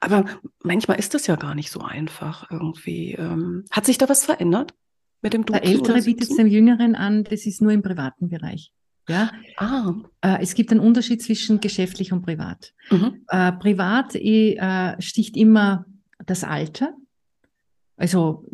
Aber 0.00 0.26
manchmal 0.62 0.98
ist 0.98 1.14
das 1.14 1.26
ja 1.26 1.36
gar 1.36 1.54
nicht 1.54 1.70
so 1.70 1.80
einfach 1.80 2.50
irgendwie. 2.50 3.12
Ähm, 3.12 3.64
hat 3.70 3.86
sich 3.86 3.96
da 3.96 4.08
was 4.08 4.24
verändert 4.26 4.74
mit 5.22 5.32
dem 5.32 5.46
Der 5.46 5.60
Duzen 5.60 5.72
Ältere 5.72 6.02
bietet 6.02 6.30
es 6.30 6.36
dem 6.36 6.46
Jüngeren 6.46 6.94
an, 6.94 7.24
das 7.24 7.46
ist 7.46 7.62
nur 7.62 7.72
im 7.72 7.82
privaten 7.82 8.28
Bereich. 8.28 8.70
Ja, 9.08 9.30
Ah, 9.56 9.92
äh, 10.22 10.38
es 10.40 10.54
gibt 10.54 10.70
einen 10.70 10.80
Unterschied 10.80 11.22
zwischen 11.22 11.60
geschäftlich 11.60 12.12
und 12.12 12.22
privat. 12.22 12.72
mhm. 12.90 13.22
Äh, 13.28 13.52
privat 13.52 14.14
äh, 14.14 15.00
sticht 15.00 15.36
immer 15.36 15.84
das 16.26 16.42
Alter. 16.44 16.94
Also 17.96 18.44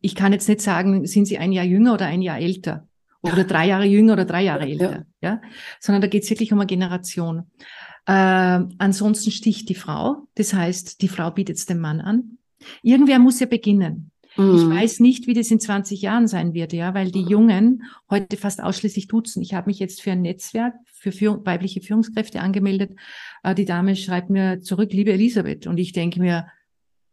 ich 0.00 0.14
kann 0.14 0.32
jetzt 0.32 0.48
nicht 0.48 0.60
sagen, 0.62 1.06
sind 1.06 1.26
Sie 1.26 1.36
ein 1.38 1.52
Jahr 1.52 1.64
jünger 1.66 1.92
oder 1.94 2.06
ein 2.06 2.22
Jahr 2.22 2.38
älter 2.38 2.86
oder 3.20 3.44
drei 3.44 3.66
Jahre 3.66 3.84
jünger 3.84 4.14
oder 4.14 4.24
drei 4.24 4.42
Jahre 4.44 4.64
Ja. 4.66 4.70
älter, 4.70 5.06
ja, 5.20 5.42
sondern 5.80 6.00
da 6.02 6.08
geht 6.08 6.22
es 6.22 6.30
wirklich 6.30 6.52
um 6.52 6.60
eine 6.60 6.66
Generation. 6.66 7.50
Ansonsten 8.06 9.30
sticht 9.32 9.68
die 9.68 9.74
Frau, 9.74 10.28
das 10.36 10.54
heißt, 10.54 11.02
die 11.02 11.08
Frau 11.08 11.30
bietet 11.30 11.56
es 11.56 11.66
dem 11.66 11.80
Mann 11.80 12.00
an. 12.00 12.38
Irgendwer 12.82 13.18
muss 13.18 13.40
ja 13.40 13.46
beginnen. 13.46 14.10
Ich 14.36 14.66
Mhm. 14.66 14.70
weiß 14.70 15.00
nicht, 15.00 15.26
wie 15.26 15.34
das 15.34 15.50
in 15.50 15.60
20 15.60 16.02
Jahren 16.02 16.26
sein 16.28 16.52
wird, 16.54 16.72
ja, 16.72 16.94
weil 16.94 17.10
die 17.10 17.22
Jungen 17.22 17.82
heute 18.10 18.36
fast 18.36 18.62
ausschließlich 18.62 19.08
duzen. 19.08 19.42
Ich 19.42 19.54
habe 19.54 19.68
mich 19.68 19.78
jetzt 19.78 20.02
für 20.02 20.12
ein 20.12 20.22
Netzwerk 20.22 20.74
für 20.92 21.12
Führ 21.12 21.44
weibliche 21.46 21.80
Führungskräfte 21.80 22.40
angemeldet. 22.40 22.92
Äh, 23.42 23.54
die 23.54 23.64
Dame 23.64 23.96
schreibt 23.96 24.30
mir 24.30 24.60
zurück, 24.60 24.92
liebe 24.92 25.12
Elisabeth. 25.12 25.66
Und 25.66 25.78
ich 25.78 25.92
denke 25.92 26.20
mir, 26.20 26.46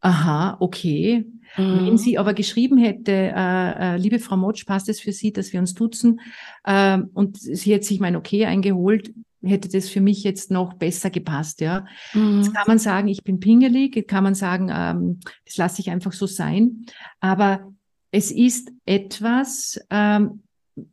aha, 0.01 0.57
okay. 0.59 1.26
Wenn 1.55 1.93
Mhm. 1.93 1.97
sie 1.97 2.17
aber 2.17 2.34
geschrieben 2.34 2.78
hätte, 2.78 3.11
äh, 3.11 3.93
äh, 3.95 3.97
liebe 3.97 4.19
Frau 4.19 4.36
Motsch, 4.38 4.65
passt 4.65 4.89
es 4.89 4.99
für 4.99 5.11
Sie, 5.11 5.32
dass 5.32 5.53
wir 5.53 5.59
uns 5.59 5.76
duzen? 5.76 6.19
Ähm, 6.65 7.09
und 7.13 7.38
sie 7.39 7.74
hätte 7.74 7.86
sich 7.86 7.99
mein 7.99 8.15
Okay 8.15 8.45
eingeholt, 8.45 9.13
hätte 9.43 9.69
das 9.69 9.89
für 9.89 10.01
mich 10.01 10.23
jetzt 10.23 10.51
noch 10.51 10.73
besser 10.73 11.09
gepasst, 11.09 11.61
ja. 11.61 11.85
Mhm. 12.13 12.37
Jetzt 12.37 12.53
kann 12.53 12.67
man 12.67 12.79
sagen, 12.79 13.07
ich 13.07 13.23
bin 13.23 13.39
pingelig, 13.39 13.95
jetzt 13.95 14.09
kann 14.09 14.23
man 14.23 14.35
sagen, 14.35 14.69
ähm, 14.73 15.19
das 15.45 15.57
lasse 15.57 15.81
ich 15.81 15.89
einfach 15.89 16.13
so 16.13 16.27
sein. 16.27 16.85
Aber 17.19 17.71
es 18.11 18.31
ist 18.31 18.71
etwas, 18.85 19.79
ähm, 19.89 20.43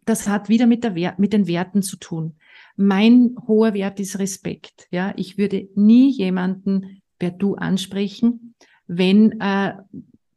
das 0.04 0.28
hat 0.28 0.48
wieder 0.48 0.66
mit, 0.66 0.84
der 0.84 0.94
Wer 0.94 1.14
mit 1.18 1.32
den 1.32 1.46
Werten 1.46 1.82
zu 1.82 1.96
tun. 1.96 2.36
Mein 2.76 3.36
hoher 3.46 3.74
Wert 3.74 4.00
ist 4.00 4.18
Respekt. 4.18 4.88
Ja, 4.90 5.12
ich 5.16 5.38
würde 5.38 5.68
nie 5.74 6.10
jemanden 6.10 7.02
per 7.18 7.30
Du 7.30 7.54
ansprechen, 7.54 8.54
wenn 8.86 9.40
äh, 9.40 9.74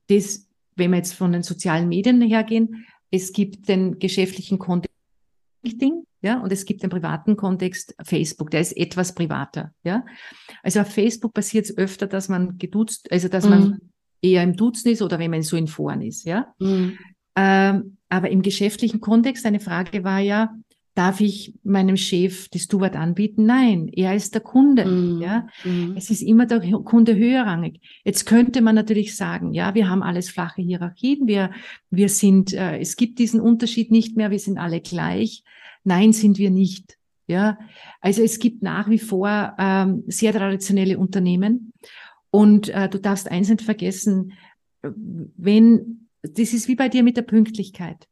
das, 0.08 0.48
wenn 0.76 0.92
wir 0.92 0.98
jetzt 0.98 1.14
von 1.14 1.32
den 1.32 1.44
sozialen 1.44 1.88
Medien 1.88 2.22
hergehen, 2.22 2.86
es 3.12 3.32
gibt 3.32 3.70
den 3.70 4.00
geschäftlichen 4.00 4.60
Kontext 4.60 4.94
ja, 6.24 6.40
und 6.42 6.52
es 6.52 6.66
gibt 6.66 6.82
den 6.82 6.90
privaten 6.90 7.36
Kontext 7.36 7.96
Facebook, 8.04 8.50
der 8.50 8.62
ist 8.62 8.76
etwas 8.76 9.14
privater, 9.14 9.72
ja. 9.84 10.06
Also 10.64 10.80
auf 10.80 10.88
Facebook 10.92 11.34
passiert 11.34 11.66
es 11.66 11.78
öfter, 11.78 12.08
dass 12.08 12.30
man 12.30 12.58
geduzt, 12.58 13.12
also 13.12 13.28
dass 13.28 13.48
man 13.48 13.64
Mhm. 13.64 13.80
eher 14.22 14.44
im 14.44 14.56
Duzen 14.56 14.90
ist 14.90 15.02
oder 15.02 15.20
wenn 15.20 15.32
man 15.32 15.44
so 15.44 15.58
in 15.58 15.68
Foren 15.68 16.02
ist, 16.02 16.24
ja. 16.26 16.54
Mhm. 16.60 16.98
Ähm, 17.36 17.98
aber 18.10 18.30
im 18.30 18.42
geschäftlichen 18.42 19.02
Kontext, 19.02 19.46
eine 19.46 19.60
Frage 19.60 20.04
war 20.04 20.20
ja, 20.20 20.56
darf 20.96 21.22
ich 21.22 21.54
meinem 21.64 21.98
Chef 21.98 22.50
das 22.50 22.68
Du-Wort 22.68 22.96
anbieten? 22.96 23.46
Nein, 23.46 23.88
er 23.88 24.16
ist 24.16 24.34
der 24.36 24.42
Kunde, 24.42 24.86
Mhm. 24.86 25.22
ja. 25.22 25.48
Mhm. 25.64 25.96
Es 25.98 26.10
ist 26.10 26.22
immer 26.22 26.46
der 26.46 26.60
Kunde 26.60 27.16
höherrangig. 27.16 27.80
Jetzt 28.04 28.26
könnte 28.26 28.62
man 28.62 28.76
natürlich 28.76 29.16
sagen, 29.16 29.54
ja, 29.54 29.74
wir 29.74 29.90
haben 29.90 30.04
alles 30.04 30.30
flache 30.30 30.62
Hierarchien, 30.62 31.28
wir, 31.28 31.52
wir 31.90 32.10
sind, 32.10 32.54
äh, 32.54 32.78
es 32.80 32.96
gibt 32.96 33.20
diesen 33.20 33.42
Unterschied 33.42 33.92
nicht 33.92 34.16
mehr, 34.16 34.30
wir 34.32 34.40
sind 34.40 34.58
alle 34.58 34.82
gleich. 34.82 35.44
Nein, 35.84 36.14
sind 36.14 36.38
wir 36.38 36.52
nicht. 36.52 36.98
Ja, 37.26 37.58
also 38.02 38.22
es 38.22 38.38
gibt 38.38 38.64
nach 38.64 38.90
wie 38.90 39.00
vor 39.00 39.54
ähm, 39.58 40.04
sehr 40.08 40.34
traditionelle 40.34 41.00
Unternehmen 41.00 41.72
und 42.32 42.68
äh, 42.68 42.90
du 42.90 43.00
darfst 43.00 43.32
eins 43.32 43.48
nicht 43.50 43.62
vergessen, 43.62 44.34
wenn, 44.82 46.10
das 46.22 46.54
ist 46.54 46.68
wie 46.68 46.76
bei 46.76 46.90
dir 46.90 47.02
mit 47.02 47.16
der 47.16 47.22
Pünktlichkeit. 47.22 48.08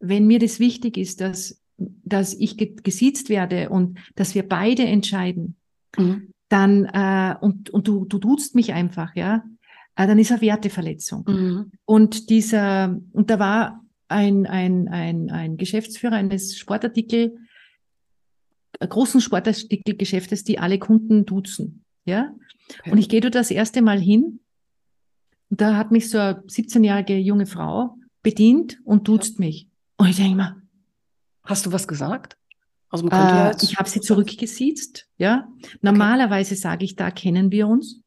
Wenn 0.00 0.26
mir 0.26 0.38
das 0.38 0.60
wichtig 0.60 0.96
ist, 0.96 1.20
dass, 1.20 1.60
dass 1.76 2.34
ich 2.34 2.56
ge 2.56 2.76
gesiezt 2.82 3.28
werde 3.28 3.68
und 3.68 3.98
dass 4.14 4.34
wir 4.34 4.48
beide 4.48 4.84
entscheiden, 4.84 5.56
Mhm. 5.98 6.32
dann 6.48 6.84
äh, 6.86 7.36
und, 7.40 7.70
und 7.70 7.88
du, 7.88 8.04
du 8.04 8.18
duzt 8.18 8.54
mich 8.54 8.72
einfach, 8.72 9.14
ja, 9.16 9.44
äh, 9.96 10.06
dann 10.06 10.18
ist 10.18 10.32
eine 10.32 10.40
Werteverletzung. 10.40 11.24
Mhm. 11.26 11.72
Und 11.84 12.30
dieser, 12.30 12.98
und 13.12 13.30
da 13.30 13.38
war 13.38 13.84
ein, 14.08 14.46
ein, 14.46 14.88
ein, 14.88 15.30
ein 15.30 15.56
Geschäftsführer 15.56 16.16
eines 16.16 16.56
Sportartikel, 16.56 17.38
äh, 18.80 18.88
großen 18.88 19.20
Sportartikelgeschäftes, 19.20 20.44
die 20.44 20.58
alle 20.58 20.78
Kunden 20.78 21.26
duzen, 21.26 21.84
ja. 22.04 22.34
Okay. 22.80 22.92
Und 22.92 22.98
ich 22.98 23.08
gehe 23.08 23.20
dort 23.20 23.34
das 23.34 23.50
erste 23.50 23.82
Mal 23.82 24.00
hin 24.00 24.40
und 25.50 25.60
da 25.60 25.76
hat 25.76 25.90
mich 25.90 26.08
so 26.08 26.18
eine 26.18 26.40
17-jährige 26.40 27.16
junge 27.18 27.46
Frau 27.46 27.96
bedient 28.22 28.80
und 28.84 29.06
duzt 29.06 29.38
mich. 29.38 29.68
Und 29.98 30.08
ich 30.08 30.16
denke 30.16 30.36
mir, 30.36 30.63
Hast 31.44 31.66
du 31.66 31.72
was 31.72 31.86
gesagt? 31.86 32.36
Also 32.88 33.04
man 33.04 33.10
könnte 33.10 33.34
ja 33.34 33.46
äh, 33.48 33.50
jetzt 33.50 33.62
ich 33.64 33.76
habe 33.76 33.88
sie 33.88 34.00
zurückgesiezt, 34.00 35.08
ja. 35.16 35.48
Normalerweise 35.82 36.54
sage 36.54 36.84
ich, 36.84 36.96
da 36.96 37.10
kennen 37.10 37.50
wir 37.50 37.66
uns. 37.68 38.00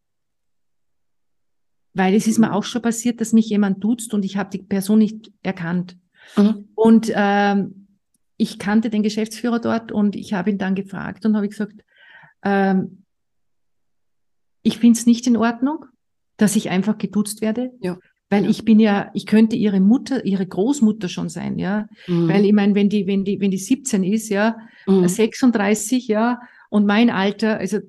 weil 1.94 2.14
es 2.14 2.28
ist 2.28 2.38
mir 2.38 2.54
auch 2.54 2.64
schon 2.64 2.84
passiert, 2.84 3.20
dass 3.20 3.34
mich 3.34 3.50
jemand 3.50 3.84
duzt 3.84 4.14
und 4.14 4.24
ich 4.24 4.38
habe 4.38 4.52
die 4.52 4.62
Person 4.64 5.00
nicht 5.00 5.32
erkannt. 5.42 5.98
Mhm. 6.36 6.70
Und 6.76 7.12
ähm, 7.14 7.88
ich 8.38 8.60
kannte 8.60 8.90
den 8.90 9.02
Geschäftsführer 9.02 9.60
dort 9.60 9.92
und 9.92 10.16
ich 10.16 10.34
habe 10.34 10.52
ihn 10.52 10.60
dann 10.60 10.76
gefragt 10.76 11.26
und 11.26 11.36
habe 11.36 11.50
gesagt, 11.50 11.84
ähm, 12.44 13.04
ich 14.62 14.78
finde 14.78 15.00
es 15.00 15.06
nicht 15.08 15.26
in 15.26 15.38
Ordnung, 15.38 15.86
dass 16.38 16.56
ich 16.56 16.70
einfach 16.70 16.98
geduzt 16.98 17.42
werde. 17.42 17.72
Ja. 17.82 17.98
Weil 18.30 18.50
ich 18.50 18.66
bin 18.66 18.80
ja, 18.80 19.10
ich 19.14 19.26
könnte 19.26 19.56
ihre 19.56 19.80
Mutter, 19.80 20.26
ihre 20.26 20.46
Großmutter 20.46 21.08
schon 21.08 21.30
sein, 21.30 21.58
ja. 21.58 21.88
Mhm. 22.08 22.28
Weil 22.28 22.46
ich 22.46 22.54
meine, 22.54 22.76
wenn 22.76 22.90
die, 22.90 23.08
wenn 23.08 23.24
die, 23.24 23.40
wenn 23.40 23.52
die 23.52 23.58
17 23.58 24.04
ist, 24.04 24.30
ja, 24.30 24.58
mhm. 24.86 25.08
36, 25.08 26.08
ja, 26.08 26.42
und 26.70 26.86
mein 26.86 27.10
Alter, 27.10 27.58
also 27.58 27.80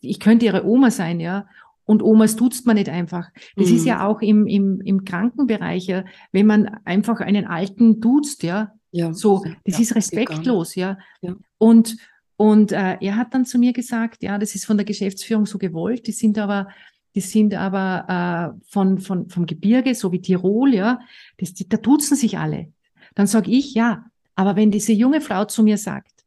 ich 0.00 0.20
könnte 0.20 0.46
ihre 0.46 0.66
Oma 0.66 0.90
sein, 0.90 1.20
ja. 1.20 1.46
Und 1.86 2.02
Omas 2.02 2.36
duzt 2.36 2.66
man 2.66 2.76
nicht 2.76 2.88
einfach. 2.88 3.30
Das 3.56 3.68
mhm. 3.68 3.76
ist 3.76 3.84
ja 3.84 4.06
auch 4.06 4.20
im, 4.20 4.46
im, 4.46 4.80
im 4.82 5.04
Krankenbereich, 5.04 5.86
ja, 5.86 6.04
wenn 6.30 6.46
man 6.46 6.66
einfach 6.84 7.20
einen 7.20 7.46
Alten 7.46 8.00
duzt, 8.00 8.42
ja. 8.42 8.72
Ja. 8.92 9.12
So, 9.12 9.44
das 9.64 9.76
ja, 9.76 9.82
ist 9.82 9.96
respektlos, 9.96 10.74
ja. 10.74 10.98
ja. 11.20 11.36
Und, 11.58 11.96
und 12.36 12.72
äh, 12.72 12.96
er 13.00 13.16
hat 13.16 13.34
dann 13.34 13.44
zu 13.44 13.58
mir 13.58 13.72
gesagt, 13.72 14.22
ja, 14.22 14.38
das 14.38 14.54
ist 14.54 14.66
von 14.66 14.76
der 14.76 14.84
Geschäftsführung 14.84 15.46
so 15.46 15.58
gewollt, 15.58 16.06
die 16.06 16.12
sind 16.12 16.38
aber, 16.38 16.68
die 17.14 17.20
sind 17.20 17.54
aber 17.54 18.54
äh, 18.56 18.60
von, 18.70 18.98
von, 18.98 19.28
vom 19.28 19.46
Gebirge, 19.46 19.94
so 19.94 20.12
wie 20.12 20.20
Tirol, 20.20 20.74
ja, 20.74 21.00
das, 21.38 21.54
die, 21.54 21.68
da 21.68 21.76
duzen 21.76 22.16
sich 22.16 22.38
alle. 22.38 22.72
Dann 23.14 23.26
sage 23.26 23.50
ich, 23.50 23.74
ja, 23.74 24.04
aber 24.34 24.56
wenn 24.56 24.70
diese 24.70 24.92
junge 24.92 25.20
Frau 25.20 25.44
zu 25.44 25.62
mir 25.62 25.76
sagt, 25.76 26.24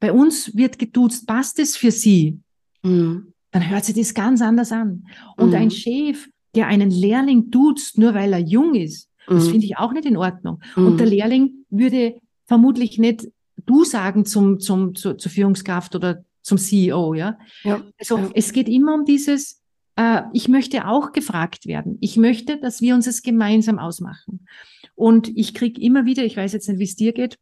bei 0.00 0.12
uns 0.12 0.56
wird 0.56 0.78
geduzt, 0.78 1.26
passt 1.26 1.58
es 1.58 1.76
für 1.76 1.90
sie? 1.90 2.40
Mhm 2.82 3.32
dann 3.56 3.70
hört 3.70 3.86
sich 3.86 3.94
das 3.94 4.12
ganz 4.12 4.42
anders 4.42 4.70
an. 4.70 5.04
Und 5.36 5.48
mhm. 5.48 5.54
ein 5.54 5.70
Chef, 5.70 6.28
der 6.54 6.66
einen 6.66 6.90
Lehrling 6.90 7.50
duzt, 7.50 7.96
nur 7.96 8.12
weil 8.12 8.34
er 8.34 8.38
jung 8.38 8.74
ist, 8.74 9.10
mhm. 9.28 9.34
das 9.34 9.48
finde 9.48 9.64
ich 9.64 9.78
auch 9.78 9.92
nicht 9.92 10.04
in 10.04 10.18
Ordnung. 10.18 10.60
Mhm. 10.76 10.86
Und 10.86 11.00
der 11.00 11.06
Lehrling 11.06 11.64
würde 11.70 12.16
vermutlich 12.44 12.98
nicht 12.98 13.28
du 13.64 13.84
sagen 13.84 14.26
zum, 14.26 14.60
zum, 14.60 14.94
zu, 14.94 15.14
zur 15.14 15.32
Führungskraft 15.32 15.94
oder 15.96 16.22
zum 16.42 16.58
CEO, 16.58 17.14
ja. 17.14 17.38
ja. 17.64 17.82
Also 17.98 18.18
ja. 18.18 18.30
es 18.34 18.52
geht 18.52 18.68
immer 18.68 18.94
um 18.94 19.06
dieses, 19.06 19.62
äh, 19.96 20.22
ich 20.32 20.48
möchte 20.48 20.86
auch 20.86 21.12
gefragt 21.12 21.66
werden. 21.66 21.98
Ich 22.00 22.16
möchte, 22.16 22.58
dass 22.58 22.80
wir 22.80 22.94
uns 22.94 23.06
es 23.06 23.22
gemeinsam 23.22 23.78
ausmachen. 23.78 24.46
Und 24.94 25.28
ich 25.36 25.54
kriege 25.54 25.80
immer 25.80 26.04
wieder, 26.04 26.24
ich 26.24 26.36
weiß 26.36 26.52
jetzt 26.52 26.68
nicht, 26.68 26.78
wie 26.78 26.84
es 26.84 26.96
dir 26.96 27.12
geht, 27.12 27.38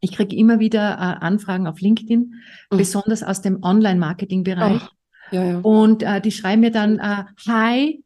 ich 0.00 0.12
kriege 0.12 0.36
immer 0.36 0.60
wieder 0.60 0.92
äh, 0.94 1.24
Anfragen 1.24 1.66
auf 1.66 1.80
LinkedIn, 1.80 2.34
mhm. 2.70 2.76
besonders 2.76 3.22
aus 3.22 3.40
dem 3.40 3.62
Online-Marketing-Bereich. 3.62 4.82
Ja, 5.32 5.44
ja. 5.44 5.58
Und 5.60 6.02
äh, 6.02 6.20
die 6.20 6.30
schreiben 6.30 6.60
mir 6.60 6.70
dann, 6.70 6.98
äh, 6.98 7.24
hi, 7.48 8.04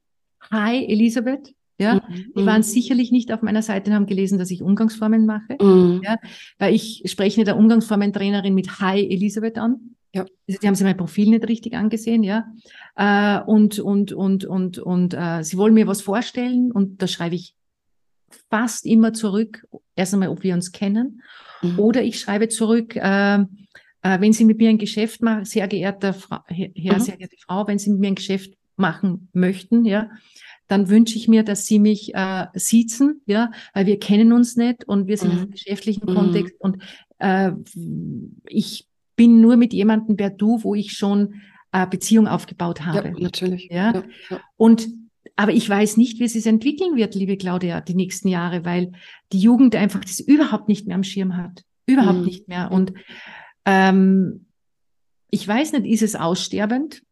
hi 0.51 0.87
Elisabeth. 0.87 1.55
Ja, 1.81 1.95
mhm. 1.95 2.33
die 2.37 2.47
waren 2.47 2.65
sicherlich 2.65 3.13
nicht 3.13 3.33
auf 3.33 3.43
meiner 3.43 3.63
Seite 3.63 3.91
und 3.91 3.97
haben 3.97 4.07
gelesen, 4.07 4.37
dass 4.39 4.51
ich 4.51 4.63
Umgangsformen 4.63 5.27
mache. 5.27 5.57
Mhm. 5.61 6.01
Ja, 6.05 6.17
weil 6.59 6.75
ich 6.75 7.03
spreche 7.07 7.45
der 7.45 7.57
Umgangsformentrainerin 7.57 8.53
mit 8.53 8.81
Hi 8.81 9.09
Elisabeth 9.09 9.59
an. 9.59 9.95
Ja. 10.13 10.23
Also 10.23 10.61
die 10.61 10.67
haben 10.67 10.75
sie 10.75 10.85
mein 10.85 10.97
Profil 10.97 11.31
nicht 11.31 11.49
richtig 11.49 11.75
angesehen, 11.75 12.25
ja. 12.25 12.47
Äh, 12.99 13.41
und 13.47 13.79
und 13.79 14.13
und 14.13 14.45
und 14.45 14.79
und 14.79 15.15
äh, 15.15 15.43
sie 15.43 15.57
wollen 15.57 15.75
mir 15.75 15.87
was 15.87 16.03
vorstellen 16.03 16.73
und 16.73 17.01
da 17.01 17.07
schreibe 17.07 17.37
ich 17.37 17.55
fast 18.51 18.85
immer 18.85 19.15
zurück, 19.15 19.67
erst 19.97 20.13
einmal, 20.13 20.29
ob 20.29 20.43
wir 20.43 20.55
uns 20.55 20.73
kennen 20.73 21.23
Mhm. 21.63 21.79
Oder 21.79 22.03
ich 22.03 22.21
schreibe 22.21 22.49
zurück, 22.49 22.97
äh, 22.97 23.39
äh, 23.39 23.45
wenn 24.03 24.33
Sie 24.33 24.45
mit 24.45 24.59
mir 24.59 24.71
ein 24.71 24.79
Geschäft 24.79 25.23
machen, 25.23 25.45
sehr 25.45 25.69
geehrter 25.69 26.15
Frau, 26.15 26.39
Herr, 26.47 26.69
mhm. 26.75 27.01
sehr 27.01 27.17
geehrte 27.17 27.37
Frau, 27.39 27.67
wenn 27.67 27.79
Sie 27.79 27.91
mit 27.91 28.01
mir 28.01 28.09
ein 28.09 28.15
Geschäft 28.15 28.55
machen 28.77 29.29
möchten, 29.33 29.85
ja, 29.85 30.11
dann 30.69 30.89
wünsche 30.89 31.17
ich 31.17 31.29
mir, 31.29 31.43
dass 31.43 31.67
Sie 31.67 31.79
mich 31.79 32.15
äh, 32.15 32.47
siezen, 32.55 33.23
ja, 33.27 33.51
weil 33.75 33.87
wir 33.87 33.99
kennen 33.99 34.33
uns 34.33 34.57
nicht 34.57 34.85
und 34.87 35.07
wir 35.07 35.17
sind 35.17 35.35
mhm. 35.35 35.43
im 35.45 35.51
geschäftlichen 35.51 36.09
mhm. 36.09 36.15
Kontext 36.15 36.55
und 36.61 36.83
äh, 37.19 37.53
ich 38.47 38.87
bin 39.17 39.41
nur 39.41 39.57
mit 39.57 39.73
jemandem 39.73 40.17
per 40.17 40.31
Du, 40.31 40.63
wo 40.63 40.75
ich 40.75 40.93
schon 40.93 41.35
äh, 41.73 41.87
Beziehung 41.87 42.27
aufgebaut 42.27 42.83
habe. 42.83 43.09
Ja, 43.09 43.15
natürlich. 43.19 43.69
Ja? 43.71 43.95
ja, 43.95 44.03
ja. 44.31 44.41
Und 44.57 44.89
aber 45.37 45.53
ich 45.53 45.69
weiß 45.69 45.99
nicht, 45.99 46.19
wie 46.19 46.25
es 46.25 46.33
sich 46.33 46.47
entwickeln 46.47 46.97
wird, 46.97 47.15
liebe 47.15 47.37
Claudia, 47.37 47.81
die 47.81 47.95
nächsten 47.95 48.27
Jahre, 48.27 48.65
weil 48.65 48.93
die 49.33 49.39
Jugend 49.39 49.77
einfach 49.77 50.01
das 50.01 50.19
überhaupt 50.19 50.69
nicht 50.69 50.87
mehr 50.87 50.97
am 50.97 51.05
Schirm 51.05 51.37
hat. 51.37 51.63
Überhaupt 51.87 52.19
mhm. 52.19 52.25
nicht 52.25 52.49
mehr. 52.49 52.73
Und 52.73 52.93
ähm, 53.65 54.47
ich 55.31 55.47
weiß 55.47 55.73
nicht, 55.73 55.87
ist 55.87 56.03
es 56.03 56.17
aussterbend? 56.17 57.03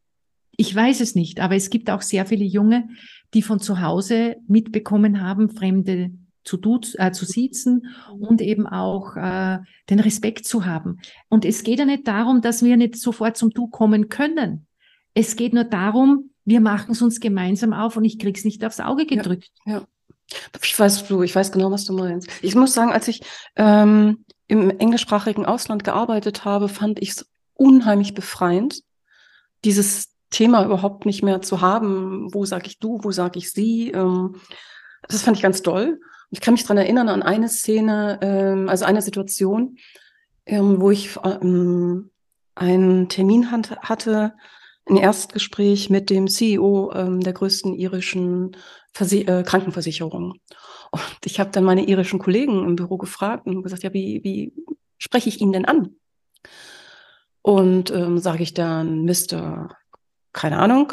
Ich 0.56 0.74
weiß 0.74 1.00
es 1.00 1.14
nicht, 1.14 1.38
aber 1.40 1.54
es 1.54 1.70
gibt 1.70 1.88
auch 1.88 2.02
sehr 2.02 2.26
viele 2.26 2.44
Junge, 2.44 2.88
die 3.32 3.42
von 3.42 3.60
zu 3.60 3.80
Hause 3.80 4.36
mitbekommen 4.48 5.20
haben, 5.20 5.50
Fremde 5.50 6.10
zu, 6.46 6.56
duz, 6.56 6.94
äh, 6.98 7.12
zu 7.12 7.24
siezen 7.24 7.94
und 8.18 8.40
eben 8.40 8.66
auch 8.66 9.16
äh, 9.16 9.58
den 9.90 10.00
Respekt 10.00 10.46
zu 10.46 10.64
haben. 10.64 11.00
Und 11.28 11.44
es 11.44 11.62
geht 11.62 11.78
ja 11.78 11.84
nicht 11.84 12.06
darum, 12.06 12.40
dass 12.40 12.62
wir 12.62 12.76
nicht 12.76 12.96
sofort 12.96 13.36
zum 13.36 13.50
Du 13.50 13.66
kommen 13.66 14.08
können. 14.08 14.66
Es 15.12 15.36
geht 15.36 15.52
nur 15.52 15.64
darum, 15.64 16.30
wir 16.44 16.60
machen 16.60 16.92
es 16.92 17.02
uns 17.02 17.20
gemeinsam 17.20 17.72
auf 17.72 17.96
und 17.96 18.04
ich 18.04 18.18
krieg's 18.18 18.44
nicht 18.44 18.64
aufs 18.64 18.80
Auge 18.80 19.06
gedrückt. 19.06 19.50
Ja, 19.66 19.78
ja. 19.78 19.86
Ich 20.62 20.78
weiß, 20.78 21.06
du, 21.06 21.22
ich 21.22 21.34
weiß 21.34 21.52
genau, 21.52 21.70
was 21.70 21.84
du 21.84 21.92
meinst. 21.92 22.28
Ich 22.42 22.54
muss 22.54 22.74
sagen, 22.74 22.92
als 22.92 23.08
ich 23.08 23.22
ähm, 23.56 24.24
im 24.48 24.70
englischsprachigen 24.70 25.46
Ausland 25.46 25.84
gearbeitet 25.84 26.44
habe, 26.44 26.68
fand 26.68 27.00
ich 27.00 27.10
es 27.10 27.26
unheimlich 27.54 28.14
befreiend, 28.14 28.82
dieses 29.64 30.14
Thema 30.30 30.64
überhaupt 30.64 31.06
nicht 31.06 31.22
mehr 31.22 31.42
zu 31.42 31.60
haben. 31.60 32.32
Wo 32.34 32.44
sage 32.44 32.66
ich 32.66 32.78
du, 32.78 32.98
wo 33.02 33.10
sage 33.12 33.38
ich 33.38 33.52
sie? 33.52 33.90
Ähm, 33.90 34.36
das 35.08 35.22
fand 35.22 35.36
ich 35.36 35.42
ganz 35.42 35.62
toll. 35.62 36.00
Ich 36.30 36.40
kann 36.40 36.54
mich 36.54 36.64
dran 36.64 36.78
erinnern 36.78 37.08
an 37.08 37.22
eine 37.22 37.48
Szene, 37.48 38.18
ähm, 38.22 38.68
also 38.68 38.84
eine 38.84 39.02
Situation, 39.02 39.76
ähm, 40.44 40.80
wo 40.80 40.90
ich 40.90 41.16
ähm, 41.24 42.10
einen 42.54 43.08
Termin 43.08 43.50
hatte 43.52 44.34
ein 44.88 44.96
Erstgespräch 44.96 45.90
mit 45.90 46.10
dem 46.10 46.28
CEO 46.28 46.92
ähm, 46.94 47.20
der 47.20 47.32
größten 47.32 47.74
irischen 47.74 48.56
Versi 48.92 49.22
äh, 49.22 49.42
Krankenversicherung. 49.42 50.40
Und 50.90 51.18
ich 51.24 51.40
habe 51.40 51.50
dann 51.50 51.64
meine 51.64 51.86
irischen 51.86 52.20
Kollegen 52.20 52.64
im 52.64 52.76
Büro 52.76 52.96
gefragt 52.96 53.46
und 53.46 53.62
gesagt, 53.62 53.82
ja, 53.82 53.92
wie, 53.92 54.22
wie 54.22 54.52
spreche 54.98 55.28
ich 55.28 55.40
ihn 55.40 55.52
denn 55.52 55.64
an? 55.64 55.96
Und 57.42 57.90
ähm, 57.90 58.18
sage 58.18 58.42
ich 58.42 58.54
dann 58.54 59.04
Mr. 59.04 59.76
keine 60.32 60.58
Ahnung, 60.58 60.92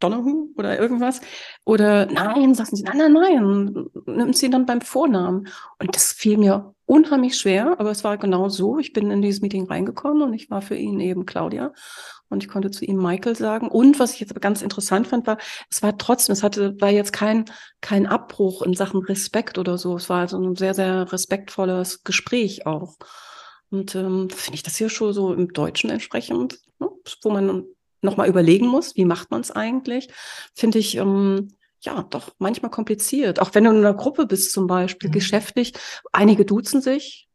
Donahue 0.00 0.48
oder 0.56 0.78
irgendwas. 0.78 1.20
Oder 1.64 2.06
nein, 2.06 2.54
sagen 2.54 2.76
sie, 2.76 2.82
nein, 2.82 2.98
nein, 2.98 3.12
nein, 3.12 3.86
nimm 4.06 4.32
sie 4.32 4.50
dann 4.50 4.66
beim 4.66 4.80
Vornamen. 4.80 5.48
Und 5.78 5.94
das 5.94 6.12
fiel 6.12 6.38
mir 6.38 6.74
unheimlich 6.86 7.36
schwer, 7.36 7.78
aber 7.78 7.90
es 7.90 8.04
war 8.04 8.16
genau 8.16 8.48
so. 8.48 8.78
Ich 8.78 8.92
bin 8.92 9.10
in 9.10 9.22
dieses 9.22 9.42
Meeting 9.42 9.66
reingekommen 9.66 10.22
und 10.22 10.32
ich 10.32 10.50
war 10.50 10.62
für 10.62 10.76
ihn 10.76 11.00
eben 11.00 11.26
Claudia 11.26 11.72
und 12.30 12.42
ich 12.42 12.48
konnte 12.48 12.70
zu 12.70 12.84
ihm 12.84 12.96
Michael 12.96 13.36
sagen. 13.36 13.68
Und 13.68 13.98
was 13.98 14.14
ich 14.14 14.20
jetzt 14.20 14.30
aber 14.30 14.40
ganz 14.40 14.62
interessant 14.62 15.06
fand, 15.06 15.26
war, 15.26 15.38
es 15.70 15.82
war 15.82 15.96
trotzdem, 15.98 16.32
es 16.32 16.42
hatte, 16.42 16.80
war 16.80 16.90
jetzt 16.90 17.12
kein, 17.12 17.44
kein 17.80 18.06
Abbruch 18.06 18.62
in 18.62 18.74
Sachen 18.74 19.02
Respekt 19.02 19.58
oder 19.58 19.78
so. 19.78 19.96
Es 19.96 20.08
war 20.08 20.20
also 20.20 20.38
ein 20.38 20.56
sehr, 20.56 20.74
sehr 20.74 21.10
respektvolles 21.12 22.04
Gespräch 22.04 22.66
auch. 22.66 22.96
Und 23.70 23.94
ähm, 23.94 24.30
finde 24.30 24.54
ich 24.54 24.62
das 24.62 24.76
hier 24.76 24.88
schon 24.88 25.12
so 25.12 25.34
im 25.34 25.52
Deutschen 25.52 25.90
entsprechend, 25.90 26.60
ne? 26.78 26.88
wo 27.22 27.30
man 27.30 27.64
nochmal 28.00 28.28
überlegen 28.28 28.66
muss, 28.66 28.96
wie 28.96 29.04
macht 29.04 29.30
man 29.30 29.40
es 29.40 29.50
eigentlich, 29.50 30.08
finde 30.54 30.78
ich 30.78 30.96
ähm, 30.96 31.48
ja 31.80 32.02
doch 32.02 32.32
manchmal 32.38 32.70
kompliziert. 32.70 33.40
Auch 33.40 33.54
wenn 33.54 33.64
du 33.64 33.70
in 33.70 33.78
einer 33.78 33.94
Gruppe 33.94 34.26
bist 34.26 34.52
zum 34.52 34.66
Beispiel, 34.66 35.08
mhm. 35.08 35.14
geschäftlich, 35.14 35.72
einige 36.12 36.44
duzen 36.44 36.80
sich, 36.80 37.28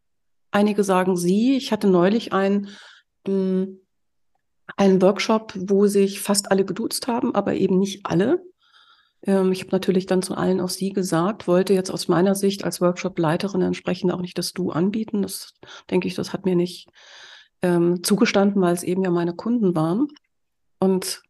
einige 0.52 0.84
sagen 0.84 1.16
sie. 1.18 1.56
Ich 1.58 1.72
hatte 1.72 1.88
neulich 1.88 2.34
ein 2.34 2.70
ähm, 3.28 3.80
einen 4.78 5.02
Workshop, 5.02 5.54
wo 5.56 5.88
sich 5.88 6.22
fast 6.22 6.52
alle 6.52 6.66
geduzt 6.66 7.08
haben, 7.08 7.36
aber 7.36 7.54
eben 7.54 7.80
nicht 7.80 8.06
alle. 8.06 8.44
Ähm, 9.24 9.52
ich 9.52 9.62
habe 9.62 9.72
natürlich 9.72 10.06
dann 10.06 10.22
zu 10.22 10.36
allen 10.36 10.62
auch 10.62 10.70
Sie 10.70 10.92
gesagt, 10.92 11.48
wollte 11.48 11.74
jetzt 11.74 11.92
aus 11.92 12.08
meiner 12.08 12.36
Sicht 12.36 12.64
als 12.64 12.82
Workshop-Leiterin 12.82 13.62
entsprechend 13.62 14.12
auch 14.12 14.22
nicht 14.22 14.38
das 14.38 14.54
Du 14.54 14.72
anbieten. 14.72 15.22
Das 15.22 15.54
denke 15.90 16.08
ich, 16.08 16.16
das 16.16 16.34
hat 16.34 16.46
mir 16.46 16.56
nicht 16.56 16.90
ähm, 17.62 18.04
zugestanden, 18.04 18.62
weil 18.62 18.74
es 18.74 18.84
eben 18.84 19.04
ja 19.04 19.12
meine 19.12 19.34
Kunden 19.34 19.76
waren. 19.76 20.08
Und 20.84 21.22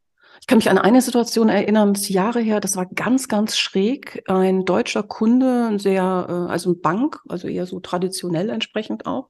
ich 0.41 0.47
kann 0.47 0.57
mich 0.57 0.69
an 0.69 0.77
eine 0.77 1.01
Situation 1.01 1.47
erinnern, 1.47 1.93
das 1.93 2.09
Jahre 2.09 2.41
her, 2.41 2.59
das 2.59 2.75
war 2.75 2.85
ganz, 2.87 3.27
ganz 3.27 3.57
schräg. 3.57 4.23
Ein 4.27 4.65
deutscher 4.65 5.03
Kunde, 5.03 5.79
sehr, 5.79 6.25
äh, 6.27 6.51
also 6.51 6.71
ein 6.71 6.81
Bank, 6.81 7.19
also 7.29 7.47
eher 7.47 7.65
so 7.65 7.79
traditionell 7.79 8.49
entsprechend 8.49 9.05
auch. 9.05 9.29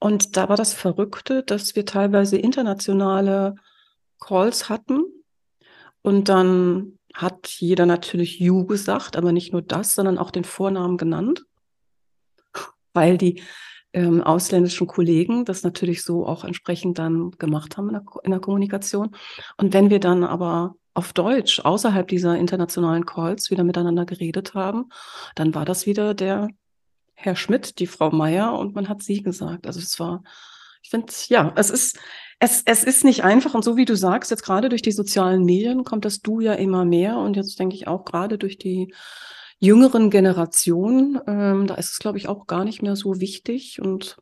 Und 0.00 0.36
da 0.36 0.48
war 0.48 0.56
das 0.56 0.74
Verrückte, 0.74 1.42
dass 1.42 1.76
wir 1.76 1.86
teilweise 1.86 2.36
internationale 2.36 3.54
Calls 4.20 4.68
hatten. 4.68 5.04
Und 6.02 6.28
dann 6.28 6.98
hat 7.14 7.48
jeder 7.48 7.86
natürlich 7.86 8.38
You 8.38 8.66
gesagt, 8.66 9.16
aber 9.16 9.32
nicht 9.32 9.52
nur 9.52 9.62
das, 9.62 9.94
sondern 9.94 10.18
auch 10.18 10.30
den 10.30 10.44
Vornamen 10.44 10.98
genannt, 10.98 11.46
weil 12.92 13.18
die 13.18 13.42
ähm, 13.92 14.22
ausländischen 14.22 14.86
Kollegen 14.86 15.44
das 15.44 15.62
natürlich 15.62 16.02
so 16.02 16.26
auch 16.26 16.44
entsprechend 16.44 16.98
dann 16.98 17.30
gemacht 17.32 17.76
haben 17.76 17.88
in 17.88 17.94
der, 17.94 18.04
in 18.22 18.30
der 18.30 18.40
Kommunikation. 18.40 19.14
Und 19.56 19.72
wenn 19.72 19.90
wir 19.90 20.00
dann 20.00 20.24
aber 20.24 20.74
auf 20.94 21.12
Deutsch 21.12 21.60
außerhalb 21.60 22.08
dieser 22.08 22.36
internationalen 22.36 23.06
Calls 23.06 23.50
wieder 23.50 23.64
miteinander 23.64 24.04
geredet 24.04 24.54
haben, 24.54 24.90
dann 25.36 25.54
war 25.54 25.64
das 25.64 25.86
wieder 25.86 26.12
der 26.12 26.48
Herr 27.14 27.36
Schmidt, 27.36 27.78
die 27.78 27.86
Frau 27.86 28.10
Meier 28.10 28.58
und 28.58 28.74
man 28.74 28.88
hat 28.88 29.02
sie 29.02 29.22
gesagt. 29.22 29.66
Also 29.66 29.80
es 29.80 29.98
war, 29.98 30.22
ich 30.82 30.90
finde, 30.90 31.12
ja, 31.28 31.52
es 31.56 31.70
ist, 31.70 31.98
es, 32.40 32.62
es 32.64 32.84
ist 32.84 33.04
nicht 33.04 33.24
einfach 33.24 33.54
und 33.54 33.64
so 33.64 33.76
wie 33.76 33.84
du 33.84 33.96
sagst, 33.96 34.30
jetzt 34.30 34.44
gerade 34.44 34.68
durch 34.68 34.82
die 34.82 34.92
sozialen 34.92 35.44
Medien 35.44 35.84
kommt 35.84 36.04
das 36.04 36.20
Du 36.20 36.40
ja 36.40 36.52
immer 36.54 36.84
mehr 36.84 37.16
und 37.18 37.36
jetzt 37.36 37.58
denke 37.58 37.74
ich 37.74 37.88
auch 37.88 38.04
gerade 38.04 38.38
durch 38.38 38.58
die 38.58 38.92
jüngeren 39.60 40.10
Generationen, 40.10 41.18
ähm, 41.26 41.66
da 41.66 41.74
ist 41.74 41.92
es, 41.92 41.98
glaube 41.98 42.18
ich, 42.18 42.28
auch 42.28 42.46
gar 42.46 42.64
nicht 42.64 42.82
mehr 42.82 42.96
so 42.96 43.20
wichtig 43.20 43.80
und 43.82 44.18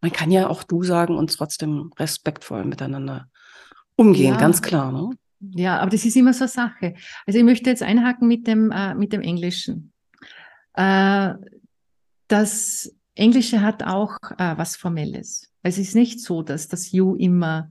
man 0.00 0.12
kann 0.12 0.30
ja 0.30 0.48
auch 0.48 0.62
Du 0.62 0.82
sagen 0.82 1.16
und 1.16 1.32
trotzdem 1.32 1.92
respektvoll 1.98 2.64
miteinander 2.64 3.28
umgehen, 3.96 4.34
ja. 4.34 4.40
ganz 4.40 4.60
klar. 4.60 4.92
Ne? 4.92 5.10
Ja, 5.40 5.78
aber 5.78 5.90
das 5.90 6.04
ist 6.04 6.16
immer 6.16 6.32
so 6.32 6.44
eine 6.44 6.48
Sache. 6.48 6.94
Also 7.26 7.38
ich 7.38 7.44
möchte 7.44 7.70
jetzt 7.70 7.82
einhaken 7.82 8.28
mit 8.28 8.46
dem, 8.46 8.70
äh, 8.70 8.94
mit 8.94 9.12
dem 9.12 9.22
Englischen. 9.22 9.92
Äh, 10.74 11.34
das 12.28 12.94
Englische 13.14 13.62
hat 13.62 13.82
auch 13.82 14.18
äh, 14.38 14.56
was 14.56 14.76
Formelles. 14.76 15.50
Es 15.62 15.78
ist 15.78 15.94
nicht 15.94 16.20
so, 16.20 16.42
dass 16.42 16.68
das 16.68 16.92
You 16.92 17.16
immer 17.16 17.70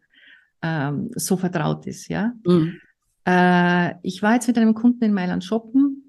ähm, 0.62 1.12
so 1.16 1.38
vertraut 1.38 1.86
ist, 1.86 2.08
ja. 2.08 2.34
Mhm. 2.46 2.80
Äh, 3.26 3.96
ich 4.02 4.22
war 4.24 4.34
jetzt 4.34 4.48
mit 4.48 4.58
einem 4.58 4.74
Kunden 4.74 5.04
in 5.04 5.14
Mailand 5.14 5.44
shoppen 5.44 6.05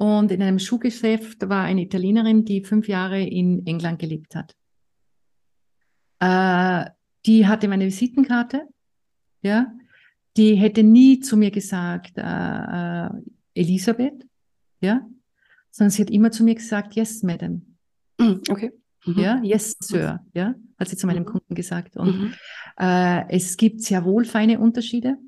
und 0.00 0.32
in 0.32 0.40
einem 0.40 0.58
Schuhgeschäft 0.58 1.46
war 1.50 1.64
eine 1.64 1.82
Italienerin, 1.82 2.46
die 2.46 2.64
fünf 2.64 2.88
Jahre 2.88 3.22
in 3.22 3.66
England 3.66 3.98
gelebt 3.98 4.34
hat. 4.34 4.56
Äh, 6.20 6.90
die 7.26 7.46
hatte 7.46 7.68
meine 7.68 7.84
Visitenkarte, 7.84 8.62
ja. 9.42 9.70
Die 10.38 10.54
hätte 10.54 10.82
nie 10.84 11.20
zu 11.20 11.36
mir 11.36 11.50
gesagt, 11.50 12.16
äh, 12.16 12.22
äh, 12.22 13.10
Elisabeth, 13.52 14.26
ja, 14.80 15.06
sondern 15.70 15.90
sie 15.90 16.00
hat 16.00 16.10
immer 16.10 16.30
zu 16.30 16.44
mir 16.44 16.54
gesagt, 16.54 16.94
yes, 16.94 17.22
madam. 17.22 17.76
Mm, 18.18 18.40
okay. 18.48 18.72
Mhm. 19.04 19.18
Ja, 19.18 19.42
yes, 19.42 19.76
Sir, 19.80 20.20
ja, 20.32 20.54
hat 20.78 20.88
sie 20.88 20.96
zu 20.96 21.08
meinem 21.08 21.24
mhm. 21.24 21.32
Kunden 21.32 21.54
gesagt. 21.54 21.98
Und 21.98 22.18
mhm. 22.18 22.34
äh, 22.78 23.28
es 23.28 23.58
gibt 23.58 23.82
sehr 23.82 24.06
wohl 24.06 24.24
feine 24.24 24.60
Unterschiede. 24.60 25.18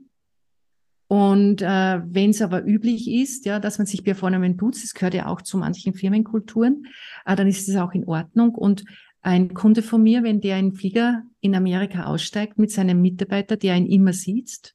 Und 1.12 1.60
äh, 1.60 2.00
wenn 2.06 2.30
es 2.30 2.40
aber 2.40 2.64
üblich 2.64 3.06
ist, 3.06 3.44
ja, 3.44 3.60
dass 3.60 3.76
man 3.76 3.86
sich 3.86 4.02
bei 4.02 4.14
Vornamen 4.14 4.56
duzt, 4.56 4.82
das 4.82 4.94
gehört 4.94 5.12
ja 5.12 5.26
auch 5.26 5.42
zu 5.42 5.58
manchen 5.58 5.92
Firmenkulturen, 5.92 6.86
äh, 7.26 7.36
dann 7.36 7.46
ist 7.46 7.68
es 7.68 7.76
auch 7.76 7.92
in 7.92 8.06
Ordnung. 8.06 8.54
Und 8.54 8.86
ein 9.20 9.52
Kunde 9.52 9.82
von 9.82 10.02
mir, 10.02 10.22
wenn 10.22 10.40
der 10.40 10.58
in 10.58 10.72
Flieger 10.72 11.22
in 11.40 11.54
Amerika 11.54 12.04
aussteigt 12.04 12.58
mit 12.58 12.70
seinem 12.70 13.02
Mitarbeiter, 13.02 13.58
der 13.58 13.76
ihn 13.76 13.84
immer 13.84 14.14
sieht, 14.14 14.74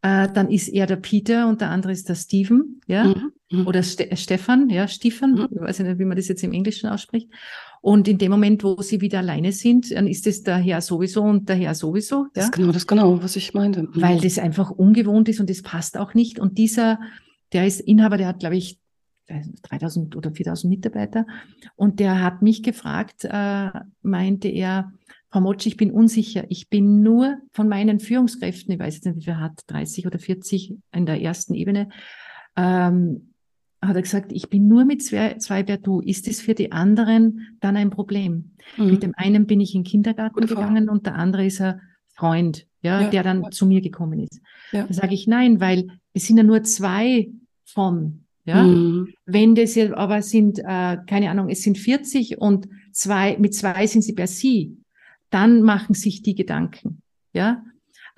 äh, 0.00 0.26
dann 0.32 0.50
ist 0.50 0.68
er 0.68 0.86
der 0.86 0.96
Peter 0.96 1.48
und 1.48 1.60
der 1.60 1.68
andere 1.68 1.92
ist 1.92 2.08
der 2.08 2.14
Steven, 2.14 2.80
ja, 2.86 3.04
mhm. 3.04 3.32
mhm. 3.50 3.66
oder 3.66 3.82
Ste 3.82 4.16
Stefan, 4.16 4.70
ja, 4.70 4.88
Stefan, 4.88 5.32
mhm. 5.32 5.48
ich 5.50 5.60
weiß 5.60 5.80
nicht, 5.80 5.98
wie 5.98 6.06
man 6.06 6.16
das 6.16 6.28
jetzt 6.28 6.44
im 6.44 6.54
Englischen 6.54 6.88
ausspricht. 6.88 7.28
Und 7.80 8.08
in 8.08 8.18
dem 8.18 8.30
Moment, 8.30 8.64
wo 8.64 8.80
sie 8.82 9.00
wieder 9.00 9.18
alleine 9.18 9.52
sind, 9.52 9.92
dann 9.92 10.06
ist 10.06 10.26
es 10.26 10.42
der 10.42 10.56
Herr 10.56 10.80
sowieso 10.80 11.22
und 11.22 11.48
der 11.48 11.56
Herr 11.56 11.74
sowieso. 11.74 12.24
Ja? 12.24 12.30
Das 12.34 12.44
ist 12.46 12.52
genau, 12.52 12.72
das 12.72 12.86
genau, 12.86 13.22
was 13.22 13.36
ich 13.36 13.54
meinte. 13.54 13.82
Mhm. 13.82 13.90
Weil 13.94 14.20
das 14.20 14.38
einfach 14.38 14.70
ungewohnt 14.70 15.28
ist 15.28 15.40
und 15.40 15.48
das 15.50 15.62
passt 15.62 15.96
auch 15.96 16.14
nicht. 16.14 16.38
Und 16.38 16.58
dieser, 16.58 16.98
der 17.52 17.66
ist 17.66 17.80
Inhaber, 17.80 18.16
der 18.16 18.28
hat, 18.28 18.40
glaube 18.40 18.56
ich, 18.56 18.78
3000 19.28 20.16
oder 20.16 20.30
4000 20.30 20.70
Mitarbeiter. 20.70 21.26
Und 21.74 22.00
der 22.00 22.22
hat 22.22 22.42
mich 22.42 22.62
gefragt, 22.62 23.24
äh, 23.24 23.70
meinte 24.02 24.48
er, 24.48 24.92
Frau 25.30 25.40
Motsch, 25.40 25.66
ich 25.66 25.76
bin 25.76 25.90
unsicher. 25.90 26.44
Ich 26.48 26.68
bin 26.68 27.02
nur 27.02 27.38
von 27.52 27.68
meinen 27.68 28.00
Führungskräften, 28.00 28.72
ich 28.72 28.80
weiß 28.80 28.94
jetzt 28.94 29.06
nicht, 29.06 29.16
wie 29.16 29.24
viel 29.24 29.36
hat, 29.36 29.64
30 29.66 30.06
oder 30.06 30.18
40 30.18 30.76
in 30.92 31.06
der 31.06 31.20
ersten 31.20 31.54
Ebene, 31.54 31.88
ähm, 32.56 33.34
hat 33.88 33.96
er 33.96 34.02
gesagt, 34.02 34.32
ich 34.32 34.48
bin 34.48 34.68
nur 34.68 34.84
mit 34.84 35.02
zwei, 35.02 35.34
zwei 35.34 35.62
per 35.62 35.78
Du. 35.78 36.00
Ist 36.00 36.28
es 36.28 36.40
für 36.40 36.54
die 36.54 36.72
anderen 36.72 37.56
dann 37.60 37.76
ein 37.76 37.90
Problem? 37.90 38.52
Mhm. 38.76 38.86
Mit 38.86 39.02
dem 39.02 39.14
einen 39.16 39.46
bin 39.46 39.60
ich 39.60 39.74
in 39.74 39.82
den 39.82 39.88
Kindergarten 39.88 40.34
Gute 40.34 40.48
gegangen 40.48 40.84
Frage. 40.84 40.90
und 40.90 41.06
der 41.06 41.14
andere 41.16 41.46
ist 41.46 41.60
ein 41.60 41.80
Freund, 42.14 42.66
ja, 42.82 43.02
ja 43.02 43.10
der 43.10 43.22
dann 43.22 43.42
ja. 43.42 43.50
zu 43.50 43.66
mir 43.66 43.80
gekommen 43.80 44.20
ist. 44.20 44.40
Ja. 44.72 44.84
Da 44.86 44.94
sage 44.94 45.14
ich 45.14 45.26
nein, 45.26 45.60
weil 45.60 45.88
es 46.12 46.26
sind 46.26 46.36
ja 46.36 46.42
nur 46.42 46.62
zwei 46.62 47.30
von. 47.64 48.22
Ja, 48.44 48.62
mhm. 48.62 49.12
wenn 49.24 49.56
das 49.56 49.74
jetzt 49.74 49.92
aber 49.92 50.22
sind, 50.22 50.60
äh, 50.60 50.98
keine 51.06 51.30
Ahnung, 51.30 51.48
es 51.48 51.62
sind 51.62 51.78
40 51.78 52.38
und 52.38 52.68
zwei, 52.92 53.36
mit 53.38 53.54
zwei 53.54 53.88
sind 53.88 54.02
sie 54.02 54.12
per 54.12 54.28
Sie, 54.28 54.76
dann 55.30 55.62
machen 55.62 55.94
sich 55.94 56.22
die 56.22 56.36
Gedanken. 56.36 57.02
Ja, 57.32 57.64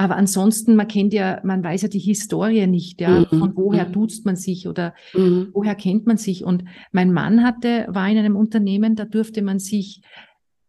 aber 0.01 0.17
ansonsten, 0.17 0.77
man 0.77 0.87
kennt 0.87 1.13
ja, 1.13 1.41
man 1.43 1.63
weiß 1.63 1.83
ja 1.83 1.89
die 1.89 1.99
Historie 1.99 2.69
nicht, 2.69 3.01
ja, 3.01 3.27
mhm. 3.31 3.39
von 3.39 3.57
woher 3.57 3.89
mhm. 3.89 3.93
duzt 3.93 4.25
man 4.25 4.37
sich 4.37 4.69
oder 4.69 4.95
mhm. 5.13 5.49
woher 5.53 5.75
kennt 5.75 6.07
man 6.07 6.17
sich. 6.17 6.45
Und 6.45 6.65
mein 6.93 7.13
Mann 7.13 7.43
hatte, 7.43 7.85
war 7.89 8.09
in 8.09 8.17
einem 8.17 8.37
Unternehmen, 8.37 8.95
da 8.95 9.05
durfte 9.05 9.43
man 9.43 9.59
sich 9.59 10.03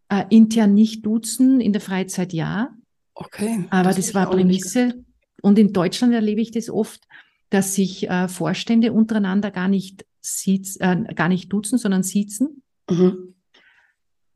äh, 0.10 0.26
intern 0.32 0.74
nicht 0.74 1.06
duzen, 1.06 1.62
in 1.62 1.74
der 1.74 1.82
Freizeit 1.82 2.34
ja. 2.34 2.72
Okay. 3.14 3.66
Aber 3.70 3.90
das, 3.90 3.98
das 3.98 4.16
war 4.16 4.32
Prämisse. 4.32 5.06
Und 5.44 5.60
in 5.60 5.74
Deutschland 5.74 6.12
erlebe 6.14 6.42
ich 6.42 6.50
das 6.50 6.72
oft, 6.72 7.04
dass 7.52 7.76
sich 7.76 8.10
äh, 8.10 8.28
Vorstände 8.28 8.92
untereinander 8.94 9.52
gar 9.52 9.68
nicht 9.68 10.06
sieht, 10.22 10.76
äh, 10.80 11.04
gar 11.14 11.30
nicht 11.30 11.54
duzen, 11.54 11.78
sondern 11.78 12.02
sitzen. 12.02 12.64
Mhm. 12.90 13.29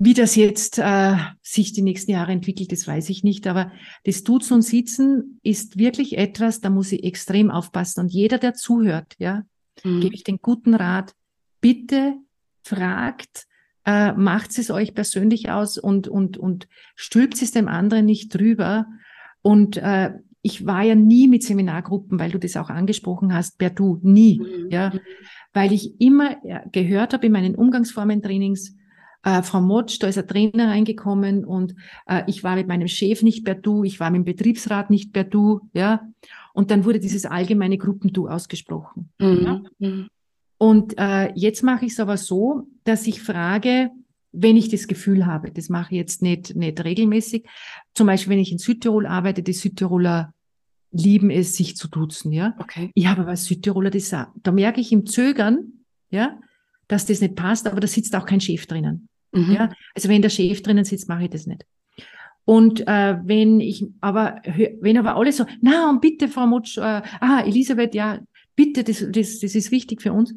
Wie 0.05 0.13
das 0.13 0.35
jetzt 0.35 0.79
äh, 0.79 1.15
sich 1.41 1.71
die 1.71 1.81
nächsten 1.81 2.11
Jahre 2.11 2.33
entwickelt, 2.33 2.73
das 2.73 2.85
weiß 2.85 3.09
ich 3.09 3.23
nicht. 3.23 3.47
Aber 3.47 3.71
das 4.03 4.23
Duzen 4.23 4.55
und 4.55 4.61
Sitzen 4.61 5.39
ist 5.43 5.77
wirklich 5.77 6.17
etwas, 6.17 6.59
da 6.59 6.69
muss 6.69 6.91
ich 6.91 7.05
extrem 7.05 7.49
aufpassen. 7.49 8.01
Und 8.01 8.11
jeder, 8.11 8.37
der 8.37 8.53
zuhört, 8.53 9.15
ja, 9.17 9.43
mhm. 9.81 10.01
gebe 10.01 10.13
ich 10.13 10.25
den 10.25 10.39
guten 10.41 10.73
Rat, 10.73 11.13
bitte 11.61 12.15
fragt, 12.63 13.47
äh, 13.85 14.11
macht 14.11 14.57
es 14.57 14.69
euch 14.71 14.93
persönlich 14.93 15.49
aus 15.51 15.77
und, 15.77 16.09
und, 16.09 16.37
und 16.37 16.67
stülpt 16.95 17.41
es 17.41 17.51
dem 17.51 17.69
anderen 17.69 18.05
nicht 18.05 18.37
drüber. 18.37 18.87
Und 19.41 19.77
äh, 19.77 20.11
ich 20.41 20.65
war 20.65 20.83
ja 20.83 20.95
nie 20.95 21.29
mit 21.29 21.43
Seminargruppen, 21.43 22.19
weil 22.19 22.31
du 22.31 22.39
das 22.39 22.57
auch 22.57 22.69
angesprochen 22.69 23.33
hast, 23.33 23.57
per 23.57 23.69
Du, 23.69 24.01
nie, 24.03 24.39
mhm. 24.39 24.69
ja, 24.69 24.91
weil 25.53 25.71
ich 25.71 26.01
immer 26.01 26.35
gehört 26.73 27.13
habe 27.13 27.27
in 27.27 27.31
meinen 27.31 27.55
Umgangsformen-Trainings, 27.55 28.75
äh, 29.23 29.41
Frau 29.41 29.61
Motsch, 29.61 29.99
da 29.99 30.07
ist 30.07 30.17
ein 30.17 30.27
Trainer 30.27 30.67
reingekommen 30.67 31.45
und 31.45 31.75
äh, 32.07 32.23
ich 32.27 32.43
war 32.43 32.55
mit 32.55 32.67
meinem 32.67 32.87
Chef 32.87 33.23
nicht 33.23 33.45
per 33.45 33.55
Du, 33.55 33.83
ich 33.83 33.99
war 33.99 34.11
mit 34.11 34.19
dem 34.19 34.25
Betriebsrat 34.25 34.89
nicht 34.89 35.13
per 35.13 35.23
Du, 35.23 35.61
ja. 35.73 36.07
Und 36.53 36.69
dann 36.69 36.85
wurde 36.85 36.99
dieses 36.99 37.25
allgemeine 37.25 37.77
Gruppen-Du 37.77 38.27
ausgesprochen. 38.27 39.09
Mhm. 39.19 39.41
Ja? 39.43 39.63
Mhm. 39.79 40.07
Und 40.57 40.97
äh, 40.97 41.31
jetzt 41.35 41.63
mache 41.63 41.85
ich 41.85 41.93
es 41.93 41.99
aber 41.99 42.17
so, 42.17 42.67
dass 42.83 43.07
ich 43.07 43.21
frage, 43.21 43.89
wenn 44.31 44.57
ich 44.57 44.69
das 44.69 44.87
Gefühl 44.87 45.25
habe, 45.25 45.51
das 45.51 45.69
mache 45.69 45.93
ich 45.93 45.97
jetzt 45.97 46.21
nicht, 46.21 46.55
nicht 46.55 46.83
regelmäßig. 46.83 47.45
Zum 47.93 48.07
Beispiel, 48.07 48.31
wenn 48.31 48.39
ich 48.39 48.51
in 48.51 48.57
Südtirol 48.57 49.05
arbeite, 49.05 49.41
die 49.43 49.53
Südtiroler 49.53 50.33
lieben 50.91 51.31
es, 51.31 51.55
sich 51.55 51.75
zu 51.75 51.87
duzen, 51.87 52.31
ja. 52.31 52.55
Okay. 52.59 52.91
Ich 52.93 53.07
habe 53.07 53.21
aber 53.21 53.35
Südtiroler, 53.35 53.89
das, 53.89 54.09
da 54.09 54.51
merke 54.51 54.79
ich 54.79 54.91
im 54.91 55.05
Zögern, 55.05 55.85
ja, 56.11 56.39
dass 56.87 57.05
das 57.05 57.21
nicht 57.21 57.35
passt, 57.35 57.67
aber 57.67 57.79
da 57.79 57.87
sitzt 57.87 58.15
auch 58.15 58.25
kein 58.25 58.41
Chef 58.41 58.67
drinnen. 58.67 59.07
Mhm. 59.33 59.51
Ja? 59.53 59.69
Also 59.95 60.09
wenn 60.09 60.21
der 60.21 60.29
Chef 60.29 60.61
drinnen 60.61 60.85
sitzt, 60.85 61.09
mache 61.09 61.23
ich 61.23 61.29
das 61.29 61.47
nicht. 61.47 61.65
Und 62.45 62.85
äh, 62.87 63.17
wenn 63.23 63.59
ich 63.59 63.85
aber 64.01 64.41
wenn 64.81 64.97
aber 64.97 65.15
alle 65.15 65.31
so, 65.31 65.45
na 65.61 65.89
und 65.89 66.01
bitte, 66.01 66.27
Frau 66.27 66.45
Mutsch, 66.45 66.77
äh, 66.77 66.81
ah, 66.81 67.41
Elisabeth, 67.45 67.95
ja, 67.95 68.19
bitte, 68.55 68.83
das, 68.83 69.05
das, 69.09 69.39
das 69.39 69.55
ist 69.55 69.71
wichtig 69.71 70.01
für 70.01 70.11
uns, 70.11 70.31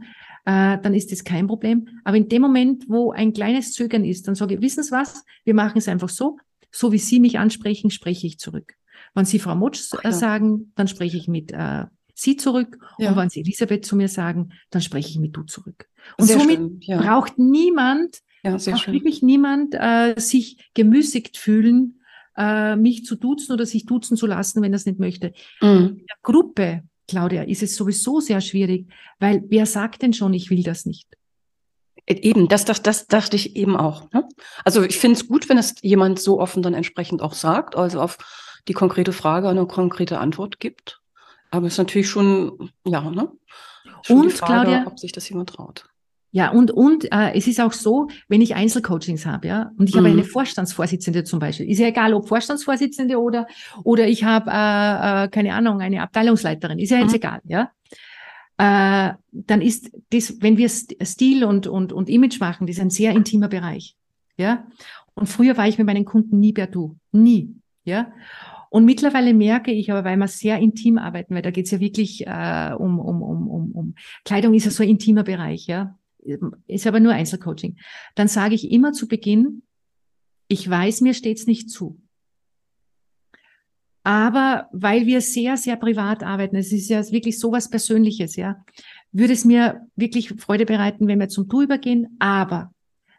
äh, 0.44 0.78
dann 0.80 0.94
ist 0.94 1.10
das 1.10 1.24
kein 1.24 1.48
Problem. 1.48 1.88
Aber 2.04 2.16
in 2.16 2.28
dem 2.28 2.42
Moment, 2.42 2.84
wo 2.88 3.10
ein 3.10 3.32
kleines 3.32 3.72
Zögern 3.72 4.04
ist, 4.04 4.28
dann 4.28 4.36
sage 4.36 4.54
ich, 4.54 4.60
wissen 4.60 4.84
Sie 4.84 4.92
was, 4.92 5.24
wir 5.44 5.54
machen 5.54 5.78
es 5.78 5.88
einfach 5.88 6.08
so, 6.08 6.38
so 6.70 6.92
wie 6.92 6.98
Sie 6.98 7.18
mich 7.18 7.38
ansprechen, 7.38 7.90
spreche 7.90 8.26
ich 8.26 8.38
zurück. 8.38 8.74
Wenn 9.14 9.24
Sie 9.24 9.40
Frau 9.40 9.56
Mutsch 9.56 9.92
äh, 10.02 10.12
sagen, 10.12 10.72
dann 10.76 10.86
spreche 10.86 11.16
ich 11.16 11.26
mit 11.26 11.52
äh, 11.52 11.86
Sie 12.14 12.36
zurück. 12.36 12.78
Ja. 12.98 13.10
Und 13.10 13.16
wenn 13.16 13.30
Sie 13.30 13.40
Elisabeth 13.40 13.84
zu 13.84 13.96
mir 13.96 14.08
sagen, 14.08 14.50
dann 14.70 14.80
spreche 14.80 15.10
ich 15.10 15.18
mit 15.18 15.36
du 15.36 15.42
zurück. 15.42 15.88
Und 16.16 16.26
Sehr 16.26 16.38
somit 16.38 16.58
schön, 16.58 16.78
ja. 16.82 17.00
braucht 17.00 17.38
niemand 17.38 18.20
ja, 18.52 18.58
sehr 18.58 18.76
schön. 18.76 18.94
wirklich 18.94 19.22
niemand 19.22 19.74
äh, 19.74 20.14
sich 20.18 20.70
gemüßigt 20.74 21.36
fühlen, 21.36 22.00
äh, 22.36 22.76
mich 22.76 23.04
zu 23.04 23.16
duzen 23.16 23.52
oder 23.52 23.66
sich 23.66 23.86
duzen 23.86 24.16
zu 24.16 24.26
lassen, 24.26 24.62
wenn 24.62 24.72
er 24.72 24.76
es 24.76 24.86
nicht 24.86 24.98
möchte. 24.98 25.32
Mhm. 25.60 25.98
In 26.00 26.06
der 26.06 26.16
Gruppe, 26.22 26.82
Claudia, 27.08 27.42
ist 27.42 27.62
es 27.62 27.76
sowieso 27.76 28.20
sehr 28.20 28.40
schwierig, 28.40 28.86
weil 29.18 29.44
wer 29.48 29.66
sagt 29.66 30.02
denn 30.02 30.12
schon, 30.12 30.34
ich 30.34 30.50
will 30.50 30.62
das 30.62 30.86
nicht? 30.86 31.08
Äh, 32.06 32.20
eben, 32.20 32.48
das, 32.48 32.64
das, 32.64 32.82
das 32.82 33.06
dachte 33.06 33.36
ich 33.36 33.56
eben 33.56 33.76
auch. 33.76 34.10
Ne? 34.12 34.28
Also 34.64 34.82
ich 34.82 34.98
finde 34.98 35.18
es 35.18 35.28
gut, 35.28 35.48
wenn 35.48 35.58
es 35.58 35.74
jemand 35.82 36.20
so 36.20 36.40
offen 36.40 36.62
dann 36.62 36.74
entsprechend 36.74 37.22
auch 37.22 37.34
sagt, 37.34 37.76
also 37.76 38.00
auf 38.00 38.18
die 38.68 38.74
konkrete 38.74 39.12
Frage 39.12 39.48
eine 39.48 39.66
konkrete 39.66 40.18
Antwort 40.18 40.60
gibt. 40.60 41.00
Aber 41.50 41.66
es 41.66 41.74
ist 41.74 41.78
natürlich 41.78 42.08
schon, 42.08 42.70
ja, 42.84 43.08
ne? 43.10 43.30
Schon 44.02 44.20
Und, 44.22 44.32
Frage, 44.32 44.70
Claudia, 44.70 44.86
ob 44.86 44.98
sich 44.98 45.12
das 45.12 45.28
jemand 45.28 45.50
traut. 45.50 45.86
Ja, 46.36 46.50
und, 46.50 46.70
und 46.70 47.10
äh, 47.12 47.32
es 47.32 47.46
ist 47.46 47.62
auch 47.62 47.72
so, 47.72 48.08
wenn 48.28 48.42
ich 48.42 48.54
Einzelcoachings 48.54 49.24
habe, 49.24 49.48
ja, 49.48 49.70
und 49.78 49.88
ich 49.88 49.94
mhm. 49.94 50.00
habe 50.00 50.08
eine 50.10 50.22
Vorstandsvorsitzende 50.22 51.24
zum 51.24 51.38
Beispiel, 51.38 51.66
ist 51.66 51.78
ja 51.78 51.86
egal, 51.86 52.12
ob 52.12 52.28
Vorstandsvorsitzende 52.28 53.18
oder, 53.18 53.46
oder 53.84 54.06
ich 54.06 54.22
habe, 54.22 54.50
äh, 54.50 55.24
äh, 55.24 55.28
keine 55.28 55.54
Ahnung, 55.54 55.80
eine 55.80 56.02
Abteilungsleiterin, 56.02 56.78
ist 56.78 56.90
ja 56.90 56.98
jetzt 56.98 57.12
mhm. 57.12 57.14
egal, 57.14 57.40
ja. 57.44 57.70
Äh, 58.58 59.14
dann 59.32 59.62
ist 59.62 59.90
das, 60.10 60.42
wenn 60.42 60.58
wir 60.58 60.68
Stil 60.68 61.42
und, 61.42 61.68
und, 61.68 61.94
und 61.94 62.10
Image 62.10 62.38
machen, 62.38 62.66
das 62.66 62.76
ist 62.76 62.82
ein 62.82 62.90
sehr 62.90 63.12
intimer 63.12 63.48
Bereich, 63.48 63.96
ja. 64.36 64.66
Und 65.14 65.30
früher 65.30 65.56
war 65.56 65.66
ich 65.66 65.78
mit 65.78 65.86
meinen 65.86 66.04
Kunden 66.04 66.38
nie 66.38 66.52
per 66.52 66.66
Du, 66.66 66.98
nie, 67.12 67.54
ja. 67.84 68.12
Und 68.68 68.84
mittlerweile 68.84 69.32
merke 69.32 69.72
ich 69.72 69.90
aber, 69.90 70.04
weil 70.04 70.18
wir 70.18 70.28
sehr 70.28 70.58
intim 70.58 70.98
arbeiten, 70.98 71.34
weil 71.34 71.40
da 71.40 71.50
geht 71.50 71.64
es 71.64 71.70
ja 71.70 71.80
wirklich 71.80 72.26
äh, 72.26 72.74
um, 72.76 73.00
um, 73.00 73.22
um, 73.22 73.48
um, 73.48 73.72
um 73.72 73.94
Kleidung 74.26 74.52
ist 74.52 74.66
ja 74.66 74.70
so 74.70 74.82
ein 74.82 74.90
intimer 74.90 75.22
Bereich, 75.22 75.66
ja 75.66 75.96
ist 76.66 76.86
aber 76.86 77.00
nur 77.00 77.12
Einzelcoaching, 77.12 77.76
dann 78.14 78.28
sage 78.28 78.54
ich 78.54 78.70
immer 78.70 78.92
zu 78.92 79.08
Beginn, 79.08 79.62
ich 80.48 80.68
weiß, 80.68 81.00
mir 81.00 81.14
steht's 81.14 81.46
nicht 81.46 81.70
zu. 81.70 82.00
Aber 84.04 84.68
weil 84.70 85.06
wir 85.06 85.20
sehr, 85.20 85.56
sehr 85.56 85.74
privat 85.74 86.22
arbeiten, 86.22 86.54
es 86.54 86.70
ist 86.70 86.88
ja 86.88 87.02
wirklich 87.10 87.40
sowas 87.40 87.68
Persönliches, 87.68 88.36
ja, 88.36 88.64
würde 89.10 89.32
es 89.32 89.44
mir 89.44 89.86
wirklich 89.96 90.28
Freude 90.38 90.64
bereiten, 90.64 91.08
wenn 91.08 91.18
wir 91.18 91.28
zum 91.28 91.48
Du 91.48 91.62
übergehen. 91.62 92.16
Aber 92.20 92.72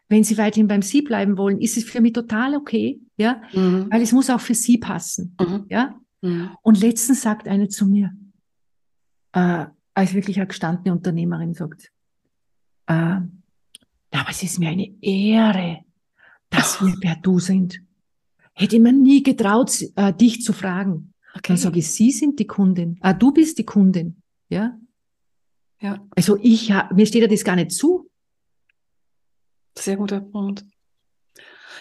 wenn 0.08 0.24
Sie 0.24 0.38
weiterhin 0.38 0.66
beim 0.66 0.80
Sie 0.80 1.02
bleiben 1.02 1.36
wollen, 1.36 1.60
ist 1.60 1.76
es 1.76 1.84
für 1.84 2.00
mich 2.00 2.14
total 2.14 2.54
okay, 2.56 3.00
ja, 3.18 3.42
mhm. 3.52 3.88
weil 3.90 4.00
es 4.00 4.12
muss 4.12 4.30
auch 4.30 4.40
für 4.40 4.54
Sie 4.54 4.78
passen, 4.78 5.36
mhm. 5.38 5.66
ja. 5.68 5.94
Mhm. 6.22 6.50
Und 6.62 6.80
letztens 6.80 7.20
sagt 7.20 7.46
eine 7.48 7.68
zu 7.68 7.86
mir, 7.86 8.12
äh, 9.32 9.66
als 9.92 10.14
wirklich 10.14 10.38
eine 10.38 10.46
gestandene 10.46 10.96
Unternehmerin 10.96 11.52
sagt, 11.52 11.92
äh, 12.88 13.20
aber 14.10 14.30
es 14.30 14.42
ist 14.42 14.58
mir 14.58 14.70
eine 14.70 14.92
Ehre, 15.00 15.84
dass 16.50 16.80
wir 16.80 16.94
per 17.00 17.16
Du 17.16 17.38
sind. 17.38 17.80
Hätte 18.54 18.80
man 18.80 19.02
nie 19.02 19.22
getraut, 19.22 19.84
äh, 19.94 20.12
dich 20.12 20.42
zu 20.42 20.52
fragen. 20.52 21.14
Okay. 21.34 21.48
Dann 21.48 21.56
sage 21.56 21.78
ich, 21.78 21.90
Sie 21.90 22.10
sind 22.10 22.38
die 22.40 22.46
Kundin. 22.46 22.98
Ah, 23.00 23.12
du 23.12 23.32
bist 23.32 23.58
die 23.58 23.64
Kundin. 23.64 24.22
Ja. 24.48 24.76
Ja. 25.80 26.04
Also 26.16 26.36
ich, 26.42 26.72
mir 26.92 27.06
steht 27.06 27.22
ja 27.22 27.28
das 27.28 27.44
gar 27.44 27.54
nicht 27.54 27.70
zu. 27.70 28.10
Sehr 29.76 29.96
guter 29.96 30.20
Punkt. 30.20 30.64